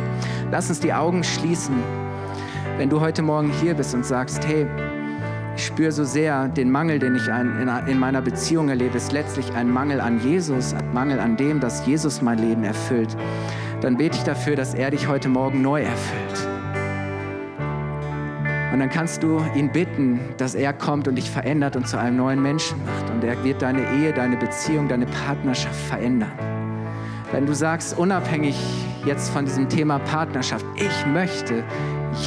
Lass 0.51 0.69
uns 0.69 0.79
die 0.79 0.93
Augen 0.93 1.23
schließen. 1.25 1.75
Wenn 2.77 2.89
du 2.89 3.01
heute 3.01 3.21
Morgen 3.21 3.51
hier 3.61 3.73
bist 3.73 3.93
und 3.93 4.05
sagst, 4.05 4.47
hey, 4.47 4.65
ich 5.59 5.65
spüre 5.65 5.91
so 5.91 6.05
sehr 6.05 6.47
den 6.47 6.71
Mangel, 6.71 6.99
den 6.99 7.15
ich 7.15 7.27
in 7.27 7.99
meiner 7.99 8.21
Beziehung 8.21 8.69
erlebe, 8.69 8.95
ist 8.95 9.11
letztlich 9.11 9.53
ein 9.55 9.69
Mangel 9.69 9.99
an 9.99 10.21
Jesus, 10.21 10.73
ein 10.73 10.93
Mangel 10.93 11.19
an 11.19 11.35
dem, 11.35 11.59
dass 11.59 11.85
Jesus 11.85 12.21
mein 12.21 12.39
Leben 12.39 12.63
erfüllt. 12.63 13.17
Dann 13.81 13.97
bete 13.97 14.15
ich 14.15 14.23
dafür, 14.23 14.55
dass 14.55 14.73
er 14.73 14.89
dich 14.89 15.09
heute 15.09 15.27
Morgen 15.27 15.61
neu 15.61 15.81
erfüllt. 15.81 16.47
Und 18.71 18.79
dann 18.79 18.89
kannst 18.89 19.21
du 19.21 19.41
ihn 19.53 19.69
bitten, 19.69 20.21
dass 20.37 20.55
er 20.55 20.71
kommt 20.71 21.09
und 21.09 21.15
dich 21.15 21.29
verändert 21.29 21.75
und 21.75 21.89
zu 21.89 21.99
einem 21.99 22.15
neuen 22.15 22.41
Menschen 22.41 22.77
macht. 22.85 23.09
Und 23.09 23.21
er 23.25 23.43
wird 23.43 23.61
deine 23.61 23.81
Ehe, 23.97 24.13
deine 24.13 24.37
Beziehung, 24.37 24.87
deine 24.87 25.07
Partnerschaft 25.07 25.81
verändern. 25.89 26.31
Wenn 27.33 27.45
du 27.45 27.53
sagst, 27.53 27.97
unabhängig 27.97 28.55
jetzt 29.05 29.29
von 29.31 29.43
diesem 29.43 29.67
Thema 29.67 29.99
Partnerschaft, 29.99 30.65
ich 30.75 31.05
möchte 31.05 31.65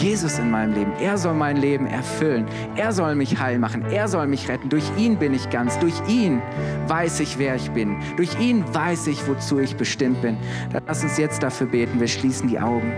Jesus 0.01 0.39
in 0.39 0.51
meinem 0.51 0.75
Leben. 0.75 0.93
Er 1.01 1.19
soll 1.19 1.35
mein 1.35 1.57
Leben 1.57 1.87
erfüllen. 1.87 2.47
Er 2.77 2.93
soll 2.93 3.15
mich 3.15 3.39
heil 3.39 3.59
machen. 3.59 3.85
Er 3.91 4.09
soll 4.09 4.27
mich 4.27 4.49
retten. 4.49 4.69
Durch 4.69 4.85
ihn 4.97 5.17
bin 5.17 5.35
ich 5.35 5.51
ganz. 5.51 5.79
Durch 5.79 5.95
ihn 6.09 6.41
weiß 6.89 7.21
ich, 7.21 7.39
wer 7.39 7.57
ich 7.57 7.71
bin. 7.71 7.97
Durch 8.17 8.39
ihn 8.41 8.65
weiß 8.73 9.07
ich, 9.09 9.27
wozu 9.29 9.59
ich 9.59 9.77
bestimmt 9.77 10.23
bin. 10.23 10.37
Dann 10.73 10.83
lass 10.87 11.03
uns 11.03 11.19
jetzt 11.19 11.43
dafür 11.43 11.67
beten. 11.67 12.01
Wir 12.01 12.09
schließen 12.09 12.49
die 12.49 12.59
Augen. 12.59 12.93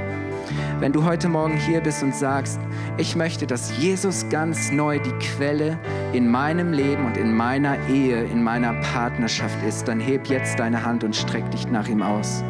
Wenn 0.81 0.93
du 0.93 1.05
heute 1.05 1.29
Morgen 1.29 1.57
hier 1.57 1.81
bist 1.81 2.03
und 2.03 2.15
sagst, 2.15 2.61
ich 2.99 3.17
möchte, 3.17 3.47
dass 3.47 3.77
Jesus 3.79 4.29
ganz 4.29 4.71
neu 4.71 4.99
die 4.99 5.13
Quelle 5.13 5.79
in 6.13 6.31
meinem 6.31 6.73
Leben 6.73 7.07
und 7.07 7.17
in 7.17 7.35
meiner 7.35 7.79
Ehe, 7.89 8.25
in 8.25 8.43
meiner 8.43 8.75
Partnerschaft 8.75 9.57
ist, 9.67 9.89
dann 9.89 10.01
heb 10.01 10.27
jetzt 10.27 10.59
deine 10.59 10.85
Hand 10.85 11.03
und 11.03 11.17
streck 11.17 11.51
dich 11.51 11.69
nach 11.69 11.89
ihm 11.89 12.03
aus. 12.03 12.45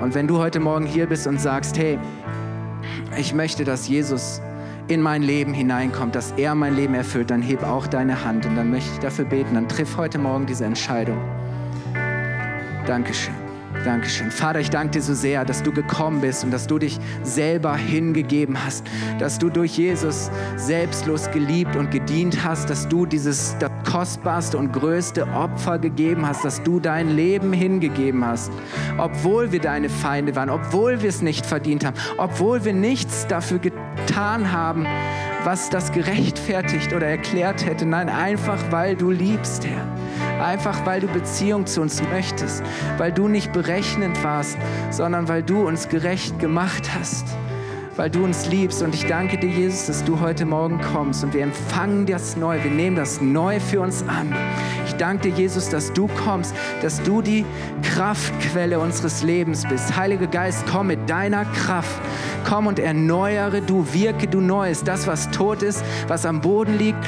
Und 0.00 0.14
wenn 0.14 0.26
du 0.26 0.38
heute 0.38 0.60
Morgen 0.60 0.86
hier 0.86 1.06
bist 1.06 1.26
und 1.26 1.40
sagst, 1.40 1.78
hey, 1.78 1.98
ich 3.18 3.34
möchte, 3.34 3.64
dass 3.64 3.88
Jesus 3.88 4.40
in 4.88 5.00
mein 5.00 5.22
Leben 5.22 5.54
hineinkommt, 5.54 6.14
dass 6.14 6.32
er 6.32 6.54
mein 6.54 6.76
Leben 6.76 6.94
erfüllt, 6.94 7.30
dann 7.30 7.42
heb 7.42 7.62
auch 7.62 7.86
deine 7.86 8.24
Hand 8.24 8.44
und 8.46 8.56
dann 8.56 8.70
möchte 8.70 8.90
ich 8.92 8.98
dafür 8.98 9.24
beten. 9.24 9.54
Dann 9.54 9.68
triff 9.68 9.96
heute 9.96 10.18
Morgen 10.18 10.46
diese 10.46 10.64
Entscheidung. 10.64 11.18
Dankeschön. 12.86 13.43
Dankeschön. 13.84 14.30
Vater, 14.30 14.60
ich 14.60 14.70
danke 14.70 14.92
dir 14.92 15.02
so 15.02 15.12
sehr, 15.12 15.44
dass 15.44 15.62
du 15.62 15.70
gekommen 15.70 16.22
bist 16.22 16.42
und 16.42 16.50
dass 16.50 16.66
du 16.66 16.78
dich 16.78 16.98
selber 17.22 17.76
hingegeben 17.76 18.56
hast, 18.64 18.86
dass 19.18 19.38
du 19.38 19.50
durch 19.50 19.76
Jesus 19.76 20.30
selbstlos 20.56 21.30
geliebt 21.32 21.76
und 21.76 21.90
gedient 21.90 22.42
hast, 22.42 22.70
dass 22.70 22.88
du 22.88 23.04
dieses 23.04 23.56
das 23.58 23.70
kostbarste 23.90 24.56
und 24.56 24.72
größte 24.72 25.28
Opfer 25.28 25.78
gegeben 25.78 26.26
hast, 26.26 26.46
dass 26.46 26.62
du 26.62 26.80
dein 26.80 27.14
Leben 27.14 27.52
hingegeben 27.52 28.24
hast, 28.24 28.50
obwohl 28.96 29.52
wir 29.52 29.60
deine 29.60 29.90
Feinde 29.90 30.34
waren, 30.34 30.48
obwohl 30.48 31.02
wir 31.02 31.10
es 31.10 31.20
nicht 31.20 31.44
verdient 31.44 31.84
haben, 31.84 31.96
obwohl 32.16 32.64
wir 32.64 32.72
nichts 32.72 33.26
dafür 33.26 33.58
getan 33.58 34.50
haben, 34.50 34.86
was 35.44 35.68
das 35.68 35.92
gerechtfertigt 35.92 36.94
oder 36.94 37.06
erklärt 37.06 37.66
hätte. 37.66 37.84
Nein, 37.84 38.08
einfach 38.08 38.58
weil 38.70 38.96
du 38.96 39.10
liebst, 39.10 39.66
Herr. 39.66 39.86
Einfach 40.40 40.84
weil 40.86 41.00
du 41.00 41.06
Beziehung 41.08 41.66
zu 41.66 41.80
uns 41.80 42.02
möchtest, 42.10 42.62
weil 42.98 43.12
du 43.12 43.28
nicht 43.28 43.52
berechnend 43.52 44.22
warst, 44.24 44.58
sondern 44.90 45.28
weil 45.28 45.42
du 45.42 45.66
uns 45.66 45.88
gerecht 45.88 46.38
gemacht 46.38 46.90
hast 46.98 47.26
weil 47.96 48.10
du 48.10 48.24
uns 48.24 48.46
liebst. 48.46 48.82
Und 48.82 48.94
ich 48.94 49.06
danke 49.06 49.38
dir, 49.38 49.50
Jesus, 49.50 49.86
dass 49.86 50.04
du 50.04 50.20
heute 50.20 50.44
Morgen 50.44 50.80
kommst 50.92 51.24
und 51.24 51.34
wir 51.34 51.42
empfangen 51.42 52.06
das 52.06 52.36
neu. 52.36 52.62
Wir 52.62 52.70
nehmen 52.70 52.96
das 52.96 53.20
neu 53.20 53.60
für 53.60 53.80
uns 53.80 54.02
an. 54.08 54.34
Ich 54.86 54.94
danke 54.94 55.30
dir, 55.30 55.36
Jesus, 55.36 55.68
dass 55.68 55.92
du 55.92 56.08
kommst, 56.24 56.54
dass 56.82 57.02
du 57.02 57.22
die 57.22 57.44
Kraftquelle 57.82 58.78
unseres 58.78 59.22
Lebens 59.22 59.64
bist. 59.68 59.96
Heiliger 59.96 60.26
Geist, 60.26 60.64
komm 60.70 60.88
mit 60.88 61.08
deiner 61.08 61.44
Kraft 61.44 62.00
Komm 62.44 62.66
und 62.66 62.78
erneuere 62.78 63.60
du, 63.60 63.86
wirke 63.92 64.26
du 64.26 64.40
Neues. 64.40 64.84
Das, 64.84 65.06
was 65.06 65.30
tot 65.30 65.62
ist, 65.62 65.82
was 66.08 66.26
am 66.26 66.40
Boden 66.40 66.78
liegt, 66.78 66.98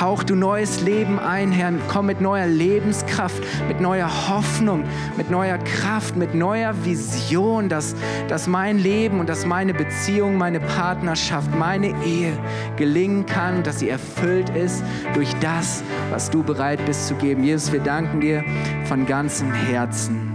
hauch 0.00 0.22
du 0.22 0.34
neues 0.34 0.80
Leben 0.82 1.18
ein, 1.18 1.52
Herr. 1.52 1.72
Komm 1.88 2.06
mit 2.06 2.20
neuer 2.20 2.46
Lebenskraft, 2.46 3.42
mit 3.68 3.80
neuer 3.80 4.08
Hoffnung, 4.28 4.84
mit 5.16 5.30
neuer 5.30 5.58
Kraft, 5.58 6.16
mit 6.16 6.34
neuer 6.34 6.74
Vision, 6.84 7.68
dass, 7.68 7.94
dass 8.28 8.46
mein 8.46 8.78
Leben 8.78 9.20
und 9.20 9.28
dass 9.28 9.46
meine 9.46 9.74
Beziehung, 9.74 10.36
meine 10.38 10.60
Partnerschaft, 10.60 11.54
meine 11.54 11.88
Ehe 12.04 12.38
gelingen 12.76 13.26
kann, 13.26 13.62
dass 13.62 13.80
sie 13.80 13.88
erfüllt 13.88 14.50
ist 14.50 14.84
durch 15.14 15.34
das, 15.40 15.82
was 16.10 16.30
du 16.30 16.42
bereit 16.42 16.84
bist 16.86 17.08
zu 17.08 17.14
geben. 17.14 17.42
Jesus, 17.42 17.72
wir 17.72 17.80
danken 17.80 18.20
dir 18.20 18.44
von 18.84 19.06
ganzem 19.06 19.52
Herzen. 19.52 20.34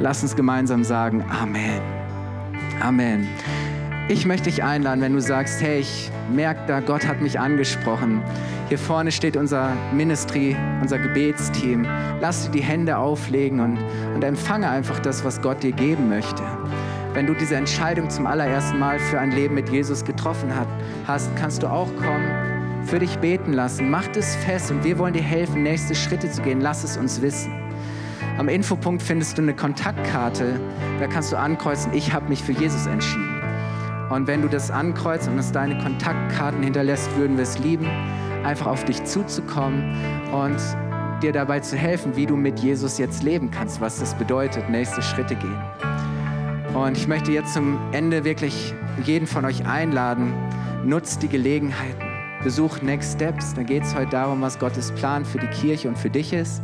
Lass 0.00 0.22
uns 0.22 0.34
gemeinsam 0.36 0.84
sagen, 0.84 1.24
Amen. 1.30 2.03
Amen. 2.80 3.28
Ich 4.08 4.26
möchte 4.26 4.50
dich 4.50 4.62
einladen, 4.62 5.00
wenn 5.00 5.14
du 5.14 5.20
sagst, 5.20 5.62
hey, 5.62 5.80
ich 5.80 6.10
merke 6.30 6.60
da, 6.66 6.80
Gott 6.80 7.06
hat 7.06 7.22
mich 7.22 7.40
angesprochen. 7.40 8.22
Hier 8.68 8.78
vorne 8.78 9.10
steht 9.10 9.36
unser 9.36 9.72
Ministry, 9.94 10.56
unser 10.82 10.98
Gebetsteam. 10.98 11.86
Lass 12.20 12.44
dir 12.44 12.50
die 12.50 12.62
Hände 12.62 12.98
auflegen 12.98 13.60
und, 13.60 13.78
und 14.14 14.22
empfange 14.22 14.68
einfach 14.68 14.98
das, 14.98 15.24
was 15.24 15.40
Gott 15.40 15.62
dir 15.62 15.72
geben 15.72 16.10
möchte. 16.10 16.42
Wenn 17.14 17.26
du 17.26 17.34
diese 17.34 17.56
Entscheidung 17.56 18.10
zum 18.10 18.26
allerersten 18.26 18.78
Mal 18.78 18.98
für 18.98 19.20
ein 19.20 19.30
Leben 19.30 19.54
mit 19.54 19.70
Jesus 19.70 20.04
getroffen 20.04 20.54
hat, 20.54 20.68
hast, 21.06 21.34
kannst 21.36 21.62
du 21.62 21.68
auch 21.68 21.88
kommen, 21.96 22.84
für 22.86 22.98
dich 22.98 23.16
beten 23.18 23.52
lassen. 23.52 23.88
Mach 23.88 24.08
es 24.16 24.36
fest 24.36 24.70
und 24.70 24.84
wir 24.84 24.98
wollen 24.98 25.14
dir 25.14 25.22
helfen, 25.22 25.62
nächste 25.62 25.94
Schritte 25.94 26.30
zu 26.30 26.42
gehen. 26.42 26.60
Lass 26.60 26.84
es 26.84 26.96
uns 26.96 27.22
wissen. 27.22 27.63
Am 28.36 28.48
Infopunkt 28.48 29.00
findest 29.00 29.38
du 29.38 29.42
eine 29.42 29.54
Kontaktkarte. 29.54 30.58
Da 30.98 31.06
kannst 31.06 31.30
du 31.30 31.38
ankreuzen, 31.38 31.92
ich 31.94 32.12
habe 32.12 32.28
mich 32.28 32.42
für 32.42 32.50
Jesus 32.50 32.86
entschieden. 32.86 33.40
Und 34.10 34.26
wenn 34.26 34.42
du 34.42 34.48
das 34.48 34.72
ankreuzt 34.72 35.28
und 35.28 35.38
es 35.38 35.52
deine 35.52 35.78
Kontaktkarten 35.78 36.62
hinterlässt, 36.62 37.16
würden 37.16 37.36
wir 37.36 37.44
es 37.44 37.58
lieben, 37.60 37.86
einfach 38.42 38.66
auf 38.66 38.84
dich 38.84 39.04
zuzukommen 39.04 39.96
und 40.32 40.56
dir 41.22 41.32
dabei 41.32 41.60
zu 41.60 41.76
helfen, 41.76 42.16
wie 42.16 42.26
du 42.26 42.36
mit 42.36 42.58
Jesus 42.58 42.98
jetzt 42.98 43.22
leben 43.22 43.52
kannst, 43.52 43.80
was 43.80 44.00
das 44.00 44.14
bedeutet, 44.14 44.68
nächste 44.68 45.00
Schritte 45.00 45.36
gehen. 45.36 45.58
Und 46.74 46.96
ich 46.96 47.06
möchte 47.06 47.30
jetzt 47.30 47.54
zum 47.54 47.78
Ende 47.92 48.24
wirklich 48.24 48.74
jeden 49.04 49.28
von 49.28 49.44
euch 49.44 49.64
einladen, 49.64 50.34
nutzt 50.84 51.22
die 51.22 51.28
Gelegenheiten, 51.28 52.02
besucht 52.42 52.82
Next 52.82 53.14
Steps. 53.14 53.54
Da 53.54 53.62
geht 53.62 53.84
es 53.84 53.94
heute 53.94 54.10
darum, 54.10 54.42
was 54.42 54.58
Gottes 54.58 54.90
Plan 54.90 55.24
für 55.24 55.38
die 55.38 55.46
Kirche 55.46 55.88
und 55.88 55.96
für 55.96 56.10
dich 56.10 56.32
ist. 56.32 56.60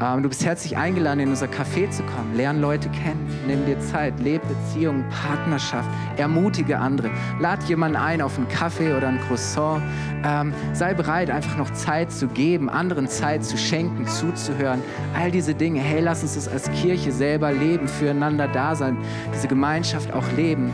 Ähm, 0.00 0.22
du 0.22 0.28
bist 0.28 0.44
herzlich 0.44 0.76
eingeladen, 0.76 1.20
in 1.20 1.28
unser 1.30 1.46
Café 1.46 1.90
zu 1.90 2.02
kommen. 2.04 2.34
Lern 2.36 2.60
Leute 2.60 2.88
kennen, 2.90 3.26
nimm 3.46 3.66
dir 3.66 3.80
Zeit, 3.80 4.14
lebe 4.20 4.46
Beziehungen, 4.46 5.04
Partnerschaft, 5.08 5.88
ermutige 6.16 6.78
andere. 6.78 7.10
Lad 7.40 7.64
jemanden 7.64 7.96
ein 7.96 8.22
auf 8.22 8.36
einen 8.38 8.48
Kaffee 8.48 8.92
oder 8.92 9.08
ein 9.08 9.20
Croissant. 9.20 9.82
Ähm, 10.24 10.52
sei 10.72 10.94
bereit, 10.94 11.30
einfach 11.30 11.56
noch 11.56 11.72
Zeit 11.72 12.12
zu 12.12 12.28
geben, 12.28 12.70
anderen 12.70 13.08
Zeit 13.08 13.44
zu 13.44 13.58
schenken, 13.58 14.06
zuzuhören. 14.06 14.82
All 15.18 15.32
diese 15.32 15.54
Dinge. 15.54 15.80
Hey, 15.80 16.00
lass 16.00 16.22
uns 16.22 16.34
das 16.36 16.46
als 16.48 16.70
Kirche 16.70 17.10
selber 17.10 17.52
leben, 17.52 17.88
füreinander 17.88 18.46
da 18.46 18.76
sein, 18.76 18.96
diese 19.34 19.48
Gemeinschaft 19.48 20.12
auch 20.12 20.30
leben. 20.36 20.70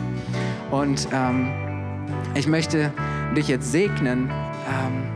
Und 0.69 1.07
ähm, 1.11 1.47
ich 2.35 2.47
möchte 2.47 2.91
dich 3.35 3.47
jetzt 3.47 3.71
segnen. 3.71 4.29
Ähm, 4.29 5.14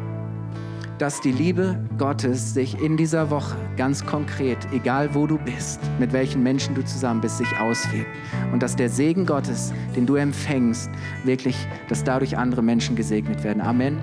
dass 1.00 1.22
die 1.22 1.32
Liebe 1.32 1.80
Gottes 1.98 2.54
sich 2.54 2.80
in 2.82 2.98
dieser 2.98 3.30
Woche 3.30 3.56
ganz 3.78 4.06
konkret, 4.06 4.58
egal 4.74 5.16
wo 5.16 5.26
du 5.26 5.38
bist, 5.38 5.80
mit 5.98 6.12
welchen 6.12 6.44
Menschen 6.44 6.76
du 6.76 6.84
zusammen 6.84 7.22
bist, 7.22 7.38
sich 7.38 7.58
auswirkt. 7.58 8.10
Und 8.52 8.62
dass 8.62 8.76
der 8.76 8.90
Segen 8.90 9.26
Gottes, 9.26 9.74
den 9.96 10.06
du 10.06 10.16
empfängst, 10.16 10.90
wirklich, 11.24 11.56
dass 11.88 12.04
dadurch 12.04 12.38
andere 12.38 12.62
Menschen 12.62 12.98
gesegnet 12.98 13.46
werden. 13.46 13.62
Amen. 13.62 13.98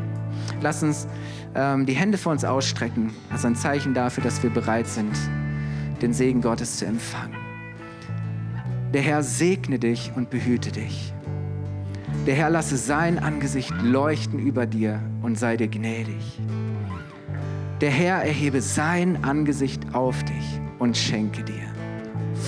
Lass 0.63 0.83
uns 0.83 1.07
ähm, 1.55 1.85
die 1.85 1.93
Hände 1.93 2.17
vor 2.17 2.33
uns 2.33 2.45
ausstrecken, 2.45 3.11
als 3.31 3.45
ein 3.45 3.57
Zeichen 3.57 3.93
dafür, 3.93 4.25
dass 4.25 4.43
wir 4.43 4.51
bereit 4.51 4.87
sind, 4.87 5.13
den 6.01 6.15
Segen 6.15 6.41
Gottes 6.41 6.79
zu 6.79 6.87
empfangen. 6.87 7.37
Der 8.95 9.03
Herr 9.03 9.23
segne 9.23 9.79
dich 9.79 10.13
und 10.17 10.31
behüte 10.31 10.73
dich. 10.73 11.13
Der 12.27 12.35
Herr 12.35 12.49
lasse 12.49 12.79
sein 12.79 13.19
Angesicht 13.19 13.73
leuchten 13.83 14.39
über 14.39 14.65
dir 14.65 15.01
und 15.23 15.39
sei 15.39 15.59
dir 15.59 15.69
gnädig. 15.69 16.41
Der 17.83 17.91
Herr 17.91 18.23
erhebe 18.23 18.63
sein 18.63 19.23
Angesicht 19.23 19.95
auf 19.95 20.25
dich 20.25 20.61
und 20.79 20.97
schenke 20.97 21.45
dir 21.45 21.75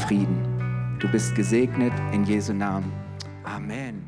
Frieden. 0.06 0.96
Du 1.00 1.08
bist 1.08 1.34
gesegnet 1.34 1.92
in 2.14 2.24
Jesu 2.24 2.54
Namen. 2.54 2.90
Amen. 3.44 4.07